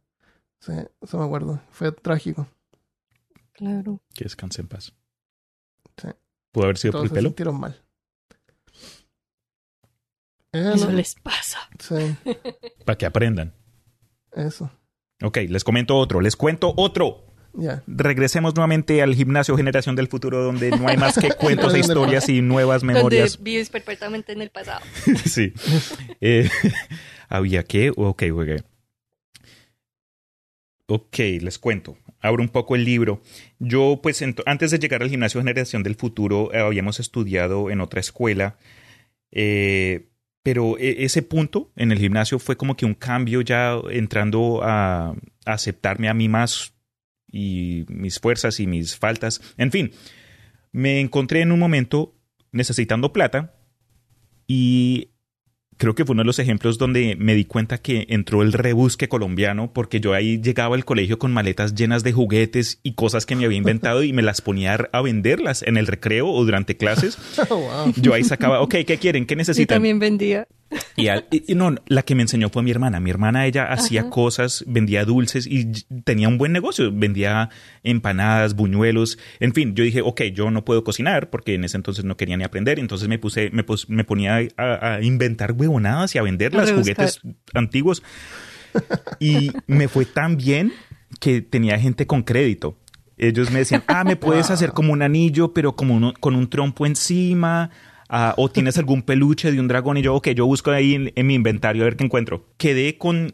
Sí, 0.59 0.71
eso 1.01 1.17
me 1.19 1.25
acuerdo. 1.25 1.61
Fue 1.71 1.91
trágico. 1.91 2.47
claro. 3.53 4.01
Que 4.13 4.23
descanse 4.23 4.61
en 4.61 4.67
paz. 4.67 4.93
Sí. 6.01 6.07
¿Pudo 6.51 6.63
haber 6.65 6.77
sido 6.77 6.93
por 6.93 6.99
Todos 7.01 7.03
el 7.05 7.09
se 7.09 7.15
pelo? 7.15 7.29
sintieron 7.29 7.59
mal. 7.59 7.83
Eh, 10.53 10.71
Eso 10.75 10.87
no, 10.87 10.91
les 10.93 11.15
pasa. 11.15 11.59
Sí, 11.79 12.15
Para 12.85 12.97
que 12.97 13.05
aprendan. 13.05 13.53
eso. 14.31 14.71
Ok, 15.21 15.37
les 15.49 15.63
comento 15.63 15.97
otro. 15.97 16.21
Les 16.21 16.35
cuento 16.35 16.73
otro. 16.77 17.25
Regresemos 17.87 18.53
nuevamente 18.55 19.01
al 19.01 19.15
gimnasio 19.15 19.57
Generación 19.57 19.95
del 19.95 20.07
Futuro, 20.07 20.43
donde 20.43 20.69
no 20.71 20.87
hay 20.87 20.97
más 20.97 21.17
que 21.17 21.29
cuentos 21.39 21.73
e 21.73 21.79
historias 21.79 22.29
y 22.29 22.41
nuevas 22.41 22.81
Donde 22.81 22.93
memorias. 22.95 23.41
vives 23.41 23.69
perpetuamente 23.69 24.31
en 24.33 24.41
el 24.41 24.49
pasado. 24.51 24.81
sí. 25.25 25.53
Eh, 26.21 26.49
¿Había 27.29 27.63
qué? 27.63 27.91
Ok, 27.95 28.23
ok. 28.31 28.61
Ok, 30.89 31.17
les 31.41 31.59
cuento. 31.59 31.97
Abro 32.21 32.41
un 32.41 32.49
poco 32.49 32.75
el 32.75 32.85
libro. 32.85 33.21
Yo, 33.59 33.99
pues, 34.01 34.23
antes 34.45 34.71
de 34.71 34.79
llegar 34.79 35.01
al 35.03 35.09
gimnasio 35.09 35.41
Generación 35.41 35.83
del 35.83 35.95
Futuro, 35.95 36.53
eh, 36.53 36.59
habíamos 36.59 36.99
estudiado 36.99 37.69
en 37.69 37.81
otra 37.81 37.99
escuela. 37.99 38.57
Eh, 39.31 40.07
pero 40.43 40.77
e- 40.77 41.03
ese 41.03 41.21
punto 41.23 41.71
en 41.75 41.91
el 41.91 41.99
gimnasio 41.99 42.39
fue 42.39 42.55
como 42.55 42.77
que 42.77 42.85
un 42.85 42.93
cambio 42.93 43.41
ya 43.41 43.75
entrando 43.89 44.61
a 44.63 45.13
aceptarme 45.45 46.07
a 46.07 46.13
mí 46.13 46.29
más 46.29 46.73
y 47.31 47.85
mis 47.89 48.19
fuerzas 48.19 48.59
y 48.59 48.67
mis 48.67 48.97
faltas. 48.97 49.41
En 49.57 49.71
fin, 49.71 49.91
me 50.71 50.99
encontré 50.99 51.41
en 51.41 51.51
un 51.51 51.59
momento 51.59 52.15
necesitando 52.51 53.13
plata 53.13 53.53
y 54.47 55.09
creo 55.77 55.95
que 55.95 56.05
fue 56.05 56.13
uno 56.13 56.23
de 56.23 56.27
los 56.27 56.39
ejemplos 56.39 56.77
donde 56.77 57.15
me 57.17 57.35
di 57.35 57.45
cuenta 57.45 57.77
que 57.77 58.07
entró 58.09 58.41
el 58.41 58.53
rebusque 58.53 59.07
colombiano 59.07 59.71
porque 59.73 59.99
yo 59.99 60.13
ahí 60.13 60.41
llegaba 60.41 60.75
al 60.75 60.85
colegio 60.85 61.19
con 61.19 61.31
maletas 61.31 61.75
llenas 61.75 62.03
de 62.03 62.13
juguetes 62.13 62.79
y 62.83 62.93
cosas 62.93 63.25
que 63.25 63.35
me 63.35 63.45
había 63.45 63.57
inventado 63.57 64.03
y 64.03 64.13
me 64.13 64.21
las 64.21 64.41
ponía 64.41 64.75
a 64.91 65.01
venderlas 65.01 65.63
en 65.63 65.77
el 65.77 65.87
recreo 65.87 66.27
o 66.27 66.43
durante 66.43 66.77
clases. 66.77 67.17
wow. 67.49 67.93
Yo 67.95 68.13
ahí 68.13 68.23
sacaba, 68.23 68.61
ok, 68.61 68.75
¿qué 68.85 68.97
quieren? 68.97 69.25
¿Qué 69.25 69.35
Yo 69.35 69.37
necesitan? 69.37 69.75
también 69.75 69.99
vendía. 69.99 70.47
Y, 70.97 71.07
al- 71.07 71.25
y- 71.31 71.51
y 71.51 71.55
no, 71.55 71.75
la 71.87 72.01
que 72.01 72.15
me 72.15 72.23
enseñó 72.23 72.49
fue 72.49 72.61
mi 72.63 72.71
hermana. 72.71 72.99
Mi 72.99 73.09
hermana, 73.09 73.45
ella 73.45 73.71
hacía 73.71 74.09
cosas, 74.09 74.63
vendía 74.67 75.05
dulces 75.05 75.47
y 75.47 75.71
tenía 76.03 76.27
un 76.27 76.37
buen 76.37 76.51
negocio. 76.51 76.91
Vendía 76.91 77.49
empanadas, 77.83 78.55
buñuelos. 78.55 79.17
En 79.39 79.53
fin, 79.53 79.75
yo 79.75 79.83
dije, 79.83 80.01
ok, 80.01 80.21
yo 80.33 80.51
no 80.51 80.65
puedo 80.65 80.83
cocinar 80.83 81.29
porque 81.29 81.53
en 81.53 81.63
ese 81.63 81.77
entonces 81.77 82.03
no 82.03 82.17
quería 82.17 82.35
ni 82.35 82.43
aprender. 82.43 82.79
Entonces 82.79 83.07
me 83.07 83.17
puse, 83.19 83.49
me, 83.51 83.63
pus- 83.63 83.87
me 83.89 84.03
ponía 84.03 84.39
a, 84.57 84.95
a 84.95 85.01
inventar 85.01 85.53
huevonadas 85.53 86.13
y 86.15 86.17
a 86.17 86.21
vender 86.23 86.53
A 86.55 86.57
las 86.59 86.69
rebuscar. 86.69 86.95
juguetes 86.95 87.21
antiguos. 87.53 88.03
Y 89.19 89.51
me 89.67 89.87
fue 89.87 90.05
tan 90.05 90.37
bien 90.37 90.73
que 91.19 91.41
tenía 91.41 91.79
gente 91.79 92.05
con 92.07 92.23
crédito. 92.23 92.77
Ellos 93.17 93.49
me 93.51 93.59
decían, 93.59 93.83
ah, 93.87 94.03
me 94.03 94.15
puedes 94.15 94.51
hacer 94.51 94.73
como 94.73 94.93
un 94.93 95.01
anillo, 95.01 95.53
pero 95.53 95.75
como 95.75 95.95
uno- 95.95 96.13
con 96.19 96.35
un 96.35 96.49
trompo 96.49 96.85
encima. 96.85 97.69
Ah, 98.09 98.33
o 98.37 98.49
tienes 98.49 98.77
algún 98.77 99.01
peluche 99.01 99.51
de 99.51 99.59
un 99.59 99.67
dragón. 99.67 99.97
Y 99.97 100.01
yo, 100.01 100.15
ok, 100.15 100.29
yo 100.29 100.45
busco 100.45 100.71
ahí 100.71 100.95
en, 100.95 101.11
en 101.15 101.27
mi 101.27 101.33
inventario 101.35 101.83
a 101.83 101.85
ver 101.85 101.95
qué 101.95 102.03
encuentro. 102.05 102.45
Quedé 102.57 102.97
con 102.97 103.33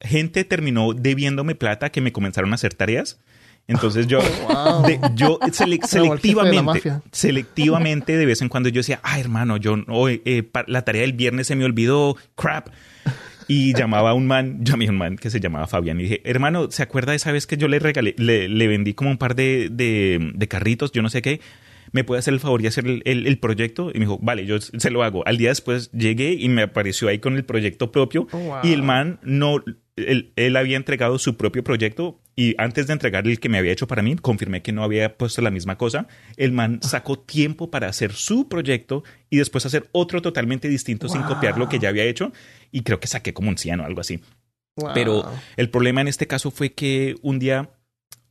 gente, 0.00 0.44
terminó 0.44 0.92
debiéndome 0.94 1.54
plata 1.54 1.90
que 1.90 2.00
me 2.00 2.12
comenzaron 2.12 2.52
a 2.52 2.54
hacer 2.54 2.74
tareas. 2.74 3.20
Entonces 3.66 4.06
yo, 4.06 4.20
Wow. 4.48 4.82
de- 4.86 5.00
yo 5.14 5.38
selectivamente, 5.52 6.92
selectivamente 7.12 8.16
de 8.16 8.26
vez 8.26 8.40
en 8.42 8.48
cuando 8.48 8.68
yo 8.68 8.80
decía, 8.80 9.00
ah, 9.02 9.20
hermano, 9.20 9.56
yo 9.56 9.76
no, 9.76 10.08
eh, 10.08 10.48
la 10.66 10.82
tarea 10.82 11.02
del 11.02 11.12
viernes 11.12 11.46
se 11.46 11.56
me 11.56 11.64
olvidó, 11.64 12.16
crap. 12.34 12.68
Y 13.46 13.72
llamaba 13.74 14.10
a 14.10 14.14
un 14.14 14.26
man, 14.26 14.58
llamé 14.64 14.86
a 14.86 14.90
un 14.90 14.98
man 14.98 15.16
que 15.16 15.30
se 15.30 15.40
llamaba 15.40 15.66
Fabián 15.66 15.98
y 16.00 16.04
dije, 16.04 16.20
hermano, 16.24 16.70
¿se 16.70 16.82
acuerda 16.82 17.12
de 17.12 17.16
esa 17.16 17.32
vez 17.32 17.46
que 17.46 17.56
yo 17.56 17.68
le 17.68 17.78
regalé, 17.78 18.14
le, 18.18 18.48
le 18.48 18.68
vendí 18.68 18.94
como 18.94 19.10
un 19.10 19.18
par 19.18 19.34
de, 19.34 19.68
de, 19.70 20.32
de 20.34 20.48
carritos, 20.48 20.92
yo 20.92 21.02
no 21.02 21.08
sé 21.08 21.22
qué? 21.22 21.40
¿Me 21.92 22.04
puede 22.04 22.18
hacer 22.20 22.34
el 22.34 22.40
favor 22.40 22.62
y 22.62 22.66
hacer 22.66 22.86
el, 22.86 23.02
el- 23.04 23.26
el 23.26 23.38
proyecto? 23.38 23.90
Y 23.90 23.94
me 23.98 24.06
dijo, 24.06 24.18
vale, 24.22 24.44
yo 24.46 24.60
se 24.60 24.90
lo 24.90 25.02
hago. 25.02 25.26
Al 25.26 25.36
día 25.38 25.48
después 25.50 25.90
llegué 25.92 26.32
y 26.32 26.48
me 26.48 26.62
apareció 26.62 27.08
ahí 27.08 27.18
con 27.18 27.36
el 27.36 27.44
proyecto 27.44 27.90
propio. 27.92 28.26
Oh, 28.32 28.38
wow. 28.38 28.56
Y 28.62 28.72
el 28.72 28.82
man 28.82 29.18
no, 29.22 29.62
él, 29.96 30.32
él 30.36 30.56
había 30.56 30.76
entregado 30.76 31.18
su 31.18 31.36
propio 31.36 31.64
proyecto 31.64 32.20
y 32.36 32.54
antes 32.58 32.86
de 32.86 32.92
entregar 32.92 33.26
el 33.26 33.40
que 33.40 33.48
me 33.48 33.58
había 33.58 33.72
hecho 33.72 33.86
para 33.88 34.00
mí, 34.02 34.14
confirmé 34.16 34.62
que 34.62 34.70
no 34.72 34.84
había 34.84 35.16
puesto 35.16 35.42
la 35.42 35.50
misma 35.50 35.76
cosa. 35.76 36.06
El 36.36 36.52
man 36.52 36.78
sacó 36.82 37.18
tiempo 37.18 37.70
para 37.70 37.88
hacer 37.88 38.12
su 38.12 38.48
proyecto 38.48 39.02
y 39.28 39.38
después 39.38 39.66
hacer 39.66 39.88
otro 39.92 40.22
totalmente 40.22 40.68
distinto 40.68 41.08
sin 41.08 41.22
Wow. 41.22 41.30
copiar 41.34 41.58
lo 41.58 41.68
que 41.68 41.78
ya 41.80 41.88
había 41.88 42.04
hecho. 42.04 42.32
Y 42.70 42.82
creo 42.82 43.00
que 43.00 43.08
saqué 43.08 43.32
como 43.34 43.48
un 43.48 43.58
100 43.58 43.80
o 43.80 43.84
algo 43.86 44.00
así. 44.00 44.20
Wow. 44.76 44.90
Pero 44.94 45.24
el 45.56 45.70
problema 45.70 46.00
en 46.02 46.06
este 46.08 46.28
caso 46.28 46.52
fue 46.52 46.72
que 46.74 47.16
un 47.22 47.40
día, 47.40 47.70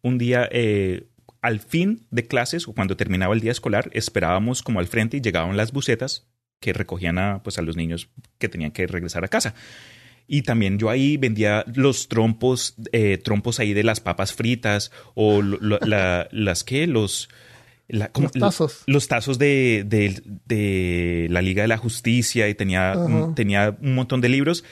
un 0.02 0.18
día 0.18 0.48
eh, 0.52 1.08
al 1.42 1.60
fin 1.60 2.06
de 2.12 2.26
clases 2.28 2.68
o 2.68 2.74
cuando 2.74 2.98
terminaba 2.98 3.34
el 3.34 3.42
día 3.42 3.52
escolar, 3.52 3.90
esperábamos 3.94 4.64
como 4.64 4.80
al 4.80 4.88
frente 4.88 5.18
y 5.18 5.22
llegaban 5.22 5.58
las 5.58 5.72
bucetas 5.72 6.28
que 6.60 6.74
recogían 6.74 7.18
a, 7.20 7.44
pues, 7.44 7.58
a 7.58 7.62
los 7.62 7.76
niños 7.76 8.10
que 8.40 8.50
tenían 8.50 8.72
que 8.72 8.88
regresar 8.88 9.24
a 9.24 9.28
casa. 9.28 9.54
Y 10.28 10.42
también 10.42 10.78
yo 10.78 10.90
ahí 10.90 11.16
vendía 11.18 11.64
los 11.74 12.10
trompos, 12.10 12.76
eh, 12.92 13.18
trompos 13.18 13.60
ahí 13.60 13.74
de 13.74 13.84
las 13.84 14.00
papas 14.02 14.34
fritas 14.34 14.92
o 15.16 15.42
lo- 15.42 15.58
lo- 15.62 15.80
la- 15.80 16.28
las 16.32 16.64
que, 16.66 16.86
los... 16.88 17.30
la- 17.88 18.12
tazos. 18.12 18.84
Los 18.88 19.08
tazos 19.08 19.38
de, 19.40 19.84
de- 19.88 20.22
de 20.46 21.28
la 21.30 21.42
Liga 21.42 21.62
de 21.62 21.70
la 21.70 21.78
Justicia 21.78 22.50
y 22.50 22.56
tenía, 22.56 22.92
Ajá. 22.92 23.34
tenía 23.36 23.78
un 23.82 23.96
montón 23.96 24.20
de 24.20 24.28
libros. 24.30 24.66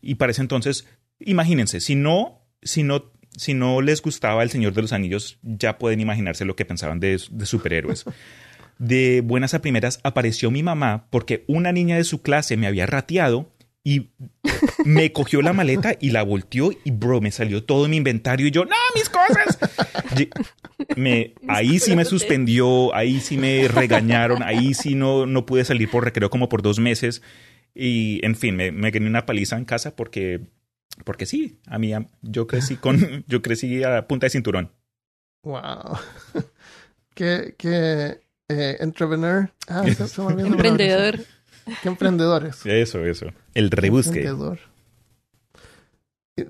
Y 0.00 0.14
para 0.14 0.32
ese 0.32 0.40
entonces, 0.40 0.86
imagínense, 1.18 1.80
si 1.80 1.96
no, 1.96 2.46
si 2.62 2.82
no, 2.82 3.12
si 3.36 3.54
no 3.54 3.80
les 3.80 4.00
gustaba 4.02 4.42
El 4.42 4.50
Señor 4.50 4.72
de 4.74 4.82
los 4.82 4.92
Anillos, 4.92 5.38
ya 5.42 5.78
pueden 5.78 6.00
imaginarse 6.00 6.44
lo 6.44 6.56
que 6.56 6.64
pensaban 6.64 7.00
de, 7.00 7.20
de 7.30 7.46
superhéroes. 7.46 8.04
De 8.76 9.20
buenas 9.20 9.54
a 9.54 9.62
primeras 9.62 10.00
apareció 10.02 10.50
mi 10.50 10.64
mamá 10.64 11.06
porque 11.10 11.44
una 11.46 11.70
niña 11.70 11.96
de 11.96 12.02
su 12.02 12.22
clase 12.22 12.56
me 12.56 12.66
había 12.66 12.86
rateado 12.86 13.52
y 13.84 14.10
me 14.84 15.12
cogió 15.12 15.42
la 15.42 15.52
maleta 15.52 15.94
y 16.00 16.10
la 16.10 16.24
volteó 16.24 16.72
y 16.84 16.90
bro, 16.90 17.20
me 17.20 17.30
salió 17.30 17.62
todo 17.62 17.86
mi 17.86 17.98
inventario 17.98 18.48
y 18.48 18.50
yo, 18.50 18.64
no, 18.64 18.74
mis 18.96 19.08
cosas. 19.08 19.58
Y- 20.18 20.28
Me, 21.00 21.34
ahí 21.46 21.78
sí 21.78 21.94
me 21.94 22.04
suspendió, 22.04 22.92
ahí 22.96 23.20
sí 23.20 23.36
me 23.38 23.68
regañaron, 23.68 24.42
ahí 24.42 24.74
sí 24.74 24.96
no, 24.96 25.24
no 25.24 25.46
pude 25.46 25.64
salir 25.64 25.88
por 25.88 26.02
recreo 26.02 26.28
como 26.28 26.48
por 26.48 26.60
dos 26.60 26.80
meses. 26.80 27.22
Y 27.76 28.18
en 28.26 28.34
fin, 28.34 28.56
me, 28.56 28.72
me 28.72 28.90
gané 28.90 29.06
una 29.06 29.24
paliza 29.24 29.56
en 29.56 29.64
casa 29.66 29.94
porque, 29.94 30.40
porque 31.04 31.26
sí, 31.26 31.58
a 31.66 31.78
mí 31.78 31.92
yo 32.22 32.46
crecí 32.46 32.76
con, 32.76 33.24
yo 33.26 33.42
crecí 33.42 33.82
a 33.84 34.06
punta 34.06 34.26
de 34.26 34.30
cinturón. 34.30 34.72
Wow. 35.42 35.98
qué, 37.14 37.54
qué 37.58 38.20
eh, 38.48 38.76
entrepreneur. 38.80 39.52
Ah, 39.68 39.84
se, 39.84 40.08
se 40.08 40.20
me 40.20 40.28
olvidó 40.28 40.48
la 40.48 40.54
Emprendedor. 40.54 41.20
Qué 41.82 41.88
emprendedores. 41.88 42.66
Eso, 42.66 43.04
eso. 43.06 43.26
El 43.54 43.70
rebusque. 43.70 44.18
Emprendedor. 44.20 44.60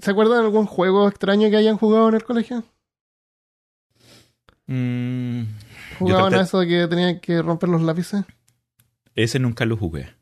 ¿Se 0.01 0.11
acuerdan 0.11 0.39
de 0.41 0.45
algún 0.47 0.67
juego 0.67 1.09
extraño 1.09 1.51
que 1.51 1.57
hayan 1.57 1.77
jugado 1.77 2.09
en 2.09 2.15
el 2.15 2.25
colegio? 2.25 2.65
Mm, 4.67 5.43
¿Jugaban 5.99 6.31
traté- 6.31 6.41
a 6.41 6.45
eso 6.45 6.61
de 6.61 6.69
que 6.69 6.87
tenían 6.89 7.21
que 7.21 7.43
romper 7.43 7.69
los 7.69 7.83
lápices? 7.83 8.25
ese 9.15 9.39
nunca 9.39 9.65
lo 9.65 9.77
jugué. 9.77 10.13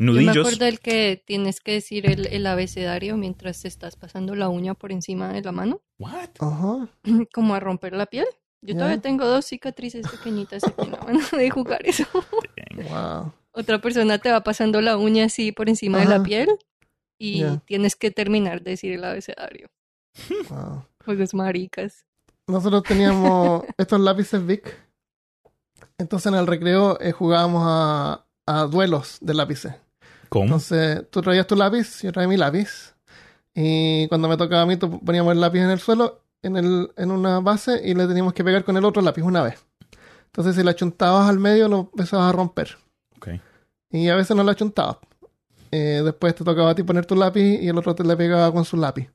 Yo 0.00 0.06
me 0.06 0.12
Nudillos. 0.12 0.38
acuerdo 0.38 0.64
del 0.64 0.80
que 0.80 1.22
tienes 1.26 1.60
que 1.60 1.72
decir 1.72 2.10
el, 2.10 2.26
el 2.28 2.46
abecedario 2.46 3.18
mientras 3.18 3.60
te 3.60 3.68
estás 3.68 3.96
pasando 3.96 4.34
la 4.34 4.48
uña 4.48 4.72
por 4.72 4.92
encima 4.92 5.30
de 5.30 5.42
la 5.42 5.52
mano, 5.52 5.82
What? 5.98 6.30
Ajá. 6.40 6.88
como 7.34 7.54
a 7.54 7.60
romper 7.60 7.92
la 7.92 8.06
piel. 8.06 8.26
Yo 8.62 8.74
todavía 8.74 9.00
tengo 9.00 9.26
dos 9.26 9.44
cicatrices 9.46 10.06
pequeñitas 10.08 10.64
aquí 10.64 10.82
en 10.82 10.90
la 10.92 10.98
mano 11.00 11.20
de 11.32 11.50
jugar 11.50 11.80
eso. 11.86 12.04
Wow. 12.74 13.32
Otra 13.52 13.78
persona 13.80 14.18
te 14.18 14.30
va 14.30 14.42
pasando 14.42 14.80
la 14.80 14.96
uña 14.96 15.26
así 15.26 15.52
por 15.52 15.68
encima 15.68 15.98
de 15.98 16.06
la 16.06 16.22
piel 16.22 16.48
y 17.18 17.44
tienes 17.66 17.94
que 17.96 18.10
terminar 18.10 18.62
de 18.62 18.72
decir 18.72 18.92
el 18.92 19.04
abecedario. 19.04 19.68
wow. 20.48 20.84
Juegos 21.04 21.34
maricas. 21.34 22.06
Nosotros 22.46 22.82
teníamos 22.84 23.64
estos 23.78 24.00
lápices 24.00 24.44
Vic. 24.46 24.76
Entonces 25.98 26.32
en 26.32 26.38
el 26.38 26.46
recreo 26.46 26.98
eh, 27.00 27.12
jugábamos 27.12 27.62
a, 27.66 28.26
a 28.46 28.62
duelos 28.64 29.18
de 29.20 29.34
lápices. 29.34 29.74
¿Cómo? 30.30 30.44
Entonces 30.44 31.10
tú 31.10 31.20
traías 31.20 31.46
tu 31.46 31.56
lápiz, 31.56 32.00
yo 32.02 32.12
traía 32.12 32.28
mi 32.28 32.38
lápiz. 32.38 32.94
Y 33.54 34.08
cuando 34.08 34.28
me 34.28 34.36
tocaba 34.36 34.62
a 34.62 34.66
mí, 34.66 34.76
tú 34.76 35.00
poníamos 35.04 35.32
el 35.32 35.40
lápiz 35.40 35.58
en 35.58 35.70
el 35.70 35.80
suelo, 35.80 36.22
en, 36.40 36.56
el, 36.56 36.90
en 36.96 37.10
una 37.10 37.40
base, 37.40 37.82
y 37.84 37.94
le 37.94 38.06
teníamos 38.06 38.32
que 38.32 38.44
pegar 38.44 38.64
con 38.64 38.76
el 38.76 38.84
otro 38.84 39.02
lápiz 39.02 39.22
una 39.22 39.42
vez. 39.42 39.62
Entonces 40.26 40.54
si 40.54 40.62
la 40.62 40.74
chuntabas 40.74 41.28
al 41.28 41.40
medio, 41.40 41.68
lo 41.68 41.90
empezabas 41.92 42.30
a 42.30 42.32
romper. 42.32 42.78
Ok. 43.16 43.28
Y 43.90 44.08
a 44.08 44.14
veces 44.14 44.36
no 44.36 44.44
la 44.44 44.54
chuntabas. 44.54 44.98
Eh, 45.72 46.02
después 46.04 46.34
te 46.34 46.42
tocaba 46.44 46.70
a 46.70 46.74
ti 46.74 46.82
poner 46.82 47.06
tu 47.06 47.14
lápiz 47.14 47.60
y 47.62 47.68
el 47.68 47.78
otro 47.78 47.94
te 47.94 48.02
le 48.04 48.16
pegaba 48.16 48.52
con 48.52 48.64
su 48.64 48.76
lápiz. 48.76 49.08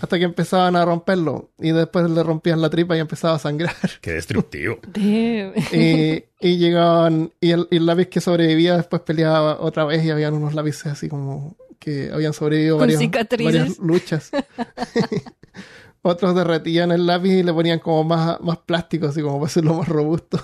Hasta 0.00 0.18
que 0.18 0.24
empezaban 0.24 0.74
a 0.74 0.84
romperlo. 0.84 1.50
Y 1.58 1.70
después 1.70 2.10
le 2.10 2.22
rompían 2.22 2.60
la 2.60 2.70
tripa 2.70 2.96
y 2.96 3.00
empezaba 3.00 3.34
a 3.34 3.38
sangrar. 3.38 3.74
Qué 4.00 4.12
destructivo. 4.12 4.78
Y, 4.96 6.24
y 6.40 6.56
llegaban. 6.56 7.32
Y 7.40 7.50
el, 7.52 7.68
y 7.70 7.76
el 7.76 7.86
lápiz 7.86 8.06
que 8.08 8.20
sobrevivía 8.20 8.76
después 8.76 9.02
peleaba 9.02 9.60
otra 9.60 9.84
vez 9.84 10.04
y 10.04 10.10
habían 10.10 10.34
unos 10.34 10.54
lápices 10.54 10.86
así 10.86 11.08
como 11.08 11.56
que 11.78 12.10
habían 12.12 12.32
sobrevivido 12.32 12.78
cicatrices. 12.96 13.54
varias 13.54 13.78
luchas. 13.78 14.30
Otros 16.02 16.34
derretían 16.34 16.90
el 16.90 17.06
lápiz 17.06 17.30
y 17.32 17.42
le 17.44 17.52
ponían 17.52 17.78
como 17.78 18.02
más, 18.02 18.40
más 18.40 18.58
plástico, 18.58 19.06
así 19.06 19.22
como 19.22 19.34
para 19.38 19.46
hacerlo 19.46 19.74
más 19.74 19.88
robusto. 19.88 20.40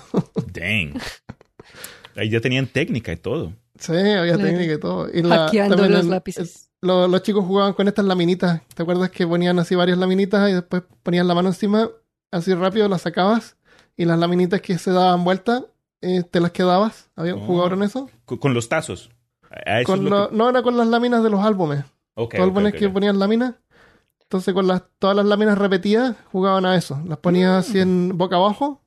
Dang. 0.53 0.93
Ahí 2.15 2.29
ya 2.29 2.41
tenían 2.41 2.67
técnica 2.67 3.11
y 3.11 3.17
todo. 3.17 3.53
sí, 3.77 3.93
había 3.93 4.33
Claro. 4.35 4.43
técnica 4.49 4.73
y 4.73 4.79
todo. 4.79 5.09
Y 5.13 5.21
la- 5.21 5.45
también 5.45 5.91
los 5.91 6.01
el- 6.05 6.09
lápices. 6.09 6.69
Lo- 6.81 7.07
los 7.07 7.23
chicos 7.23 7.43
jugaban 7.45 7.73
con 7.73 7.87
estas 7.87 8.05
laminitas. 8.05 8.61
¿Te 8.73 8.83
acuerdas 8.83 9.09
que 9.09 9.27
ponían 9.27 9.59
así 9.59 9.75
varias 9.75 9.97
laminitas 9.97 10.49
y 10.49 10.53
después 10.53 10.83
ponían 11.03 11.27
la 11.27 11.35
mano 11.35 11.49
encima, 11.49 11.89
así 12.31 12.53
rápido 12.53 12.87
las 12.87 13.01
sacabas 13.01 13.57
y 13.97 14.05
las 14.05 14.17
laminitas 14.17 14.61
que 14.61 14.77
se 14.77 14.91
daban 14.91 15.23
vuelta 15.23 15.65
eh, 16.01 16.23
te 16.23 16.39
las 16.39 16.51
quedabas? 16.51 17.09
¿Había 17.17 17.35
un 17.35 17.41
Oh. 17.43 17.45
jugador 17.45 17.73
en 17.73 17.83
eso? 17.83 18.09
Con, 18.25 18.37
con 18.37 18.53
los 18.53 18.69
tazos. 18.69 19.09
A 19.65 19.81
eso 19.81 19.87
Con 19.91 19.99
es 20.05 20.09
lo 20.09 20.17
lo- 20.19 20.29
que- 20.29 20.35
No 20.37 20.49
era 20.49 20.61
con 20.63 20.77
las 20.77 20.87
láminas 20.87 21.21
de 21.23 21.29
los 21.29 21.43
álbumes. 21.43 21.83
Ok, 22.15 22.35
Los 22.35 22.43
álbumes 22.43 22.73
ok, 22.73 22.79
que 22.79 22.85
ok. 22.87 22.93
ponían 22.93 23.19
láminas. 23.19 23.55
Entonces 24.21 24.53
con 24.53 24.67
las, 24.67 24.83
todas 24.99 25.15
las 25.15 25.25
láminas 25.25 25.57
repetidas 25.57 26.15
jugaban 26.31 26.65
a 26.65 26.75
eso. 26.75 27.01
Las 27.07 27.17
ponías 27.17 27.67
así 27.67 27.79
en 27.79 28.17
boca 28.17 28.35
abajo. 28.37 28.81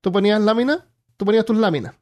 Tú 0.00 0.12
ponías 0.12 0.40
láminas, 0.40 0.80
tú 1.16 1.24
ponías 1.24 1.44
tus 1.44 1.56
láminas. 1.56 1.94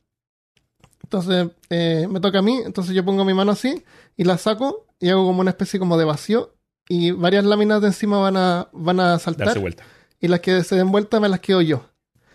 Entonces 1.02 1.48
eh, 1.70 2.06
me 2.10 2.20
toca 2.20 2.38
a 2.38 2.42
mí, 2.42 2.60
entonces 2.64 2.94
yo 2.94 3.04
pongo 3.04 3.24
mi 3.24 3.34
mano 3.34 3.52
así 3.52 3.84
y 4.16 4.24
la 4.24 4.38
saco 4.38 4.86
y 5.00 5.08
hago 5.10 5.26
como 5.26 5.40
una 5.40 5.50
especie 5.50 5.78
como 5.78 5.98
de 5.98 6.04
vacío 6.04 6.54
y 6.88 7.10
varias 7.10 7.44
láminas 7.44 7.80
de 7.80 7.88
encima 7.88 8.18
van 8.18 8.36
a, 8.36 8.68
van 8.72 9.00
a 9.00 9.18
saltar 9.18 9.46
Darse 9.48 9.60
vuelta. 9.60 9.84
y 10.20 10.28
las 10.28 10.40
que 10.40 10.62
se 10.64 10.76
den 10.76 10.90
vuelta 10.92 11.20
me 11.20 11.28
las 11.28 11.40
quedo 11.40 11.60
yo. 11.60 11.84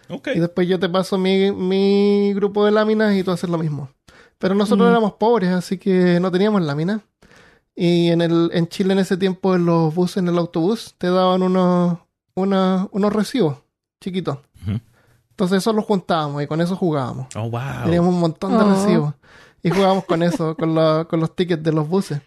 Ok. 0.10 0.30
Y 0.36 0.40
después 0.40 0.68
yo 0.68 0.80
te 0.80 0.88
paso 0.90 1.18
mi, 1.18 1.52
mi 1.52 2.34
grupo 2.34 2.64
de 2.66 2.72
láminas 2.72 3.16
y 3.16 3.24
tú 3.24 3.32
haces 3.32 3.50
lo 3.50 3.58
mismo. 3.58 3.90
Pero 4.38 4.54
nosotros 4.56 4.88
Mm. 4.88 4.92
éramos 4.92 5.14
pobres, 5.14 5.50
así 5.50 5.78
que 5.78 6.20
no 6.20 6.32
teníamos 6.32 6.62
láminas. 6.62 7.02
Y 7.76 8.10
en, 8.10 8.22
el, 8.22 8.50
en 8.54 8.68
Chile 8.68 8.94
en 8.94 9.00
ese 9.00 9.18
tiempo, 9.18 9.54
en 9.56 9.66
los 9.66 9.94
buses, 9.94 10.18
en 10.18 10.28
el 10.30 10.38
autobús, 10.38 10.96
te 10.98 11.08
daban 11.08 11.42
unos, 11.44 11.98
unos, 12.36 12.88
unos 12.92 13.14
recibos 13.14 13.58
chiquitos. 14.02 14.38
Entonces 15.38 15.60
eso 15.60 15.72
los 15.72 15.86
juntábamos 15.86 16.42
y 16.42 16.48
con 16.48 16.60
eso 16.62 16.76
jugábamos. 16.76 17.28
Oh, 17.36 17.48
wow. 17.50 17.84
Teníamos 17.86 18.12
un 18.12 18.20
montón 18.20 18.58
de 18.58 18.64
Oh. 18.64 18.70
recibos. 18.72 19.14
Y 19.62 19.70
jugábamos 19.70 20.06
con 20.06 20.24
eso, 20.24 20.56
con, 20.60 20.74
la- 20.74 21.06
con 21.08 21.20
los 21.20 21.36
tickets 21.36 21.62
de 21.64 21.72
los 21.72 21.88
buses. 21.88 22.22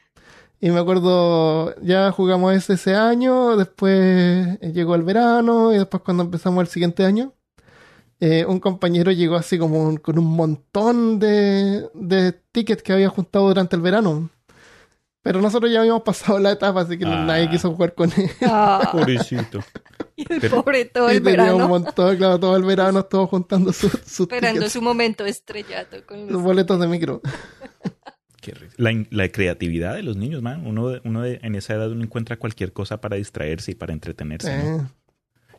Y 0.60 0.70
me 0.70 0.78
acuerdo, 0.78 1.74
ya 1.82 2.12
jugamos 2.12 2.52
ese, 2.54 2.74
ese 2.74 2.94
año, 2.94 3.56
después 3.56 4.60
llegó 4.60 4.94
el 4.94 5.02
verano 5.02 5.72
y 5.72 5.78
después 5.78 6.02
cuando 6.04 6.22
empezamos 6.22 6.60
el 6.62 6.68
siguiente 6.68 7.04
año, 7.04 7.32
eh, 8.20 8.44
un 8.46 8.60
compañero 8.60 9.10
llegó 9.10 9.36
así 9.36 9.58
como 9.58 9.82
un- 9.82 9.96
con 9.96 10.16
un 10.18 10.26
montón 10.26 11.18
de, 11.18 11.88
de 11.94 12.32
tickets 12.52 12.82
que 12.82 12.92
había 12.92 13.08
juntado 13.08 13.48
durante 13.48 13.74
el 13.74 13.82
verano. 13.82 14.28
Pero 15.22 15.42
nosotros 15.42 15.70
ya 15.70 15.80
habíamos 15.80 16.02
pasado 16.02 16.38
la 16.38 16.52
etapa, 16.52 16.80
así 16.80 16.96
que 16.96 17.04
Ah. 17.04 17.24
nadie 17.26 17.50
quiso 17.50 17.70
jugar 17.72 17.94
con 17.94 18.10
él. 18.16 18.30
Ah, 18.42 18.88
Pobrecito. 18.92 19.60
y 20.16 20.22
el 20.32 20.40
Pero- 20.40 20.62
pobre 20.62 20.86
todo 20.86 21.12
y 21.12 21.16
el 21.16 21.22
tenía 21.22 21.40
un 21.40 21.58
verano 21.58 21.68
montón, 21.68 22.16
claro, 22.16 22.40
todo 22.40 22.56
el 22.56 22.64
verano 22.64 23.00
estuvo 23.00 23.26
juntando 23.26 23.72
sus, 23.72 23.90
sus 23.92 24.20
esperando 24.20 24.60
tickets, 24.60 24.72
su 24.72 24.80
momento 24.82 25.26
estrellato 25.26 25.98
con 26.06 26.20
los 26.22 26.30
los... 26.32 26.42
boletos 26.42 26.80
de 26.80 26.86
micro. 26.88 27.20
Qué 28.40 28.52
risa. 28.52 28.74
la, 28.78 29.28
creatividad 29.28 29.94
de 29.94 30.02
los 30.02 30.16
niños, 30.16 30.40
man. 30.40 30.66
Uno, 30.66 30.92
uno 31.04 31.20
de- 31.20 31.40
en 31.42 31.54
esa 31.54 31.74
edad 31.74 31.90
uno 31.90 32.02
encuentra 32.02 32.38
cualquier 32.38 32.72
cosa 32.72 32.98
para 33.02 33.16
distraerse 33.16 33.72
y 33.72 33.74
para 33.74 33.92
entretenerse. 33.92 34.56
¿no? 34.56 34.76
Eh, 34.76 34.86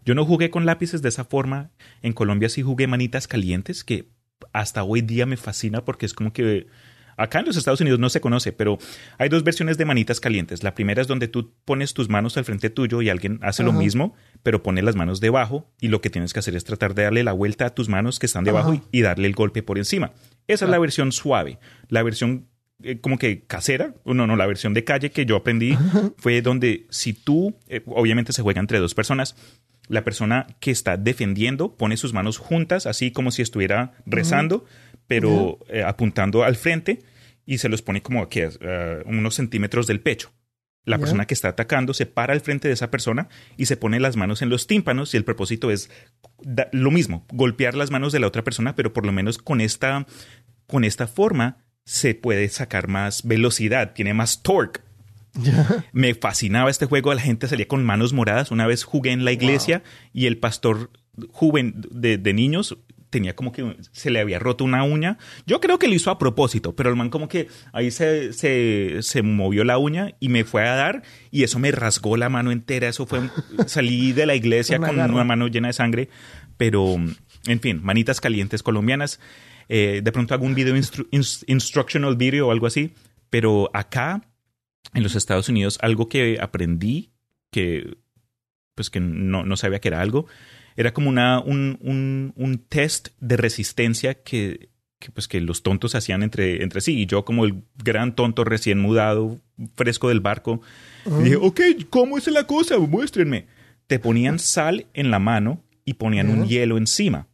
Yo 0.04 0.16
no 0.16 0.26
jugué 0.26 0.50
con 0.50 0.66
lápices 0.66 1.04
de 1.04 1.10
esa 1.10 1.24
forma. 1.24 1.70
En 2.02 2.14
Colombia 2.14 2.50
sí 2.50 2.64
jugué 2.64 2.88
manitas 2.88 3.28
calientes, 3.28 3.84
que 3.84 4.10
hasta 4.52 4.84
hoy 4.84 5.02
día 5.02 5.28
me 5.28 5.38
fascina 5.38 5.86
porque 5.86 6.08
es 6.08 6.16
como 6.16 6.34
que 6.34 6.66
acá 7.22 7.40
en 7.40 7.46
los 7.46 7.58
Estados 7.58 7.82
Unidos 7.82 8.00
no 8.00 8.10
se 8.10 8.22
conoce, 8.22 8.52
pero 8.52 8.78
hay 9.18 9.30
dos 9.30 9.44
versiones 9.44 9.78
de 9.78 9.86
manitas 9.86 10.20
calientes. 10.20 10.64
La 10.64 10.76
primera 10.76 11.02
es 11.02 11.08
donde 11.08 11.28
tú 11.28 11.54
pones 11.66 11.94
tus 11.94 12.10
manos 12.10 12.38
al 12.38 12.46
frente 12.46 12.70
tuyo 12.70 13.02
y 13.02 13.10
alguien 13.10 13.40
hace 13.42 13.64
lo 13.64 13.74
mismo, 13.74 14.16
pero 14.44 14.64
pone 14.64 14.82
las 14.82 14.96
manos 14.96 15.20
debajo 15.20 15.70
y 15.80 15.88
lo 15.88 16.02
que 16.02 16.10
tienes 16.10 16.34
que 16.34 16.40
hacer 16.40 16.56
es 16.56 16.64
tratar 16.64 16.96
de 16.96 17.04
darle 17.04 17.24
la 17.24 17.34
vuelta 17.34 17.66
a 17.68 17.70
tus 17.76 17.90
manos 17.90 18.20
que 18.20 18.26
están 18.26 18.44
debajo 18.44 18.82
y, 18.92 19.02
darle 19.02 19.28
el 19.28 19.34
golpe 19.34 19.64
por 19.64 19.78
encima. 19.78 20.12
Esa 20.48 20.54
es 20.54 20.62
la 20.62 20.68
Claro. 20.68 20.82
versión 20.82 21.12
suave. 21.12 21.60
La 21.90 22.04
versión 22.04 22.48
eh, 22.84 23.00
como 23.00 23.18
que 23.18 23.44
casera, 23.46 23.94
no, 24.06 24.26
no, 24.26 24.36
la 24.36 24.48
versión 24.48 24.74
de 24.74 24.84
calle 24.84 25.12
que 25.12 25.26
yo 25.26 25.36
aprendí 25.36 25.78
fue 26.18 26.42
donde 26.42 26.88
si 26.90 27.14
tú, 27.14 27.56
eh, 27.68 27.82
obviamente 27.86 28.34
se 28.34 28.42
juega 28.42 28.60
entre 28.60 28.80
dos 28.80 28.96
personas, 28.96 29.36
la 29.88 30.04
persona 30.04 30.48
que 30.60 30.72
está 30.72 30.98
defendiendo 30.98 31.76
pone 31.76 31.98
sus 31.98 32.14
manos 32.14 32.38
juntas, 32.38 32.86
así 32.86 33.12
como 33.12 33.30
si 33.30 33.42
estuviera 33.42 33.94
rezando, 34.06 34.66
pero 35.20 35.60
eh, 35.70 35.84
apuntando 35.84 36.44
al 36.44 36.56
frente 36.56 37.00
y 37.46 37.58
se 37.58 37.68
los 37.70 37.82
pone 37.82 38.02
como 38.02 38.28
que 38.30 38.50
eh, 38.62 39.04
unos 39.06 39.36
centímetros 39.36 39.88
del 39.88 40.00
pecho. 40.00 40.32
La 40.86 40.96
Ya. 40.98 41.02
persona 41.02 41.28
que 41.28 41.34
está 41.34 41.50
atacando 41.50 41.94
se 41.94 42.06
para 42.08 42.34
al 42.34 42.42
frente 42.42 42.68
de 42.68 42.74
esa 42.74 42.90
persona 42.90 43.28
y 43.58 43.66
se 43.68 43.78
pone 43.78 44.00
las 44.00 44.16
manos 44.18 44.42
en 44.42 44.50
los 44.50 44.66
tímpanos 44.68 45.14
y 45.14 45.18
el 45.18 45.24
propósito 45.26 45.70
es 45.70 45.90
da- 46.42 46.70
lo 46.72 46.90
mismo, 46.92 47.26
golpear 47.32 47.76
las 47.76 47.92
manos 47.92 48.14
de 48.14 48.20
la 48.20 48.28
otra 48.28 48.44
persona, 48.44 48.74
pero 48.76 48.92
por 48.94 49.06
lo 49.06 49.12
menos 49.12 49.38
con 49.38 49.62
esta, 49.62 50.08
con 50.66 50.84
esta 50.84 51.06
forma 51.08 51.58
se 51.86 52.16
puede 52.16 52.48
sacar 52.50 52.88
más 52.88 53.24
velocidad, 53.28 53.94
tiene 53.94 54.14
más 54.14 54.42
torque. 54.44 54.82
Me 55.94 56.14
fascinaba 56.16 56.70
este 56.70 56.86
juego, 56.88 57.14
la 57.14 57.22
gente 57.22 57.48
salía 57.48 57.68
con 57.68 57.86
manos 57.86 58.12
moradas. 58.14 58.52
Una 58.52 58.68
vez 58.68 58.84
jugué 58.84 59.12
en 59.12 59.24
la 59.26 59.32
iglesia 59.32 59.82
y 60.14 60.26
el 60.26 60.38
pastor 60.38 60.90
joven 61.32 61.76
de, 61.92 62.18
de 62.18 62.34
niños 62.34 62.78
tenía 63.12 63.36
como 63.36 63.52
que 63.52 63.76
se 63.92 64.10
le 64.10 64.20
había 64.20 64.40
roto 64.40 64.64
una 64.64 64.84
uña. 64.84 65.20
Yo 65.46 65.60
creo 65.62 65.78
que 65.78 65.88
lo 65.88 65.94
hizo 65.94 66.10
a 66.10 66.18
propósito, 66.18 66.76
pero 66.76 66.90
el 66.90 66.96
man 66.96 67.12
como 67.12 67.28
que 67.28 67.48
ahí 67.74 67.92
se, 67.92 68.34
se, 68.34 68.98
se 69.02 69.22
movió 69.22 69.64
la 69.64 69.78
uña 69.78 70.16
y 70.20 70.30
me 70.30 70.44
fue 70.46 70.68
a 70.68 70.74
dar 70.76 71.04
y 71.30 71.44
eso 71.44 71.60
me 71.60 71.72
rasgó 71.72 72.18
la 72.18 72.30
mano 72.30 72.52
entera. 72.52 72.88
Eso 72.88 73.06
fue, 73.06 73.20
salí 73.68 74.14
de 74.14 74.26
la 74.26 74.34
iglesia 74.34 74.80
con 74.80 74.96
garra. 74.96 75.14
una 75.14 75.24
mano 75.24 75.48
llena 75.48 75.68
de 75.68 75.74
sangre, 75.74 76.10
pero 76.58 76.96
en 77.46 77.60
fin, 77.60 77.80
manitas 77.84 78.20
calientes 78.22 78.64
colombianas. 78.64 79.20
Eh, 79.70 80.02
de 80.04 80.12
pronto 80.12 80.34
hago 80.34 80.46
un 80.46 80.56
video 80.56 80.76
instru- 80.76 81.08
ins- 81.12 81.44
instructional 81.48 82.16
video 82.16 82.48
o 82.48 82.52
algo 82.52 82.66
así, 82.68 82.94
pero 83.30 83.70
acá 83.74 84.22
en 84.94 85.04
los 85.04 85.16
Estados 85.16 85.48
Unidos 85.50 85.78
algo 85.82 86.10
que 86.10 86.38
aprendí 86.42 87.12
que 87.52 87.98
pues 88.76 88.90
que 88.90 89.00
no, 89.00 89.44
no 89.46 89.58
sabía 89.58 89.80
que 89.80 89.90
era 89.90 90.02
algo 90.02 90.28
era 90.82 90.94
como 90.94 91.10
una 91.10 91.40
un, 91.40 91.78
un, 91.82 92.34
un 92.36 92.58
test 92.58 93.10
de 93.20 93.38
resistencia 93.38 94.16
que, 94.16 94.70
que, 95.00 95.12
pues 95.12 95.28
que 95.28 95.40
los 95.42 95.64
tontos 95.64 95.96
hacían 95.96 96.24
entre, 96.24 96.64
entre 96.64 96.82
sí. 96.82 97.00
Y 97.00 97.06
yo 97.06 97.26
como 97.26 97.46
el 97.46 97.64
gran 97.84 98.16
tonto 98.16 98.44
recién 98.44 98.80
mudado 98.80 99.40
fresco 99.76 100.10
del 100.10 100.22
barco 100.22 100.62
dije 101.24 101.36
ok 101.36 101.62
cómo 101.90 102.18
es 102.18 102.28
la 102.28 102.46
cosa 102.46 102.78
muéstrenme 102.80 103.46
te 103.92 104.00
ponían 104.00 104.40
sal 104.40 104.88
en 104.94 105.12
la 105.12 105.20
mano 105.20 105.64
y 105.84 105.96
ponían 105.96 106.30
un 106.30 106.48
hielo 106.48 106.78
encima. 106.78 107.28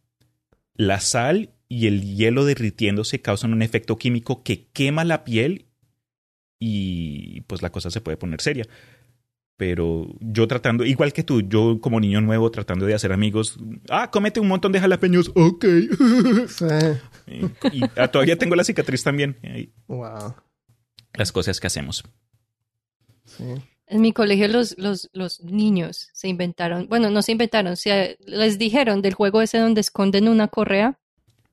La 0.74 1.00
sal 1.00 1.52
y 1.70 1.86
el 1.86 2.16
hielo 2.16 2.46
derritiéndose 2.46 3.22
causan 3.22 3.54
un 3.54 3.62
efecto 3.62 3.98
químico 3.98 4.42
que 4.42 4.66
quema 4.74 5.04
la 5.04 5.24
piel 5.24 5.68
y 6.60 7.42
pues 7.42 7.62
la 7.62 7.72
cosa 7.72 7.92
se 7.92 8.02
puede 8.02 8.18
poner 8.18 8.42
seria. 8.42 8.66
Pero 9.58 10.08
yo 10.20 10.48
tratando, 10.48 10.86
igual 10.86 11.14
que 11.14 11.24
tú, 11.24 11.42
yo 11.42 11.82
como 11.82 12.00
niño 12.00 12.22
nuevo 12.22 12.52
tratando 12.52 12.86
de 12.86 12.94
hacer 12.94 13.12
amigos, 13.12 13.58
ah, 13.90 14.12
cómete 14.12 14.40
un 14.40 14.48
montón 14.48 14.72
de 14.72 14.80
jalapeños, 14.80 15.32
ok. 15.34 15.66
Sí. 16.48 16.66
y 17.72 17.78
y, 17.78 17.84
ah, 17.98 18.08
todavía 18.08 18.38
tengo 18.38 18.56
la 18.56 18.64
cicatriz 18.64 19.04
también. 19.04 19.38
Wow. 19.88 20.36
las 21.14 21.32
cosas 21.32 21.60
que 21.60 21.68
hacemos. 21.68 22.04
Sí. 23.26 23.44
En 23.88 24.02
mi 24.02 24.14
colegio 24.14 24.48
los, 24.48 24.78
los, 24.78 25.10
los 25.14 25.42
niños 25.44 26.10
se 26.14 26.28
inventaron, 26.28 26.88
bueno, 26.88 27.10
no 27.10 27.22
se 27.22 27.32
inventaron, 27.32 27.78
se, 27.78 28.18
les 28.26 28.58
dijeron 28.60 29.02
del 29.02 29.14
juego 29.16 29.42
ese 29.42 29.58
donde 29.58 29.82
esconden 29.82 30.28
una 30.28 30.50
correa 30.50 31.00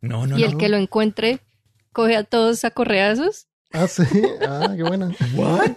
No, 0.00 0.26
no, 0.26 0.36
y 0.36 0.42
no. 0.42 0.46
el 0.48 0.56
que 0.58 0.68
lo 0.68 0.76
encuentre 0.76 1.40
coge 1.92 2.16
a 2.16 2.24
todos 2.24 2.64
a 2.64 2.70
correazos. 2.72 3.46
Ah, 3.72 3.88
sí. 3.88 4.04
Ah, 4.46 4.72
qué 4.76 4.82
buena. 4.82 5.10
What? 5.34 5.76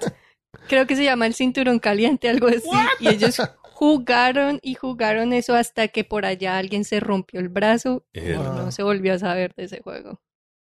Creo 0.67 0.85
que 0.87 0.95
se 0.95 1.03
llama 1.03 1.25
el 1.27 1.33
cinturón 1.33 1.79
caliente, 1.79 2.29
algo 2.29 2.47
así. 2.47 2.69
Y 2.99 3.09
ellos 3.09 3.41
jugaron 3.61 4.59
y 4.61 4.73
jugaron 4.75 5.33
eso 5.33 5.53
hasta 5.55 5.87
que 5.87 6.03
por 6.03 6.25
allá 6.25 6.57
alguien 6.57 6.83
se 6.83 6.99
rompió 6.99 7.39
el 7.39 7.49
brazo 7.49 8.05
y 8.13 8.33
Wow. 8.33 8.43
no 8.43 8.71
se 8.71 8.83
volvió 8.83 9.13
a 9.13 9.19
saber 9.19 9.53
de 9.55 9.65
ese 9.65 9.81
juego. 9.81 10.19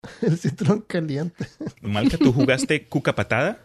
El 0.22 0.36
cinturón 0.38 0.80
caliente. 0.82 1.46
Malca, 1.80 2.16
¿tú 2.18 2.32
jugaste 2.32 2.86
cuca 2.88 3.14
patada? 3.14 3.60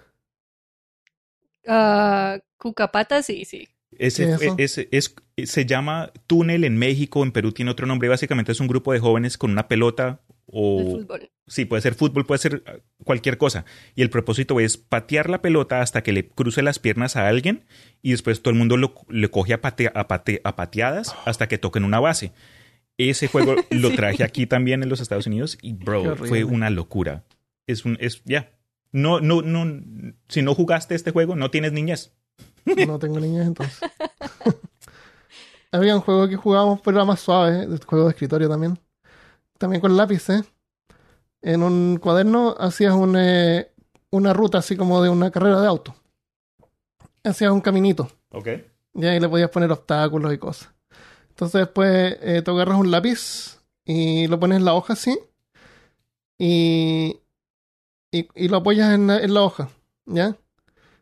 Ah, 1.67 2.39
Cucapata, 2.57 3.21
sí, 3.23 3.45
sí. 3.45 3.67
Ese, 3.97 4.35
¿Qué 4.37 4.53
es 4.57 4.77
es- 4.91 5.15
se 5.49 5.65
llama 5.65 6.11
túnel 6.27 6.63
en 6.63 6.77
México, 6.77 7.23
en 7.23 7.31
Perú 7.31 7.51
tiene 7.51 7.71
otro 7.71 7.85
nombre. 7.87 8.09
Básicamente 8.09 8.51
es 8.51 8.59
un 8.59 8.67
grupo 8.67 8.91
de 8.93 8.99
jóvenes 8.99 9.37
con 9.37 9.51
una 9.51 9.67
pelota 9.67 10.21
o 10.47 10.79
El 10.79 10.87
fútbol. 10.87 11.29
Sí, 11.45 11.65
puede 11.65 11.81
ser 11.81 11.93
fútbol, 11.93 12.25
puede 12.25 12.39
ser 12.39 12.63
eh, 12.65 12.81
cualquier 13.03 13.37
cosa. 13.37 13.65
Y 13.95 14.01
el 14.01 14.09
propósito 14.09 14.59
es 14.59 14.77
patear 14.77 15.29
la 15.29 15.41
pelota 15.41 15.81
hasta 15.81 16.03
que 16.03 16.11
le 16.11 16.27
cruce 16.27 16.61
las 16.61 16.79
piernas 16.79 17.15
a 17.15 17.27
alguien 17.27 17.65
y 18.01 18.11
después 18.11 18.41
todo 18.41 18.51
el 18.51 18.57
mundo 18.57 18.77
lo, 18.77 18.93
le 19.09 19.29
coge 19.29 19.53
a, 19.53 19.61
a 19.61 19.99
a 20.43 20.55
pateadas 20.55 21.15
hasta 21.25 21.47
que 21.47 21.57
toquen 21.57 21.83
una 21.83 21.99
base. 21.99 22.33
Ese 22.97 23.27
juego 23.27 23.55
lo 23.69 23.91
traje 23.91 24.23
aquí 24.23 24.47
también 24.47 24.83
en 24.83 24.89
los 24.89 25.01
Estados 25.01 25.27
Unidos 25.27 25.57
y, 25.61 25.73
bro, 25.73 26.15
fue 26.15 26.43
una 26.43 26.69
locura. 26.69 27.23
Es 27.67 27.85
un, 27.85 27.97
es, 27.99 28.21
ya. 28.25 28.51
No, 28.91 29.19
no, 29.19 29.41
no, 29.41 29.83
si 30.29 30.41
no 30.41 30.55
jugaste 30.55 30.95
este 30.95 31.11
juego, 31.11 31.35
no 31.35 31.51
tienes 31.51 31.73
niñez. 31.73 32.13
No 32.65 32.99
tengo 32.99 33.19
niñas 33.19 33.47
entonces. 33.47 33.79
Había 35.71 35.95
un 35.95 36.01
juego 36.01 36.27
que 36.27 36.37
jugábamos, 36.37 36.81
pero 36.81 36.97
era 36.97 37.05
más 37.05 37.19
suave, 37.19 37.63
¿eh? 37.63 37.79
juego 37.85 38.05
de 38.05 38.11
escritorio 38.11 38.49
también. 38.49 38.79
También 39.57 39.81
con 39.81 39.95
lápiz, 39.97 40.29
¿eh? 40.29 40.43
En 41.41 41.63
un 41.63 41.97
cuaderno 41.97 42.55
hacías 42.57 42.93
un, 42.93 43.15
eh, 43.17 43.71
una 44.11 44.33
ruta 44.33 44.57
así 44.59 44.75
como 44.75 45.01
de 45.01 45.09
una 45.09 45.31
carrera 45.31 45.61
de 45.61 45.67
auto. 45.67 45.95
Hacías 47.23 47.51
un 47.51 47.61
caminito. 47.61 48.09
Ok. 48.31 48.47
Y 48.95 49.05
ahí 49.05 49.19
le 49.19 49.29
podías 49.29 49.49
poner 49.49 49.71
obstáculos 49.71 50.33
y 50.33 50.37
cosas. 50.37 50.69
Entonces 51.29 51.61
después 51.61 52.17
eh, 52.21 52.41
tú 52.43 52.51
agarras 52.51 52.79
un 52.79 52.89
lápiz 52.89 53.59
y 53.85 54.27
lo 54.27 54.39
pones 54.39 54.57
en 54.57 54.65
la 54.65 54.73
hoja 54.73 54.93
así. 54.93 55.17
Y, 56.39 57.19
y, 58.11 58.27
y 58.35 58.47
lo 58.47 58.57
apoyas 58.57 58.93
en 58.93 59.07
la, 59.07 59.19
en 59.19 59.33
la 59.33 59.43
hoja. 59.43 59.69
¿Ya? 60.05 60.35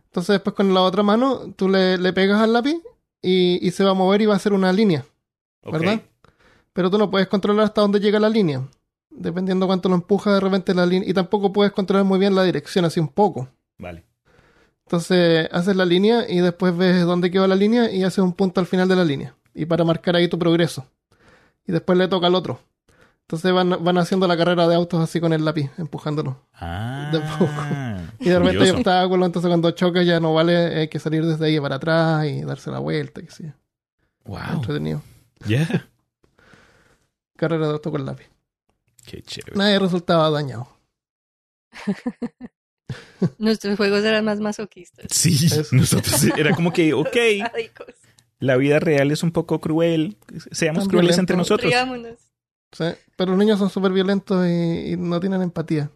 Entonces 0.06 0.34
después 0.34 0.56
con 0.56 0.74
la 0.74 0.82
otra 0.82 1.04
mano 1.04 1.54
tú 1.54 1.70
le, 1.70 1.98
le 1.98 2.14
pegas 2.14 2.42
al 2.42 2.54
lápiz 2.54 2.82
y, 3.22 3.66
y 3.66 3.72
se 3.72 3.84
va 3.84 3.92
a 3.92 3.96
mover 3.96 4.22
y 4.22 4.26
va 4.26 4.34
a 4.34 4.38
hacer 4.38 4.54
una 4.54 4.74
línea. 4.74 5.06
¿Verdad? 5.64 6.02
Pero 6.76 6.92
tú 6.92 6.98
no 6.98 7.10
puedes 7.10 7.28
controlar 7.30 7.64
hasta 7.66 7.80
dónde 7.80 8.02
llega 8.02 8.20
la 8.20 8.28
línea. 8.30 8.62
Dependiendo 9.10 9.66
cuánto 9.66 9.88
lo 9.88 9.96
empuja 9.96 10.34
de 10.34 10.42
repente 10.42 10.74
la 10.74 10.86
línea. 10.86 11.10
Y 11.10 11.14
tampoco 11.14 11.54
puedes 11.54 11.72
controlar 11.72 12.04
muy 12.06 12.20
bien 12.20 12.36
la 12.36 12.44
dirección, 12.44 12.84
así 12.84 13.00
un 13.00 13.08
poco. 13.08 13.48
Vale. 13.78 14.04
Entonces 14.86 15.48
haces 15.54 15.74
la 15.76 15.86
línea 15.86 16.26
y 16.30 16.40
después 16.40 16.76
ves 16.76 17.06
dónde 17.06 17.32
quedó 17.32 17.48
la 17.48 17.56
línea 17.56 17.90
y 17.90 18.04
haces 18.04 18.20
un 18.20 18.34
punto 18.34 18.60
al 18.60 18.68
final 18.68 18.88
de 18.90 18.96
la 18.98 19.06
línea. 19.06 19.34
y 19.54 19.66
para 19.66 19.86
marcar 19.86 20.18
ahí 20.18 20.28
tu 20.28 20.38
progreso. 20.38 20.86
Y 21.66 21.72
después 21.72 21.98
le 21.98 22.10
toca 22.10 22.28
al 22.28 22.36
otro. 22.36 22.60
Entonces 23.22 23.54
van, 23.54 23.84
van 23.84 23.98
haciendo 23.98 24.28
la 24.28 24.36
carrera 24.38 24.68
de 24.68 24.76
autos 24.76 25.00
así 25.02 25.20
con 25.22 25.32
el 25.32 25.46
lápiz, 25.46 25.72
empujándolo. 25.78 26.42
Ah, 26.54 27.10
De 27.12 27.20
poco. 27.22 27.50
Y 28.20 28.30
de 28.30 28.38
repente 28.40 28.64
hay 28.66 28.70
obstáculos, 28.72 29.26
entonces 29.26 29.50
cuando 29.50 29.72
chocas 29.72 30.06
ya 30.06 30.20
no 30.20 30.34
vale, 30.34 30.56
hay 30.82 30.88
que 30.90 31.00
salir 31.00 31.26
desde 31.26 31.46
ahí 31.46 31.60
para 31.60 31.76
atrás 31.78 32.26
y 32.26 32.42
darse 32.42 32.70
la 32.70 32.80
vuelta, 32.80 33.22
que 33.22 33.32
sí. 33.32 33.46
Wow. 34.26 34.40
Entretenido. 34.56 35.02
Yeah. 35.48 35.88
Carrera 37.36 37.68
de 37.68 37.74
auto 37.74 37.92
con 37.92 38.06
lápiz. 38.06 38.30
Qué 39.06 39.22
chévere. 39.22 39.56
Nadie 39.58 39.80
resultaba 39.80 40.30
dañado. 40.30 40.68
Nuestros 43.40 43.78
juegos 43.78 44.04
eran 44.04 44.26
más 44.26 44.40
masoquistas. 44.40 45.08
Sí, 45.10 45.36
Eso. 45.46 45.76
nosotros 45.76 46.24
era 46.38 46.56
como 46.56 46.72
que, 46.72 46.94
ok, 46.94 47.16
la 48.40 48.58
vida 48.58 48.80
real 48.80 49.12
es 49.12 49.24
un 49.24 49.32
poco 49.32 49.60
cruel, 49.60 50.18
seamos 50.52 50.84
Tan 50.84 50.90
crueles 50.90 51.16
violento. 51.16 51.22
entre 51.22 51.38
nosotros. 51.38 51.74
Sí, 52.72 52.84
Pero 53.16 53.32
los 53.32 53.40
niños 53.40 53.58
son 53.60 53.70
súper 53.70 53.92
violentos 53.92 54.46
y, 54.48 54.92
y 54.94 54.98
no 54.98 55.20
tienen 55.20 55.42
empatía. 55.42 55.90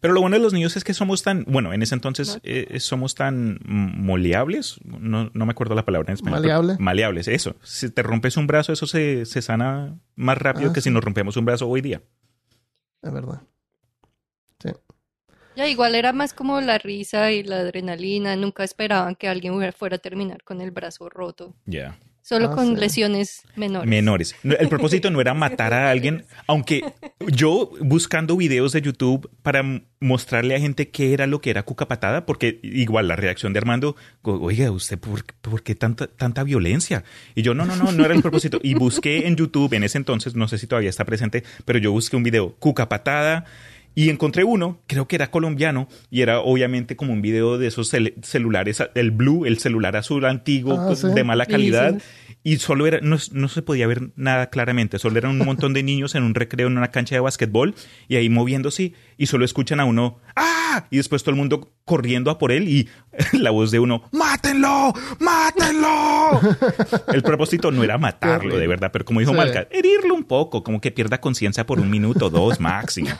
Pero 0.00 0.14
lo 0.14 0.20
bueno 0.20 0.36
de 0.36 0.42
los 0.42 0.52
niños 0.52 0.76
es 0.76 0.84
que 0.84 0.94
somos 0.94 1.22
tan, 1.22 1.44
bueno, 1.48 1.72
en 1.72 1.82
ese 1.82 1.94
entonces 1.94 2.34
No. 2.34 2.40
eh, 2.44 2.80
somos 2.80 3.14
tan 3.14 3.58
moleables, 3.64 4.78
no, 4.84 5.30
no 5.32 5.46
me 5.46 5.52
acuerdo 5.52 5.74
la 5.74 5.84
palabra 5.84 6.10
en 6.10 6.14
español. 6.14 6.40
Maleable. 6.40 6.76
Maleables, 6.78 7.28
eso. 7.28 7.56
Si 7.62 7.90
te 7.90 8.02
rompes 8.02 8.36
un 8.36 8.46
brazo, 8.46 8.72
eso 8.72 8.86
se, 8.86 9.24
se 9.26 9.42
sana 9.42 9.98
más 10.16 10.38
rápido 10.38 10.70
Ah, 10.70 10.72
que 10.72 10.80
sí. 10.80 10.88
si 10.88 10.94
nos 10.94 11.04
rompemos 11.04 11.36
un 11.36 11.44
brazo 11.44 11.68
hoy 11.68 11.80
día. 11.80 12.02
Es 13.02 13.12
verdad. 13.12 13.42
Ya 15.56 15.68
igual 15.68 15.94
era 15.94 16.12
más 16.12 16.34
como 16.34 16.60
la 16.60 16.78
risa 16.78 17.30
y 17.30 17.44
la 17.44 17.58
adrenalina. 17.60 18.34
Nunca 18.34 18.64
esperaban 18.64 19.14
que 19.14 19.28
alguien 19.28 19.54
fuera 19.72 19.96
a 19.96 19.98
terminar 20.00 20.42
con 20.42 20.60
el 20.60 20.72
brazo 20.72 21.08
roto. 21.08 21.54
Ya. 21.64 21.96
Solo 22.26 22.46
Ah, 22.50 22.54
con 22.54 22.68
sí. 22.68 22.76
lesiones 22.80 23.42
menores. 23.54 23.86
Menores. 23.88 24.34
No, 24.42 24.54
El 24.54 24.70
propósito 24.70 25.10
no 25.10 25.20
era 25.20 25.34
matar 25.34 25.74
a 25.74 25.90
alguien, 25.90 26.24
aunque 26.46 26.82
yo 27.28 27.70
buscando 27.80 28.34
videos 28.34 28.72
de 28.72 28.80
YouTube 28.80 29.28
para 29.42 29.62
mostrarle 30.00 30.54
a 30.56 30.58
gente 30.58 30.88
qué 30.88 31.12
era 31.12 31.26
lo 31.26 31.42
que 31.42 31.50
era 31.50 31.64
cuca 31.64 31.86
patada, 31.86 32.24
porque 32.24 32.60
igual 32.62 33.08
la 33.08 33.16
reacción 33.16 33.52
de 33.52 33.58
Armando, 33.58 33.94
oiga, 34.22 34.70
¿usted 34.70 34.98
por, 34.98 35.22
por 35.42 35.62
qué 35.62 35.74
tanta, 35.74 36.06
tanta 36.06 36.44
violencia? 36.44 37.04
Y 37.34 37.42
yo, 37.42 37.52
no, 37.52 37.66
no, 37.66 37.76
no, 37.76 37.92
no 37.92 38.04
era 38.06 38.14
el 38.14 38.22
propósito. 38.22 38.58
Y 38.62 38.72
busqué 38.72 39.26
en 39.26 39.36
YouTube 39.36 39.74
en 39.74 39.84
ese 39.84 39.98
entonces, 39.98 40.34
no 40.34 40.48
sé 40.48 40.56
si 40.56 40.66
todavía 40.66 40.88
está 40.90 41.04
presente, 41.04 41.44
pero 41.66 41.78
yo 41.78 41.92
busqué 41.92 42.16
un 42.16 42.22
video, 42.22 42.54
cuca 42.58 42.88
patada. 42.88 43.44
Y 43.94 44.10
encontré 44.10 44.44
uno, 44.44 44.80
creo 44.86 45.06
que 45.06 45.16
era 45.16 45.30
colombiano, 45.30 45.88
y 46.10 46.22
era 46.22 46.40
obviamente 46.40 46.96
como 46.96 47.12
un 47.12 47.22
video 47.22 47.58
de 47.58 47.68
esos 47.68 47.92
cel- 47.92 48.14
celulares, 48.22 48.82
el 48.94 49.10
blue, 49.12 49.46
el 49.46 49.58
celular 49.58 49.96
azul 49.96 50.24
antiguo, 50.24 50.78
Ah, 50.80 50.94
sí. 50.96 51.08
de 51.14 51.22
mala 51.24 51.46
calidad. 51.46 52.00
Y 52.42 52.56
solo 52.58 52.86
era, 52.86 52.98
no, 53.00 53.16
no 53.32 53.48
se 53.48 53.62
podía 53.62 53.86
ver 53.86 54.10
nada 54.16 54.50
claramente, 54.50 54.98
solo 54.98 55.16
eran 55.16 55.30
un 55.40 55.46
montón 55.46 55.72
de 55.72 55.82
niños 55.82 56.14
en 56.14 56.24
un 56.24 56.34
recreo 56.34 56.66
en 56.66 56.76
una 56.76 56.90
cancha 56.90 57.14
de 57.14 57.20
básquetbol 57.20 57.74
y 58.06 58.16
ahí 58.16 58.28
moviéndose 58.28 58.92
y 59.16 59.26
solo 59.26 59.46
escuchan 59.46 59.80
a 59.80 59.86
uno 59.86 60.18
¡Ah! 60.36 60.86
Y 60.90 60.96
después 60.98 61.22
todo 61.22 61.30
el 61.30 61.36
mundo 61.36 61.72
corriendo 61.86 62.30
a 62.30 62.36
por 62.38 62.52
él 62.52 62.68
y 62.68 62.88
la 63.32 63.50
voz 63.50 63.70
de 63.70 63.78
uno 63.78 64.02
¡Mátenlo! 64.58 64.92
¡Mátenlo! 65.18 66.40
El 67.12 67.22
propósito 67.22 67.70
no 67.70 67.82
era 67.82 67.98
matarlo, 67.98 68.56
de 68.56 68.66
verdad, 68.66 68.90
pero 68.92 69.04
como 69.04 69.20
dijo 69.20 69.32
Sí. 69.32 69.36
Malca, 69.36 69.66
herirlo 69.70 70.14
un 70.14 70.24
poco, 70.24 70.62
como 70.62 70.80
que 70.80 70.90
pierda 70.92 71.20
conciencia 71.20 71.66
por 71.66 71.80
un 71.80 71.90
minuto, 71.90 72.30
dos 72.30 72.60
máximo. 72.60 73.10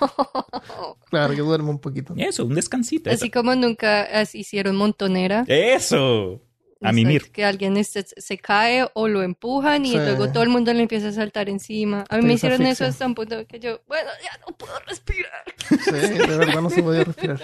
Claro, 1.10 1.32
que 1.34 1.40
duerme 1.42 1.70
un 1.70 1.78
poquito. 1.78 2.12
Eso, 2.16 2.44
un 2.44 2.54
descansito. 2.56 3.08
eso. 3.08 3.22
Así 3.22 3.30
como 3.30 3.54
nunca 3.54 4.08
hicieron 4.32 4.74
montonera. 4.74 5.44
Eso. 5.46 6.40
A 6.82 6.90
mimir. 6.92 7.30
Que 7.30 7.44
alguien 7.44 7.82
se 7.84 8.38
cae 8.38 8.84
o 8.94 9.06
lo 9.06 9.22
empujan 9.22 9.86
y 9.86 9.90
Sí. 9.92 9.96
luego 9.96 10.32
todo 10.32 10.42
el 10.42 10.48
mundo 10.48 10.72
le 10.72 10.82
empieza 10.82 11.08
a 11.08 11.12
saltar 11.12 11.48
encima. 11.48 12.04
A 12.08 12.16
mí 12.16 12.22
Te 12.22 12.26
me 12.26 12.32
hicieron 12.34 12.62
asfixia. 12.62 12.86
eso 12.86 12.92
hasta 12.92 13.06
un 13.06 13.14
punto 13.14 13.46
que 13.46 13.60
yo, 13.60 13.80
bueno, 13.86 14.10
ya 14.24 14.38
no 14.44 14.56
puedo 14.56 14.72
respirar. 14.88 15.44
Sí, 15.84 15.92
de 15.92 16.26
verdad 16.36 16.60
no 16.60 16.70
se 16.70 16.82
podía 16.82 17.04
respirar. 17.04 17.38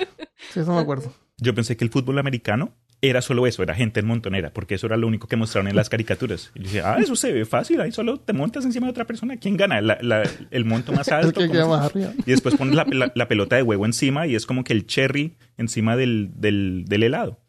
Sí, 0.53 0.61
eso 0.61 0.72
me 0.72 0.80
acuerdo. 0.80 1.12
Yo 1.41 1.55
pensé 1.55 1.76
que 1.76 1.84
el 1.84 1.91
fútbol 1.91 2.18
americano 2.18 2.72
era 3.03 3.22
solo 3.22 3.47
eso, 3.47 3.62
era 3.62 3.74
gente 3.74 4.01
en 4.01 4.07
montonera, 4.07 4.53
porque 4.53 4.74
eso 4.74 4.86
era 4.86 4.99
lo 4.99 5.07
único 5.07 5.26
que 5.26 5.36
mostraron 5.36 5.68
en 5.68 5.76
las 5.76 5.88
caricaturas. 5.91 6.51
Y 6.55 6.59
yo 6.61 6.64
dije, 6.64 6.80
ah, 6.82 6.97
eso 7.01 7.16
se 7.16 7.32
ve 7.32 7.47
fácil, 7.47 7.80
ahí 7.80 7.93
solo 7.93 8.18
te 8.20 8.32
montas 8.34 8.64
encima 8.66 8.86
de 8.86 8.91
otra 8.91 9.07
persona. 9.07 9.36
¿Quién 9.38 9.57
gana? 9.57 9.80
La- 9.80 9.99
la- 10.03 10.28
el 10.51 10.64
monto 10.66 10.93
más 10.93 11.09
El 11.09 11.14
alto. 11.14 11.41
que 11.41 11.47
¿Cómo 11.47 11.53
queda 11.53 11.62
se- 11.64 11.68
más 11.70 11.84
arriba. 11.86 12.12
Y 12.26 12.30
después 12.30 12.57
pones 12.57 12.74
la, 12.74 13.28
pelota 13.28 13.57
de 13.57 13.62
huevo 13.62 13.86
encima 13.86 14.26
y 14.26 14.34
es 14.34 14.45
como 14.45 14.64
que 14.64 14.72
el 14.74 14.86
cherry 14.86 15.36
encima 15.57 15.97
del, 15.97 16.30
del, 16.36 16.84
del 16.86 17.03
helado. 17.05 17.41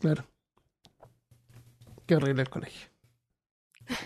Claro. 0.00 0.24
Qué 2.06 2.16
horrible 2.16 2.42
el 2.42 2.48
colegio. 2.48 2.88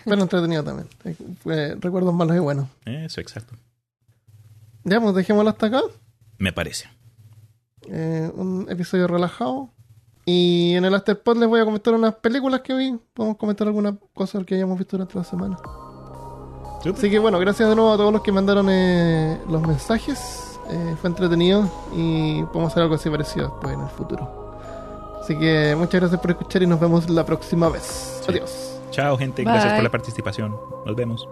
Pero 0.03 0.21
entretenido 0.21 0.63
también. 0.63 0.87
Eh, 1.05 1.75
recuerdos 1.79 2.13
malos 2.13 2.35
y 2.35 2.39
buenos. 2.39 2.67
Eso, 2.85 3.21
exacto. 3.21 3.55
Ya, 4.83 4.99
pues 4.99 5.15
dejémoslo 5.15 5.49
hasta 5.51 5.67
acá. 5.67 5.81
Me 6.37 6.51
parece. 6.51 6.89
Eh, 7.89 8.31
un 8.35 8.67
episodio 8.69 9.07
relajado. 9.07 9.69
Y 10.25 10.73
en 10.75 10.85
el 10.85 10.95
Afterpod 10.95 11.37
les 11.37 11.47
voy 11.47 11.59
a 11.59 11.65
comentar 11.65 11.93
unas 11.93 12.15
películas 12.15 12.61
que 12.61 12.73
vi. 12.73 12.97
Podemos 13.13 13.37
comentar 13.37 13.67
alguna 13.67 13.95
cosa 14.13 14.43
que 14.43 14.55
hayamos 14.55 14.77
visto 14.77 14.97
durante 14.97 15.17
la 15.17 15.23
semana. 15.23 15.57
Así 16.93 17.09
que 17.09 17.19
bueno, 17.19 17.39
gracias 17.39 17.67
de 17.67 17.75
nuevo 17.75 17.91
a 17.91 17.97
todos 17.97 18.13
los 18.13 18.21
que 18.21 18.31
mandaron 18.31 18.67
eh, 18.69 19.39
los 19.49 19.61
mensajes. 19.61 20.59
Eh, 20.69 20.95
fue 20.99 21.09
entretenido 21.09 21.69
y 21.95 22.41
podemos 22.45 22.71
hacer 22.71 22.83
algo 22.83 22.95
así 22.95 23.09
parecido 23.09 23.49
después 23.49 23.73
en 23.73 23.81
el 23.81 23.89
futuro. 23.89 24.57
Así 25.21 25.37
que 25.37 25.75
muchas 25.75 26.01
gracias 26.01 26.21
por 26.21 26.31
escuchar 26.31 26.63
y 26.63 26.67
nos 26.67 26.79
vemos 26.79 27.09
la 27.09 27.25
próxima 27.25 27.69
vez. 27.69 28.21
Sí. 28.25 28.31
Adiós. 28.31 28.79
Chao, 28.91 29.17
gente. 29.17 29.43
Gracias 29.43 29.73
por 29.73 29.83
la 29.83 29.91
participación. 29.91 30.55
Nos 30.85 30.95
vemos. 30.95 31.27